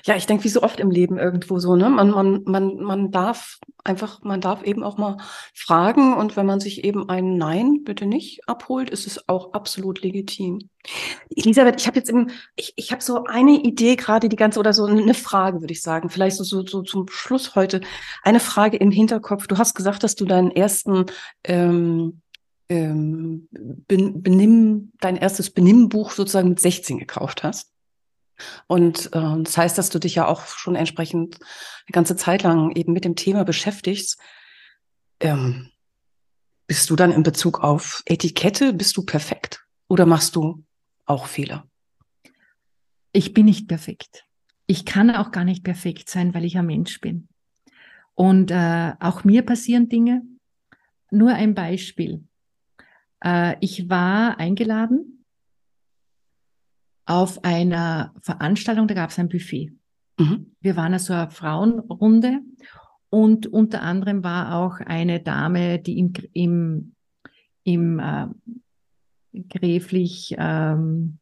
Ja, 0.08 0.16
ich 0.16 0.26
denke, 0.26 0.46
wie 0.46 0.50
so 0.50 0.64
oft 0.64 0.80
im 0.80 0.90
Leben 0.90 1.18
irgendwo 1.18 1.60
so, 1.60 1.76
ne? 1.76 1.90
Man, 1.90 2.12
man, 2.12 2.42
man, 2.46 2.78
man 2.78 3.12
darf 3.12 3.60
einfach, 3.84 4.22
man 4.24 4.40
darf 4.40 4.64
eben 4.64 4.82
auch 4.82 4.98
mal 4.98 5.18
fragen 5.54 6.14
und 6.14 6.38
wenn 6.38 6.46
man 6.46 6.62
sich 6.62 6.86
eben 6.86 7.10
ein 7.10 7.36
Nein 7.38 7.84
bitte 7.84 8.06
nicht 8.06 8.48
abholt, 8.48 8.90
ist 8.90 9.06
es 9.06 9.28
auch 9.28 9.52
absolut 9.52 10.02
legitim. 10.04 10.70
Elisabeth, 11.36 11.82
ich 11.82 11.88
habe 11.88 11.98
jetzt 11.98 12.10
im, 12.10 12.30
ich, 12.56 12.72
ich 12.78 12.94
habe 12.94 13.04
so 13.04 13.26
eine 13.26 13.52
Idee 13.52 13.98
gerade 13.98 14.30
die 14.30 14.38
ganze 14.38 14.62
oder 14.62 14.72
so 14.72 14.86
eine 14.86 15.14
Frage, 15.14 15.60
würde 15.60 15.74
ich 15.74 15.82
sagen, 15.82 16.10
vielleicht 16.10 16.38
so, 16.38 16.46
so, 16.46 16.66
so 16.66 16.84
zum 16.84 17.10
Schluss 17.10 17.56
heute 17.56 17.82
eine 18.24 18.40
Frage 18.40 18.78
im 18.78 18.92
Hinterkopf. 18.92 19.48
Du 19.48 19.58
hast 19.58 19.76
gesagt, 19.76 20.06
dass 20.06 20.16
du 20.16 20.24
deinen 20.24 20.52
ersten 20.52 21.08
ähm, 21.44 22.22
ähm, 22.70 23.50
Benimm, 23.52 24.94
dein 25.02 25.18
erstes 25.18 25.50
Benimmbuch 25.50 26.12
sozusagen 26.12 26.48
mit 26.48 26.62
16 26.62 26.98
gekauft 26.98 27.44
hast. 27.44 27.74
Und 28.68 29.08
äh, 29.14 29.44
das 29.44 29.58
heißt, 29.58 29.78
dass 29.78 29.90
du 29.90 30.00
dich 30.00 30.16
ja 30.16 30.28
auch 30.28 30.46
schon 30.48 30.76
entsprechend 30.76 31.36
eine 31.36 31.94
ganze 31.94 32.16
Zeit 32.16 32.44
lang 32.44 32.72
eben 32.76 32.94
mit 32.94 33.06
dem 33.06 33.16
Thema 33.16 33.44
beschäftigst. 33.44 34.20
Ähm, 35.20 35.72
bist 36.68 36.90
du 36.90 36.96
dann 36.96 37.12
in 37.12 37.24
Bezug 37.24 37.64
auf 37.64 38.04
Etikette, 38.06 38.74
bist 38.74 38.98
du 38.98 39.04
perfekt 39.04 39.66
oder 39.88 40.06
machst 40.06 40.36
du 40.36 40.64
auch 41.06 41.28
Fehler? 41.28 41.66
Ich 43.14 43.34
bin 43.34 43.46
nicht 43.46 43.68
perfekt. 43.68 44.26
Ich 44.68 44.86
kann 44.86 45.10
auch 45.10 45.32
gar 45.32 45.46
nicht 45.46 45.64
perfekt 45.64 46.10
sein, 46.10 46.34
weil 46.34 46.44
ich 46.44 46.58
ein 46.58 46.66
Mensch 46.66 47.00
bin. 47.00 47.30
Und 48.16 48.52
äh, 48.52 48.94
auch 49.00 49.24
mir 49.24 49.44
passieren 49.44 49.90
Dinge. 49.90 50.24
Nur 51.10 51.34
ein 51.34 51.54
Beispiel. 51.54 52.26
Äh, 53.24 53.56
ich 53.62 53.90
war 53.90 54.40
eingeladen 54.40 55.17
auf 57.08 57.44
einer 57.44 58.14
Veranstaltung, 58.22 58.88
da 58.88 58.94
gab 58.94 59.10
es 59.10 59.18
ein 59.18 59.30
Buffet. 59.30 59.72
Mhm. 60.20 60.52
Wir 60.60 60.76
waren 60.76 60.94
also 60.94 61.14
eine 61.14 61.32
Frauenrunde 61.32 62.42
und 63.10 63.48
unter 63.48 63.82
anderem 63.82 64.24
war 64.24 64.56
auch 64.56 64.80
eine 64.80 65.22
Dame, 65.22 65.80
die 65.80 66.00
im, 66.00 66.14
im, 66.34 66.96
im 67.64 68.00
äh, 68.00 68.28
gräflich 69.48 70.36
ähm, 70.38 71.20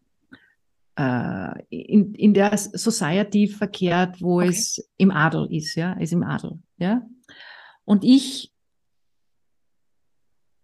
äh, 0.97 1.61
in, 1.69 2.15
in 2.15 2.33
der 2.33 2.57
Society 2.57 3.47
verkehrt, 3.47 4.21
wo 4.21 4.37
okay. 4.37 4.49
es 4.49 4.89
im 4.97 5.11
Adel 5.11 5.47
ist, 5.51 5.75
ja, 5.75 5.93
ist 5.93 6.13
im 6.13 6.23
Adel, 6.23 6.59
ja. 6.77 7.05
Und 7.83 8.03
ich 8.03 8.51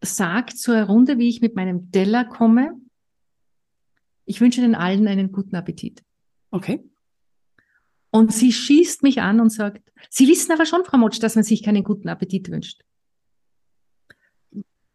sag 0.03 0.57
zur 0.57 0.81
Runde, 0.81 1.19
wie 1.19 1.29
ich 1.29 1.41
mit 1.41 1.55
meinem 1.55 1.91
Teller 1.91 2.25
komme 2.25 2.71
ich 4.25 4.41
wünsche 4.41 4.61
den 4.61 4.75
allen 4.75 5.07
einen 5.07 5.31
guten 5.31 5.55
Appetit. 5.55 6.03
Okay. 6.51 6.83
Und 8.11 8.33
sie 8.33 8.51
schießt 8.51 9.03
mich 9.03 9.21
an 9.21 9.39
und 9.39 9.51
sagt, 9.51 9.91
Sie 10.09 10.27
wissen 10.27 10.51
aber 10.51 10.65
schon, 10.65 10.83
Frau 10.83 10.97
Motsch, 10.97 11.19
dass 11.21 11.35
man 11.35 11.43
sich 11.43 11.63
keinen 11.63 11.83
guten 11.83 12.09
Appetit 12.09 12.49
wünscht. 12.49 12.81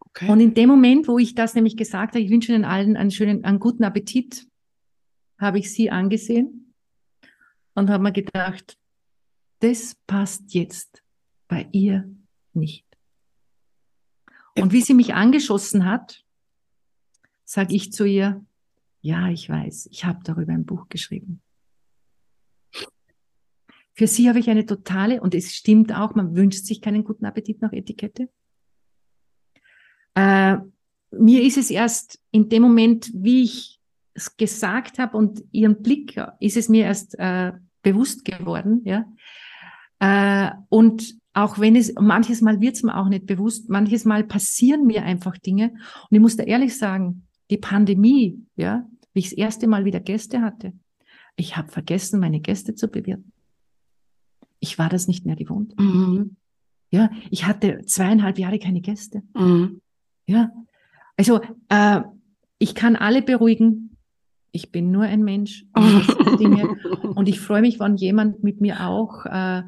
Okay. 0.00 0.28
Und 0.30 0.40
in 0.40 0.54
dem 0.54 0.68
Moment, 0.68 1.08
wo 1.08 1.18
ich 1.18 1.34
das 1.34 1.54
nämlich 1.54 1.76
gesagt 1.76 2.14
habe, 2.14 2.24
ich 2.24 2.30
wünsche 2.30 2.52
Ihnen 2.52 2.64
allen 2.64 2.96
einen 2.96 3.10
schönen, 3.10 3.44
einen 3.44 3.60
guten 3.60 3.84
Appetit, 3.84 4.46
habe 5.38 5.58
ich 5.58 5.72
sie 5.72 5.90
angesehen 5.90 6.74
und 7.74 7.90
habe 7.90 8.02
mir 8.02 8.12
gedacht, 8.12 8.78
das 9.60 9.96
passt 10.06 10.54
jetzt 10.54 11.02
bei 11.48 11.68
ihr 11.72 12.10
nicht. 12.52 12.86
Und 14.58 14.72
wie 14.72 14.80
sie 14.80 14.94
mich 14.94 15.14
angeschossen 15.14 15.84
hat, 15.84 16.24
sage 17.44 17.74
ich 17.74 17.92
zu 17.92 18.04
ihr, 18.04 18.44
ja, 19.06 19.28
ich 19.28 19.48
weiß, 19.48 19.88
ich 19.92 20.04
habe 20.04 20.18
darüber 20.24 20.52
ein 20.52 20.64
Buch 20.64 20.88
geschrieben. 20.88 21.40
Für 23.94 24.08
sie 24.08 24.28
habe 24.28 24.40
ich 24.40 24.50
eine 24.50 24.66
totale, 24.66 25.20
und 25.20 25.32
es 25.34 25.54
stimmt 25.54 25.94
auch, 25.94 26.16
man 26.16 26.34
wünscht 26.34 26.64
sich 26.64 26.82
keinen 26.82 27.04
guten 27.04 27.24
Appetit 27.24 27.62
nach 27.62 27.72
Etikette. 27.72 28.28
Äh, 30.14 30.56
mir 31.12 31.42
ist 31.44 31.56
es 31.56 31.70
erst 31.70 32.20
in 32.32 32.48
dem 32.48 32.62
Moment, 32.62 33.10
wie 33.14 33.44
ich 33.44 33.80
es 34.12 34.36
gesagt 34.36 34.98
habe 34.98 35.16
und 35.16 35.44
ihren 35.52 35.82
Blick, 35.82 36.20
ist 36.40 36.56
es 36.56 36.68
mir 36.68 36.84
erst 36.84 37.16
äh, 37.18 37.52
bewusst 37.82 38.24
geworden, 38.24 38.82
ja. 38.84 39.06
Äh, 40.00 40.50
und 40.68 41.16
auch 41.32 41.60
wenn 41.60 41.76
es, 41.76 41.94
manches 41.94 42.40
Mal 42.40 42.60
wird 42.60 42.74
es 42.74 42.82
mir 42.82 42.96
auch 42.96 43.08
nicht 43.08 43.26
bewusst, 43.26 43.68
manches 43.70 44.04
Mal 44.04 44.24
passieren 44.24 44.84
mir 44.84 45.04
einfach 45.04 45.38
Dinge. 45.38 45.74
Und 46.10 46.16
ich 46.16 46.20
muss 46.20 46.36
da 46.36 46.42
ehrlich 46.42 46.76
sagen, 46.76 47.26
die 47.50 47.58
Pandemie, 47.58 48.44
ja, 48.56 48.86
wie 49.16 49.20
ich 49.20 49.30
das 49.30 49.38
erste 49.38 49.66
Mal 49.66 49.86
wieder 49.86 49.98
Gäste 49.98 50.42
hatte. 50.42 50.74
Ich 51.36 51.56
habe 51.56 51.70
vergessen, 51.72 52.20
meine 52.20 52.38
Gäste 52.38 52.74
zu 52.74 52.86
bewirten. 52.86 53.32
Ich 54.60 54.78
war 54.78 54.90
das 54.90 55.08
nicht 55.08 55.24
mehr 55.24 55.36
gewohnt. 55.36 55.74
Mhm. 55.80 56.36
Ja, 56.90 57.10
ich 57.30 57.46
hatte 57.46 57.80
zweieinhalb 57.86 58.38
Jahre 58.38 58.58
keine 58.58 58.82
Gäste. 58.82 59.22
Mhm. 59.34 59.80
Ja, 60.26 60.52
also 61.16 61.40
äh, 61.70 62.02
ich 62.58 62.74
kann 62.74 62.94
alle 62.94 63.22
beruhigen. 63.22 63.96
Ich 64.52 64.70
bin 64.70 64.90
nur 64.90 65.04
ein 65.04 65.24
Mensch 65.24 65.64
und, 65.74 67.28
ich 67.28 67.40
freue 67.40 67.62
mich, 67.62 67.80
wenn 67.80 67.96
jemand 67.96 68.44
mit 68.44 68.60
mir 68.60 68.86
auch 68.86 69.24
äh, 69.24 69.62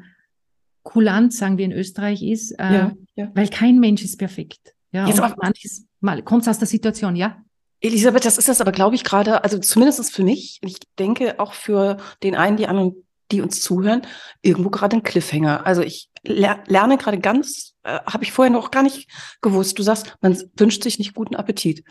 kulant, 0.83 1.33
sagen 1.33 1.57
wir 1.57 1.65
in 1.65 1.71
Österreich, 1.71 2.21
ist, 2.21 2.51
äh, 2.51 2.73
ja, 2.73 2.91
ja. 3.15 3.31
weil 3.33 3.47
kein 3.49 3.79
Mensch 3.79 4.03
ist 4.03 4.17
perfekt. 4.17 4.75
Ja, 4.91 5.07
Jetzt 5.07 5.19
und 5.19 5.37
manches 5.37 5.87
Mal 6.01 6.21
kommt 6.23 6.43
es 6.43 6.47
aus 6.47 6.59
der 6.59 6.67
Situation, 6.67 7.15
ja. 7.15 7.43
Elisabeth, 7.81 8.25
das 8.25 8.37
ist 8.37 8.49
das 8.49 8.61
aber, 8.61 8.71
glaube 8.71 8.95
ich, 8.95 9.03
gerade, 9.03 9.43
also 9.43 9.57
zumindest 9.57 10.13
für 10.13 10.23
mich, 10.23 10.59
ich 10.61 10.77
denke 10.97 11.39
auch 11.39 11.53
für 11.53 11.97
den 12.23 12.35
einen, 12.35 12.57
die 12.57 12.67
anderen, 12.67 12.95
die 13.31 13.41
uns 13.41 13.61
zuhören, 13.61 14.01
irgendwo 14.41 14.69
gerade 14.69 14.97
ein 14.97 15.03
Cliffhanger. 15.03 15.65
Also 15.65 15.81
ich 15.81 16.09
ler 16.23 16.63
lerne 16.67 16.97
gerade 16.97 17.19
ganz, 17.19 17.75
äh, 17.83 17.99
habe 18.05 18.23
ich 18.23 18.31
vorher 18.31 18.51
noch 18.51 18.71
gar 18.71 18.83
nicht 18.83 19.09
gewusst. 19.41 19.79
Du 19.79 19.83
sagst, 19.83 20.17
man 20.21 20.37
wünscht 20.57 20.83
sich 20.83 20.99
nicht 20.99 21.13
guten 21.13 21.35
Appetit. 21.35 21.83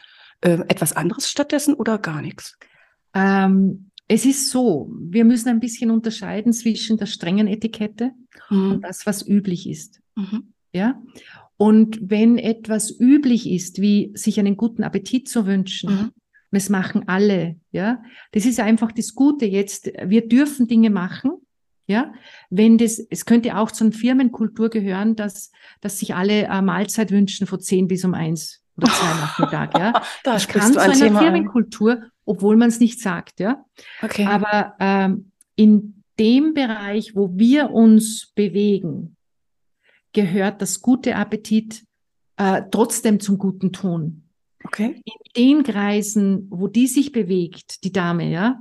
Ähm, 0.42 0.64
etwas 0.68 0.92
anderes 0.92 1.28
stattdessen 1.28 1.74
oder 1.74 1.98
gar 1.98 2.22
nichts? 2.22 2.56
Ähm, 3.12 3.90
es 4.06 4.24
ist 4.24 4.50
so, 4.50 4.88
wir 4.92 5.24
müssen 5.24 5.48
ein 5.48 5.60
bisschen 5.60 5.90
unterscheiden 5.90 6.52
zwischen 6.52 6.96
der 6.96 7.06
strengen 7.06 7.48
Etikette 7.48 8.12
mhm. 8.48 8.72
und 8.72 8.80
das, 8.82 9.04
was 9.04 9.26
üblich 9.26 9.68
ist. 9.68 10.00
Mhm. 10.14 10.52
Ja. 10.72 11.00
Und 11.58 11.98
wenn 12.00 12.38
etwas 12.38 12.98
üblich 12.98 13.50
ist, 13.50 13.80
wie 13.80 14.12
sich 14.14 14.38
einen 14.38 14.56
guten 14.56 14.84
Appetit 14.84 15.28
zu 15.28 15.44
wünschen, 15.44 15.90
mhm. 15.90 16.12
und 16.50 16.56
es 16.56 16.70
machen 16.70 17.08
alle, 17.08 17.56
ja, 17.72 18.00
das 18.32 18.46
ist 18.46 18.60
einfach 18.60 18.92
das 18.92 19.14
Gute 19.14 19.44
jetzt. 19.44 19.90
Wir 20.04 20.26
dürfen 20.26 20.68
Dinge 20.68 20.88
machen, 20.88 21.32
ja, 21.88 22.12
wenn 22.48 22.78
das, 22.78 23.00
es 23.10 23.26
könnte 23.26 23.56
auch 23.56 23.72
zur 23.72 23.90
Firmenkultur 23.90 24.70
gehören, 24.70 25.16
dass, 25.16 25.50
dass 25.80 25.98
sich 25.98 26.14
alle 26.14 26.48
eine 26.48 26.62
Mahlzeit 26.62 27.10
wünschen 27.10 27.46
von 27.48 27.60
zehn 27.60 27.88
bis 27.88 28.04
um 28.04 28.14
eins 28.14 28.62
oder 28.76 28.86
zwei 28.92 29.14
Nachmittag, 29.14 29.78
ja. 29.78 29.92
da 30.22 30.34
das 30.34 30.46
kann 30.46 30.72
zu 30.72 30.80
ein 30.80 30.90
einer 30.90 30.94
Thema 30.94 31.18
an. 31.18 31.26
Ferienkultur, 31.26 32.02
obwohl 32.24 32.56
man 32.56 32.68
es 32.68 32.78
nicht 32.78 33.00
sagt, 33.00 33.40
ja. 33.40 33.64
Okay. 34.00 34.26
Aber 34.26 34.74
ähm, 34.78 35.32
in 35.56 36.04
dem 36.20 36.54
Bereich, 36.54 37.16
wo 37.16 37.30
wir 37.34 37.70
uns 37.70 38.32
bewegen, 38.36 39.16
gehört 40.12 40.62
das 40.62 40.80
gute 40.80 41.16
Appetit 41.16 41.84
äh, 42.36 42.62
trotzdem 42.70 43.20
zum 43.20 43.38
guten 43.38 43.72
Ton. 43.72 44.22
okay. 44.64 45.02
In 45.34 45.56
den 45.56 45.62
Kreisen, 45.64 46.46
wo 46.50 46.68
die 46.68 46.86
sich 46.86 47.12
bewegt, 47.12 47.84
die 47.84 47.92
Dame, 47.92 48.30
ja, 48.30 48.60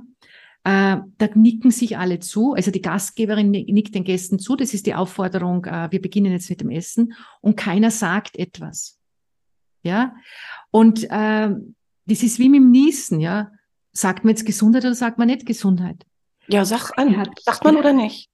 äh, 0.64 0.98
da 1.18 1.28
nicken 1.34 1.70
sich 1.70 1.96
alle 1.96 2.18
zu. 2.18 2.52
Also 2.54 2.70
die 2.70 2.82
Gastgeberin 2.82 3.50
ni- 3.50 3.70
nickt 3.72 3.94
den 3.94 4.04
Gästen 4.04 4.38
zu. 4.38 4.56
Das 4.56 4.74
ist 4.74 4.86
die 4.86 4.94
Aufforderung, 4.94 5.64
äh, 5.64 5.88
wir 5.90 6.02
beginnen 6.02 6.32
jetzt 6.32 6.50
mit 6.50 6.60
dem 6.60 6.70
Essen. 6.70 7.14
Und 7.40 7.56
keiner 7.56 7.90
sagt 7.90 8.36
etwas. 8.36 8.98
Ja. 9.82 10.14
Und 10.70 11.04
äh, 11.04 11.50
das 12.06 12.22
ist 12.22 12.38
wie 12.38 12.48
mit 12.48 12.60
dem 12.60 12.70
Niesen, 12.70 13.20
ja. 13.20 13.50
Sagt 13.92 14.24
man 14.24 14.30
jetzt 14.30 14.44
Gesundheit 14.44 14.84
oder 14.84 14.94
sagt 14.94 15.18
man 15.18 15.28
nicht 15.28 15.46
Gesundheit? 15.46 16.04
Ja, 16.48 16.64
sag 16.64 16.90
an. 16.98 17.16
Hat- 17.16 17.40
Sagt 17.40 17.64
man 17.64 17.74
er- 17.76 17.80
oder 17.80 17.92
nicht? 17.92 18.28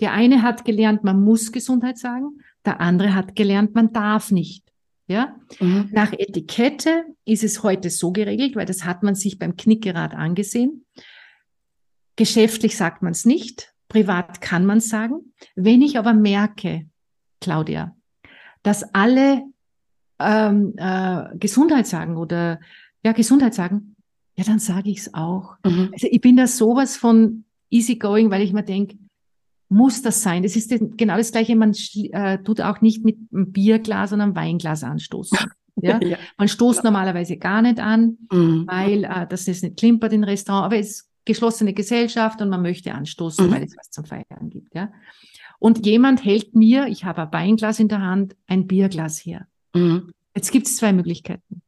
Der 0.00 0.12
eine 0.12 0.42
hat 0.42 0.64
gelernt, 0.64 1.04
man 1.04 1.22
muss 1.22 1.52
Gesundheit 1.52 1.98
sagen. 1.98 2.40
Der 2.64 2.80
andere 2.80 3.14
hat 3.14 3.36
gelernt, 3.36 3.74
man 3.74 3.92
darf 3.92 4.30
nicht. 4.30 4.64
Ja. 5.06 5.34
Mhm. 5.58 5.88
Nach 5.90 6.12
Etikette 6.12 7.04
ist 7.24 7.42
es 7.42 7.62
heute 7.62 7.90
so 7.90 8.12
geregelt, 8.12 8.54
weil 8.54 8.66
das 8.66 8.84
hat 8.84 9.02
man 9.02 9.14
sich 9.14 9.38
beim 9.38 9.56
Knickerad 9.56 10.14
angesehen. 10.14 10.84
Geschäftlich 12.16 12.76
sagt 12.76 13.02
man 13.02 13.12
es 13.12 13.24
nicht, 13.24 13.74
privat 13.88 14.40
kann 14.40 14.66
man 14.66 14.78
es 14.78 14.88
sagen. 14.88 15.32
Wenn 15.56 15.82
ich 15.82 15.98
aber 15.98 16.12
merke, 16.12 16.86
Claudia, 17.40 17.96
dass 18.62 18.94
alle 18.94 19.42
ähm, 20.20 20.74
äh, 20.76 21.36
Gesundheit 21.38 21.86
sagen 21.86 22.16
oder 22.16 22.60
ja 23.02 23.12
Gesundheit 23.12 23.54
sagen, 23.54 23.96
ja 24.36 24.44
dann 24.44 24.58
sage 24.58 24.90
ich 24.90 24.98
es 24.98 25.14
auch. 25.14 25.56
Mhm. 25.64 25.90
Also 25.92 26.06
ich 26.10 26.20
bin 26.20 26.36
da 26.36 26.46
sowas 26.46 26.96
von 26.96 27.44
easygoing, 27.70 28.30
weil 28.30 28.42
ich 28.42 28.52
mir 28.52 28.62
denke, 28.62 28.96
muss 29.70 30.02
das 30.02 30.22
sein? 30.22 30.42
Das 30.42 30.56
ist 30.56 30.68
genau 30.98 31.16
das 31.16 31.32
Gleiche. 31.32 31.56
Man 31.56 31.72
äh, 32.12 32.38
tut 32.42 32.60
auch 32.60 32.80
nicht 32.80 33.04
mit 33.04 33.16
einem 33.32 33.52
Bierglas 33.52 34.12
oder 34.12 34.22
einem 34.24 34.36
Weinglas 34.36 34.82
anstoßen. 34.84 35.38
Ja? 35.82 35.98
Ja. 36.02 36.18
Man 36.36 36.48
stoßt 36.48 36.84
normalerweise 36.84 37.38
gar 37.38 37.62
nicht 37.62 37.78
an, 37.80 38.18
Mhm. 38.30 38.66
weil 38.66 39.04
äh, 39.04 39.26
das 39.26 39.48
ist 39.48 39.62
nicht 39.62 39.78
klimpert 39.78 40.12
im 40.12 40.24
Restaurant, 40.24 40.66
aber 40.66 40.76
es 40.76 40.90
ist 40.90 41.10
geschlossene 41.24 41.72
Gesellschaft 41.72 42.42
und 42.42 42.50
man 42.50 42.60
möchte 42.60 42.92
anstoßen, 42.92 43.46
Mhm. 43.46 43.50
weil 43.52 43.62
es 43.62 43.74
was 43.78 43.88
zum 43.88 44.04
Feiern 44.04 44.50
gibt. 44.50 44.74
Ja? 44.74 44.92
Und 45.58 45.86
jemand 45.86 46.22
hält 46.22 46.54
mir, 46.54 46.86
ich 46.88 47.04
habe 47.06 47.22
ein 47.22 47.32
Weinglas 47.32 47.80
in 47.80 47.88
der 47.88 48.02
Hand, 48.02 48.36
ein 48.46 48.66
Bierglas 48.66 49.24
her. 49.24 49.46
Mhm. 49.74 50.10
Jetzt 50.34 50.50
gibt 50.52 50.66
es 50.66 50.76
zwei 50.76 50.92
Möglichkeiten. 50.92 51.62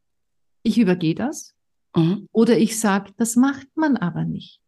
Ich 0.63 0.77
übergehe 0.79 1.15
das 1.15 1.55
Mhm. 1.97 2.29
oder 2.33 2.59
ich 2.59 2.79
sage, 2.79 3.13
das 3.17 3.37
macht 3.37 3.69
man 3.77 3.97
aber 3.97 4.25
nicht. 4.25 4.61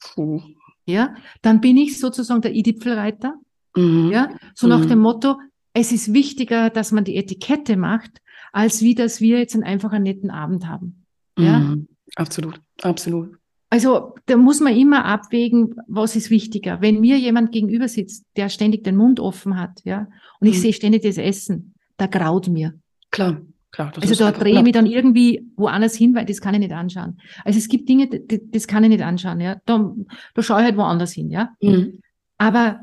Puh. 0.00 0.40
Ja, 0.86 1.14
dann 1.42 1.60
bin 1.60 1.76
ich 1.76 1.98
sozusagen 1.98 2.40
der 2.42 2.54
I-Dipfelreiter. 2.54 3.34
Mhm. 3.76 4.10
Ja, 4.10 4.30
so 4.54 4.66
nach 4.66 4.84
Mhm. 4.84 4.88
dem 4.88 4.98
Motto, 5.00 5.36
es 5.72 5.92
ist 5.92 6.12
wichtiger, 6.12 6.70
dass 6.70 6.90
man 6.92 7.04
die 7.04 7.16
Etikette 7.16 7.76
macht, 7.76 8.20
als 8.52 8.82
wie, 8.82 8.94
dass 8.94 9.20
wir 9.20 9.38
jetzt 9.38 9.54
einen 9.54 9.62
einfach 9.64 9.92
einen 9.92 10.04
netten 10.04 10.30
Abend 10.30 10.66
haben. 10.66 11.04
Ja, 11.38 11.60
Mhm. 11.60 11.86
Absolut, 12.16 12.60
absolut. 12.82 13.36
also 13.68 14.14
da 14.26 14.36
muss 14.36 14.58
man 14.58 14.74
immer 14.76 15.04
abwägen, 15.04 15.76
was 15.86 16.16
ist 16.16 16.28
wichtiger. 16.30 16.80
Wenn 16.80 16.98
mir 17.00 17.16
jemand 17.18 17.52
gegenüber 17.52 17.86
sitzt, 17.86 18.24
der 18.36 18.48
ständig 18.48 18.82
den 18.82 18.96
Mund 18.96 19.20
offen 19.20 19.56
hat, 19.56 19.80
ja, 19.84 20.08
und 20.40 20.48
ich 20.48 20.56
Mhm. 20.56 20.60
sehe 20.62 20.72
ständig 20.72 21.02
das 21.02 21.18
Essen, 21.18 21.74
da 21.96 22.06
graut 22.06 22.48
mir. 22.48 22.74
Klar, 23.12 23.42
klar. 23.70 23.92
Also 24.00 24.14
da 24.14 24.32
drehe 24.32 24.56
ich 24.56 24.62
mich 24.62 24.72
dann 24.72 24.86
irgendwie 24.86 25.46
woanders 25.56 25.94
hin, 25.94 26.14
weil 26.14 26.26
das 26.26 26.40
kann 26.40 26.54
ich 26.54 26.60
nicht 26.60 26.72
anschauen. 26.72 27.18
Also 27.44 27.58
es 27.58 27.68
gibt 27.68 27.88
Dinge, 27.88 28.08
die, 28.08 28.50
das 28.50 28.66
kann 28.66 28.84
ich 28.84 28.90
nicht 28.90 29.02
anschauen, 29.02 29.40
ja. 29.40 29.60
Da, 29.66 29.94
da 30.34 30.42
schaue 30.42 30.60
ich 30.60 30.64
halt 30.66 30.76
woanders 30.76 31.12
hin, 31.12 31.30
ja. 31.30 31.50
Mhm. 31.60 32.00
Aber 32.38 32.80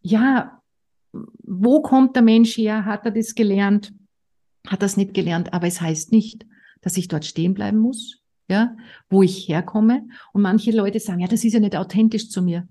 ja, 0.00 0.60
wo 1.12 1.82
kommt 1.82 2.16
der 2.16 2.22
Mensch 2.22 2.56
her? 2.56 2.84
Hat 2.84 3.04
er 3.04 3.10
das 3.10 3.34
gelernt? 3.34 3.92
Hat 4.66 4.82
er 4.82 4.86
es 4.86 4.96
nicht 4.96 5.14
gelernt? 5.14 5.52
Aber 5.52 5.66
es 5.66 5.80
heißt 5.80 6.12
nicht, 6.12 6.46
dass 6.80 6.96
ich 6.96 7.08
dort 7.08 7.24
stehen 7.24 7.54
bleiben 7.54 7.78
muss, 7.78 8.20
ja, 8.48 8.76
wo 9.08 9.22
ich 9.22 9.48
herkomme. 9.48 10.06
Und 10.32 10.42
manche 10.42 10.70
Leute 10.70 11.00
sagen, 11.00 11.20
ja, 11.20 11.28
das 11.28 11.44
ist 11.44 11.54
ja 11.54 11.60
nicht 11.60 11.76
authentisch 11.76 12.28
zu 12.28 12.42
mir. 12.42 12.68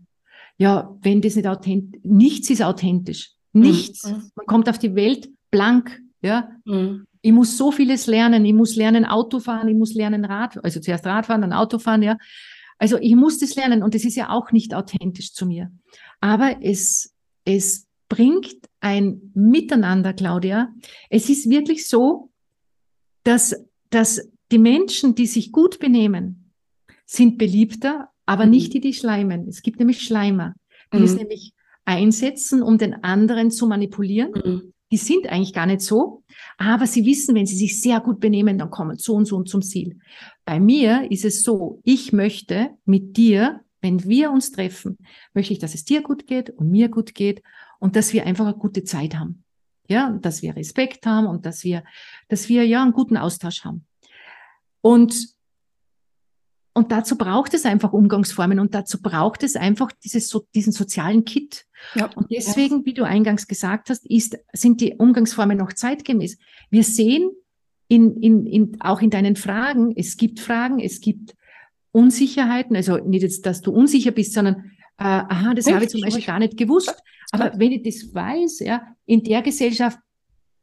Ja, 0.57 0.95
wenn 1.01 1.21
das 1.21 1.35
nicht 1.35 1.47
authentisch, 1.47 2.01
nichts 2.03 2.49
ist 2.49 2.61
authentisch. 2.61 3.33
Nichts. 3.53 4.09
Mhm. 4.09 4.31
Man 4.35 4.45
kommt 4.45 4.69
auf 4.69 4.79
die 4.79 4.95
Welt 4.95 5.29
blank, 5.51 5.99
ja. 6.23 6.49
Mhm. 6.65 7.05
Ich 7.21 7.31
muss 7.31 7.57
so 7.57 7.71
vieles 7.71 8.07
lernen. 8.07 8.43
Ich 8.45 8.53
muss 8.53 8.75
lernen 8.75 9.05
Auto 9.05 9.39
fahren, 9.39 9.67
ich 9.69 9.75
muss 9.75 9.93
lernen 9.93 10.25
Rad, 10.25 10.63
also 10.63 10.79
zuerst 10.81 11.05
Radfahren, 11.05 11.41
dann 11.41 11.53
Auto 11.53 11.79
fahren, 11.79 12.01
ja. 12.03 12.17
Also 12.79 12.97
ich 12.99 13.15
muss 13.15 13.39
das 13.39 13.55
lernen 13.55 13.81
und 13.83 13.93
das 13.95 14.03
ist 14.03 14.15
ja 14.15 14.29
auch 14.29 14.51
nicht 14.51 14.73
authentisch 14.73 15.31
zu 15.33 15.45
mir. 15.45 15.71
Aber 16.19 16.57
es, 16.61 17.13
es 17.45 17.87
bringt 18.09 18.55
ein 18.81 19.31
Miteinander, 19.33 20.13
Claudia. 20.13 20.73
Es 21.09 21.29
ist 21.29 21.49
wirklich 21.49 21.87
so, 21.87 22.29
dass, 23.23 23.55
dass 23.89 24.29
die 24.51 24.57
Menschen, 24.57 25.15
die 25.15 25.27
sich 25.27 25.51
gut 25.51 25.79
benehmen, 25.79 26.51
sind 27.05 27.37
beliebter, 27.37 28.09
aber 28.25 28.45
Mhm. 28.45 28.51
nicht 28.51 28.73
die, 28.73 28.81
die 28.81 28.93
schleimen. 28.93 29.47
Es 29.47 29.61
gibt 29.61 29.79
nämlich 29.79 30.01
Schleimer, 30.01 30.53
die 30.93 31.03
es 31.03 31.13
Mhm. 31.13 31.19
nämlich 31.19 31.53
einsetzen, 31.85 32.61
um 32.61 32.77
den 32.77 33.03
anderen 33.03 33.49
zu 33.51 33.67
manipulieren 33.67 34.31
Mhm. 34.31 34.72
Die 34.93 34.97
sind 34.97 35.25
eigentlich 35.25 35.53
gar 35.53 35.65
nicht 35.65 35.81
so, 35.81 36.23
aber 36.59 36.85
sie 36.85 37.03
wissen, 37.03 37.33
wenn 37.33 37.47
sie 37.47 37.55
sich 37.55 37.81
sehr 37.81 37.99
gut 37.99 38.19
benehmen, 38.19 38.59
dann 38.59 38.69
kommen 38.69 38.95
so 38.99 39.15
und 39.15 39.25
so 39.25 39.37
und 39.37 39.49
zum 39.49 39.63
Ziel. 39.63 39.97
Bei 40.45 40.59
mir 40.59 41.09
ist 41.09 41.25
es 41.25 41.41
so, 41.41 41.81
ich 41.83 42.13
möchte 42.13 42.69
mit 42.85 43.17
dir, 43.17 43.61
wenn 43.81 44.03
wir 44.03 44.29
uns 44.29 44.51
treffen, 44.51 44.99
möchte 45.33 45.51
ich, 45.51 45.57
dass 45.57 45.73
es 45.73 45.83
dir 45.83 46.03
gut 46.03 46.27
geht 46.27 46.51
und 46.51 46.69
mir 46.69 46.89
gut 46.89 47.15
geht 47.15 47.41
und 47.79 47.95
dass 47.95 48.13
wir 48.13 48.27
einfach 48.27 48.45
eine 48.45 48.55
gute 48.55 48.83
Zeit 48.83 49.15
haben. 49.15 49.43
Ja, 49.87 50.09
und 50.09 50.23
dass 50.27 50.43
wir 50.43 50.55
Respekt 50.55 51.07
haben 51.07 51.25
und 51.25 51.47
dass 51.47 51.63
wir, 51.63 51.83
dass 52.27 52.47
wir 52.47 52.63
ja 52.63 52.83
einen 52.83 52.93
guten 52.93 53.17
Austausch 53.17 53.65
haben. 53.65 53.87
Und 54.81 55.32
und 56.73 56.91
dazu 56.91 57.17
braucht 57.17 57.53
es 57.53 57.65
einfach 57.65 57.93
Umgangsformen 57.93 58.59
und 58.59 58.73
dazu 58.73 58.99
braucht 59.01 59.43
es 59.43 59.55
einfach 59.55 59.91
dieses, 59.91 60.27
so, 60.27 60.45
diesen 60.55 60.73
sozialen 60.73 61.23
Kit. 61.23 61.65
Ja. 61.93 62.09
Und 62.15 62.31
deswegen, 62.31 62.85
wie 62.85 62.95
du 62.95 63.03
eingangs 63.03 63.47
gesagt 63.47 63.89
hast, 63.89 64.05
ist, 64.07 64.37
sind 64.53 64.81
die 64.81 64.95
Umgangsformen 64.95 65.57
noch 65.57 65.73
zeitgemäß. 65.73 66.37
Wir 66.71 66.83
sehen 66.83 67.29
in, 67.89 68.17
in, 68.21 68.45
in, 68.47 68.81
auch 68.81 69.01
in 69.01 69.11
deinen 69.11 69.35
Fragen, 69.35 69.93
es 69.95 70.17
gibt 70.17 70.39
Fragen, 70.39 70.79
es 70.79 70.99
gibt 70.99 71.35
Unsicherheiten, 71.91 72.75
also 72.75 72.97
nicht 72.97 73.21
jetzt, 73.21 73.45
dass 73.45 73.61
du 73.61 73.71
unsicher 73.71 74.11
bist, 74.11 74.33
sondern, 74.33 74.71
äh, 74.97 75.03
aha, 75.03 75.53
das 75.53 75.67
Nee, 75.67 75.73
habe 75.73 75.83
ich 75.85 75.91
zum. 75.91 76.01
Beispiel 76.01 76.25
gar 76.25 76.39
nicht 76.39 76.57
gewusst. 76.57 76.95
Aber 77.31 77.51
wenn 77.57 77.71
ich 77.71 77.83
das 77.83 78.13
weiß, 78.13 78.59
ja, 78.59 78.95
in 79.05 79.23
der 79.23 79.43
Gesellschaft 79.43 79.99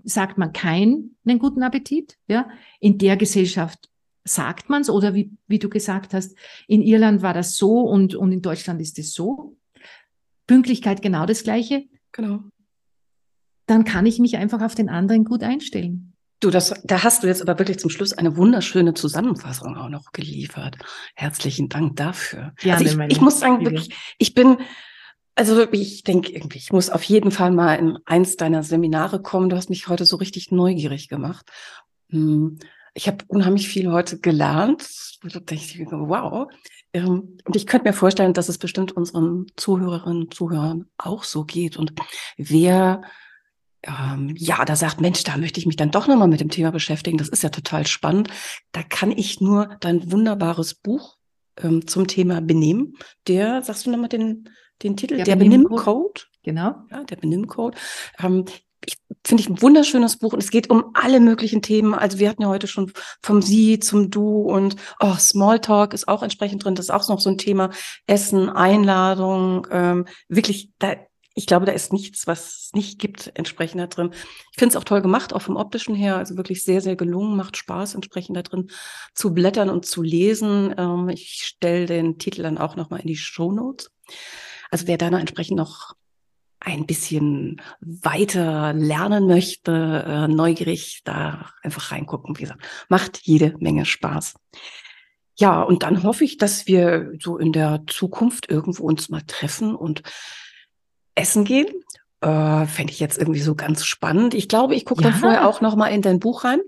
sagt 0.02 0.38
man 0.38 0.52
keinen 0.52 1.16
guten 1.38 1.62
Appetit, 1.62 2.16
ja, 2.26 2.48
in 2.80 2.98
der 2.98 3.16
Gesellschaft 3.16 3.89
sagt 4.24 4.68
man 4.68 4.82
es 4.82 4.90
oder 4.90 5.14
wie, 5.14 5.30
wie 5.46 5.58
du 5.58 5.68
gesagt 5.68 6.14
hast, 6.14 6.36
in 6.66 6.82
Irland 6.82 7.22
war 7.22 7.34
das 7.34 7.56
so 7.56 7.80
und, 7.80 8.14
und 8.14 8.32
in 8.32 8.42
Deutschland 8.42 8.80
ist 8.80 8.98
es 8.98 9.12
so. 9.12 9.56
Pünktlichkeit 10.46 11.02
genau 11.02 11.26
das 11.26 11.42
Gleiche. 11.42 11.84
Genau. 12.12 12.40
Dann 13.66 13.84
kann 13.84 14.06
ich 14.06 14.18
mich 14.18 14.36
einfach 14.36 14.62
auf 14.62 14.74
den 14.74 14.88
anderen 14.88 15.24
gut 15.24 15.42
einstellen. 15.42 16.12
Du, 16.40 16.50
das, 16.50 16.74
da 16.84 17.02
hast 17.02 17.22
du 17.22 17.26
jetzt 17.26 17.42
aber 17.42 17.58
wirklich 17.58 17.78
zum 17.78 17.90
Schluss 17.90 18.14
eine 18.14 18.36
wunderschöne 18.36 18.94
Zusammenfassung 18.94 19.76
auch 19.76 19.90
noch 19.90 20.12
geliefert. 20.12 20.76
Herzlichen 21.14 21.68
Dank 21.68 21.96
dafür. 21.96 22.54
Gerne, 22.56 22.84
also 22.84 22.96
meine 22.96 23.12
ich, 23.12 23.18
ich 23.18 23.22
muss 23.22 23.40
sagen, 23.40 23.62
wirklich, 23.62 23.94
ich 24.18 24.32
bin, 24.32 24.56
also 25.34 25.54
wirklich, 25.56 25.94
ich 25.94 26.02
denke 26.02 26.32
irgendwie, 26.32 26.56
ich 26.56 26.72
muss 26.72 26.88
auf 26.88 27.02
jeden 27.04 27.30
Fall 27.30 27.50
mal 27.50 27.74
in 27.74 27.98
eins 28.06 28.36
deiner 28.36 28.62
Seminare 28.62 29.20
kommen. 29.20 29.50
Du 29.50 29.56
hast 29.56 29.68
mich 29.68 29.86
heute 29.88 30.06
so 30.06 30.16
richtig 30.16 30.50
neugierig 30.50 31.08
gemacht. 31.08 31.50
Hm, 32.08 32.58
Ich 32.94 33.06
habe 33.06 33.24
unheimlich 33.28 33.68
viel 33.68 33.90
heute 33.90 34.18
gelernt. 34.18 34.88
Da 35.22 35.28
dachte 35.28 35.54
ich, 35.54 35.78
wow. 35.90 36.48
Ähm, 36.92 37.38
Und 37.44 37.56
ich 37.56 37.66
könnte 37.66 37.88
mir 37.88 37.92
vorstellen, 37.92 38.34
dass 38.34 38.48
es 38.48 38.58
bestimmt 38.58 38.92
unseren 38.92 39.46
Zuhörerinnen 39.56 40.22
und 40.22 40.34
Zuhörern 40.34 40.86
auch 40.98 41.24
so 41.24 41.44
geht. 41.44 41.76
Und 41.76 41.92
wer 42.36 43.02
ähm, 43.82 44.34
ja, 44.36 44.64
da 44.64 44.76
sagt, 44.76 45.00
Mensch, 45.00 45.22
da 45.24 45.36
möchte 45.36 45.58
ich 45.58 45.66
mich 45.66 45.76
dann 45.76 45.90
doch 45.90 46.06
nochmal 46.06 46.28
mit 46.28 46.40
dem 46.40 46.50
Thema 46.50 46.70
beschäftigen. 46.70 47.16
Das 47.18 47.28
ist 47.28 47.42
ja 47.42 47.48
total 47.48 47.86
spannend. 47.86 48.28
Da 48.72 48.82
kann 48.82 49.10
ich 49.10 49.40
nur 49.40 49.76
dein 49.80 50.10
wunderbares 50.12 50.74
Buch 50.74 51.16
ähm, 51.56 51.86
zum 51.86 52.06
Thema 52.06 52.40
Benehmen. 52.40 52.96
Der, 53.26 53.62
sagst 53.62 53.86
du 53.86 53.90
nochmal 53.90 54.08
den, 54.08 54.50
den 54.82 54.96
Titel? 54.96 55.16
Der 55.16 55.24
Der, 55.24 55.36
Benimmcode. 55.36 56.28
Genau. 56.42 56.74
Ja, 56.90 57.04
der 57.04 57.16
Benimmcode. 57.16 57.76
Ähm, 58.18 58.44
Finde 59.24 59.42
ich 59.42 59.50
ein 59.50 59.60
wunderschönes 59.60 60.16
Buch 60.16 60.32
und 60.32 60.42
es 60.42 60.50
geht 60.50 60.70
um 60.70 60.92
alle 60.94 61.20
möglichen 61.20 61.60
Themen. 61.60 61.94
Also 61.94 62.18
wir 62.18 62.28
hatten 62.28 62.42
ja 62.42 62.48
heute 62.48 62.66
schon 62.66 62.92
vom 63.22 63.42
Sie 63.42 63.78
zum 63.78 64.10
Du 64.10 64.42
und 64.42 64.76
oh, 64.98 65.14
Smalltalk 65.14 65.92
ist 65.92 66.08
auch 66.08 66.22
entsprechend 66.22 66.64
drin. 66.64 66.74
Das 66.74 66.86
ist 66.86 66.90
auch 66.90 67.06
noch 67.08 67.20
so 67.20 67.28
ein 67.28 67.38
Thema. 67.38 67.70
Essen, 68.06 68.48
Einladung, 68.48 69.66
ähm, 69.70 70.06
wirklich, 70.28 70.70
da, 70.78 70.94
ich 71.34 71.46
glaube, 71.46 71.66
da 71.66 71.72
ist 71.72 71.92
nichts, 71.92 72.26
was 72.26 72.46
es 72.46 72.70
nicht 72.74 72.98
gibt, 72.98 73.30
entsprechend 73.34 73.80
da 73.80 73.86
drin. 73.86 74.10
Ich 74.12 74.58
finde 74.58 74.74
es 74.74 74.76
auch 74.76 74.84
toll 74.84 75.02
gemacht, 75.02 75.32
auch 75.32 75.42
vom 75.42 75.56
optischen 75.56 75.94
her, 75.94 76.16
also 76.16 76.36
wirklich 76.36 76.64
sehr, 76.64 76.80
sehr 76.80 76.96
gelungen, 76.96 77.36
macht 77.36 77.56
Spaß, 77.56 77.94
entsprechend 77.94 78.36
da 78.36 78.42
drin 78.42 78.70
zu 79.14 79.32
blättern 79.32 79.70
und 79.70 79.86
zu 79.86 80.02
lesen. 80.02 80.74
Ähm, 80.76 81.08
ich 81.08 81.42
stelle 81.44 81.86
den 81.86 82.18
Titel 82.18 82.42
dann 82.42 82.58
auch 82.58 82.76
nochmal 82.76 83.00
in 83.00 83.06
die 83.06 83.16
Show 83.16 83.52
Notes. 83.52 83.90
Also 84.70 84.86
wer 84.86 84.98
da 84.98 85.10
noch 85.10 85.18
entsprechend 85.18 85.56
noch 85.56 85.94
ein 86.60 86.86
bisschen 86.86 87.60
weiter 87.80 88.72
lernen 88.74 89.26
möchte, 89.26 90.04
äh, 90.06 90.28
neugierig 90.28 91.00
da 91.04 91.50
einfach 91.62 91.90
reingucken. 91.90 92.36
Wie 92.36 92.42
gesagt, 92.42 92.62
macht 92.88 93.20
jede 93.22 93.56
Menge 93.58 93.86
Spaß. 93.86 94.34
Ja, 95.38 95.62
und 95.62 95.82
dann 95.82 96.02
hoffe 96.02 96.24
ich, 96.24 96.36
dass 96.36 96.66
wir 96.66 97.12
so 97.18 97.38
in 97.38 97.52
der 97.52 97.84
Zukunft 97.86 98.50
irgendwo 98.50 98.84
uns 98.84 99.08
mal 99.08 99.22
treffen 99.26 99.74
und 99.74 100.02
essen 101.14 101.44
gehen. 101.44 101.68
Äh, 102.20 102.66
Fände 102.66 102.92
ich 102.92 103.00
jetzt 103.00 103.16
irgendwie 103.16 103.40
so 103.40 103.54
ganz 103.54 103.86
spannend. 103.86 104.34
Ich 104.34 104.48
glaube, 104.48 104.74
ich 104.74 104.84
gucke 104.84 105.02
ja. 105.02 105.10
dann 105.10 105.18
vorher 105.18 105.48
auch 105.48 105.62
noch 105.62 105.76
mal 105.76 105.88
in 105.88 106.02
dein 106.02 106.20
Buch 106.20 106.44
rein. 106.44 106.60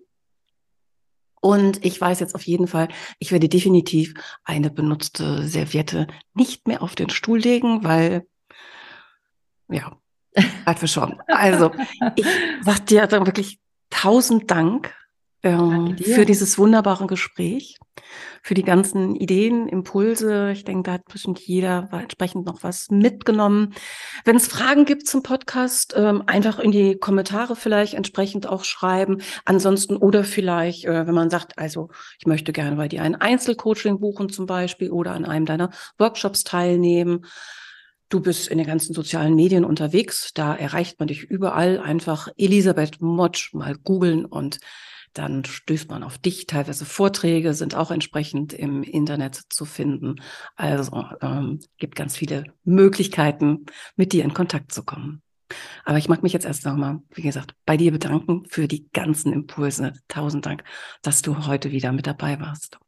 Und 1.42 1.84
ich 1.84 2.00
weiß 2.00 2.20
jetzt 2.20 2.34
auf 2.34 2.46
jeden 2.46 2.68
Fall, 2.68 2.88
ich 3.18 3.32
werde 3.32 3.48
definitiv 3.48 4.14
eine 4.44 4.70
benutzte 4.70 5.42
Serviette 5.42 6.06
nicht 6.34 6.68
mehr 6.68 6.82
auf 6.82 6.94
den 6.94 7.10
Stuhl 7.10 7.40
legen, 7.40 7.82
weil 7.82 8.26
ja, 9.68 9.96
halt 10.66 10.80
wir 10.80 10.88
schon. 10.88 11.20
Also, 11.26 11.70
ich 12.16 12.26
sag 12.62 12.86
dir 12.86 13.06
dann 13.06 13.26
wirklich 13.26 13.58
tausend 13.90 14.50
Dank 14.50 14.94
ähm, 15.42 15.96
für 15.98 16.24
dieses 16.24 16.56
wunderbare 16.56 17.06
Gespräch, 17.06 17.76
für 18.42 18.54
die 18.54 18.62
ganzen 18.62 19.16
Ideen, 19.16 19.68
Impulse. 19.68 20.52
Ich 20.52 20.64
denke, 20.64 20.84
da 20.84 20.92
hat 20.92 21.04
bestimmt 21.06 21.40
jeder 21.40 21.88
entsprechend 21.92 22.46
noch 22.46 22.62
was 22.62 22.90
mitgenommen. 22.90 23.74
Wenn 24.24 24.36
es 24.36 24.46
Fragen 24.46 24.84
gibt 24.84 25.06
zum 25.06 25.22
Podcast, 25.22 25.94
ähm, 25.96 26.22
einfach 26.26 26.58
in 26.58 26.70
die 26.70 26.96
Kommentare 26.96 27.56
vielleicht 27.56 27.94
entsprechend 27.94 28.46
auch 28.46 28.64
schreiben. 28.64 29.20
Ansonsten 29.44 29.96
oder 29.96 30.22
vielleicht, 30.22 30.84
äh, 30.84 31.06
wenn 31.06 31.14
man 31.14 31.30
sagt, 31.30 31.58
also 31.58 31.88
ich 32.18 32.26
möchte 32.26 32.52
gerne 32.52 32.76
bei 32.76 32.88
dir 32.88 33.02
ein 33.02 33.16
Einzelcoaching 33.16 33.98
buchen 33.98 34.28
zum 34.28 34.46
Beispiel 34.46 34.90
oder 34.90 35.12
an 35.12 35.24
einem 35.24 35.46
deiner 35.46 35.70
Workshops 35.98 36.44
teilnehmen. 36.44 37.26
Du 38.12 38.20
bist 38.20 38.48
in 38.48 38.58
den 38.58 38.66
ganzen 38.66 38.92
sozialen 38.92 39.34
Medien 39.34 39.64
unterwegs. 39.64 40.32
Da 40.34 40.54
erreicht 40.54 40.98
man 40.98 41.08
dich 41.08 41.22
überall. 41.22 41.78
Einfach 41.78 42.28
Elisabeth 42.36 43.00
Motsch 43.00 43.54
mal 43.54 43.74
googeln 43.74 44.26
und 44.26 44.60
dann 45.14 45.46
stößt 45.46 45.88
man 45.88 46.02
auf 46.02 46.18
dich. 46.18 46.46
Teilweise 46.46 46.84
Vorträge 46.84 47.54
sind 47.54 47.74
auch 47.74 47.90
entsprechend 47.90 48.52
im 48.52 48.82
Internet 48.82 49.40
zu 49.48 49.64
finden. 49.64 50.16
Also 50.56 51.06
ähm, 51.22 51.60
gibt 51.78 51.96
ganz 51.96 52.14
viele 52.14 52.44
Möglichkeiten, 52.64 53.64
mit 53.96 54.12
dir 54.12 54.24
in 54.24 54.34
Kontakt 54.34 54.72
zu 54.72 54.84
kommen. 54.84 55.22
Aber 55.86 55.96
ich 55.96 56.10
mag 56.10 56.22
mich 56.22 56.34
jetzt 56.34 56.44
erst 56.44 56.66
nochmal, 56.66 57.00
wie 57.14 57.22
gesagt, 57.22 57.54
bei 57.64 57.78
dir 57.78 57.92
bedanken 57.92 58.44
für 58.46 58.68
die 58.68 58.90
ganzen 58.92 59.32
Impulse. 59.32 59.94
Tausend 60.08 60.44
Dank, 60.44 60.64
dass 61.00 61.22
du 61.22 61.46
heute 61.46 61.72
wieder 61.72 61.92
mit 61.92 62.06
dabei 62.06 62.38
warst. 62.40 62.78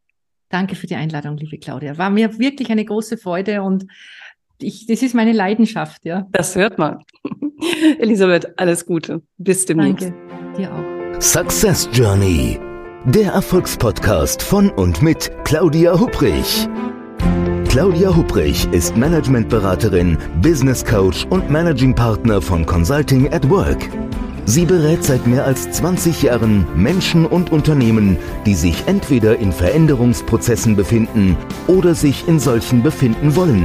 Danke 0.51 0.77
für 0.77 0.87
die 0.87 0.95
Einladung, 0.95 1.37
liebe 1.37 1.59
Claudia. 1.59 1.97
War 1.97 2.11
mir 2.11 2.39
wirklich 2.39 2.71
eine 2.71 2.85
große 2.85 3.17
Freude 3.17 3.63
und 3.63 3.87
ich, 4.59 4.87
das 4.87 5.03
ist 5.03 5.15
meine 5.15 5.33
Leidenschaft, 5.33 6.05
ja. 6.05 6.27
Das 6.33 6.55
hört 6.57 6.79
man. 6.79 6.99
Elisabeth, 7.99 8.59
alles 8.59 8.87
Gute. 8.87 9.23
Bis 9.39 9.67
demnächst. 9.67 10.11
Danke, 10.11 10.57
dir 10.57 10.73
auch. 10.73 11.21
Success 11.21 11.89
Journey, 11.93 12.59
der 13.05 13.33
Erfolgspodcast 13.33 14.43
von 14.43 14.71
und 14.71 15.03
mit 15.03 15.31
Claudia 15.45 15.99
Hubrich. 15.99 16.69
Claudia 17.69 18.15
Hubrich 18.15 18.69
ist 18.73 18.97
Managementberaterin, 18.97 20.19
Business 20.43 20.85
Coach 20.85 21.27
und 21.31 21.51
Managing 21.51 21.95
Partner 21.95 22.41
von 22.41 22.65
Consulting 22.65 23.33
at 23.33 23.49
Work. 23.51 23.89
Sie 24.47 24.67
berät 24.67 25.03
seit 25.03 25.27
mehr 25.27 25.45
als 25.45 25.71
20 25.73 26.23
Jahren 26.23 26.67
Menschen 26.77 27.25
und 27.25 27.51
Unternehmen, 27.51 28.19
die 28.45 28.55
sich 28.55 28.87
entweder 28.87 29.39
in 29.39 29.53
Veränderungsprozessen 29.53 30.77
befinden 30.77 31.37
oder 31.67 31.95
sich 31.95 32.29
in 32.29 32.39
solchen 32.39 32.83
befinden 32.83 33.35
wollen. 33.35 33.65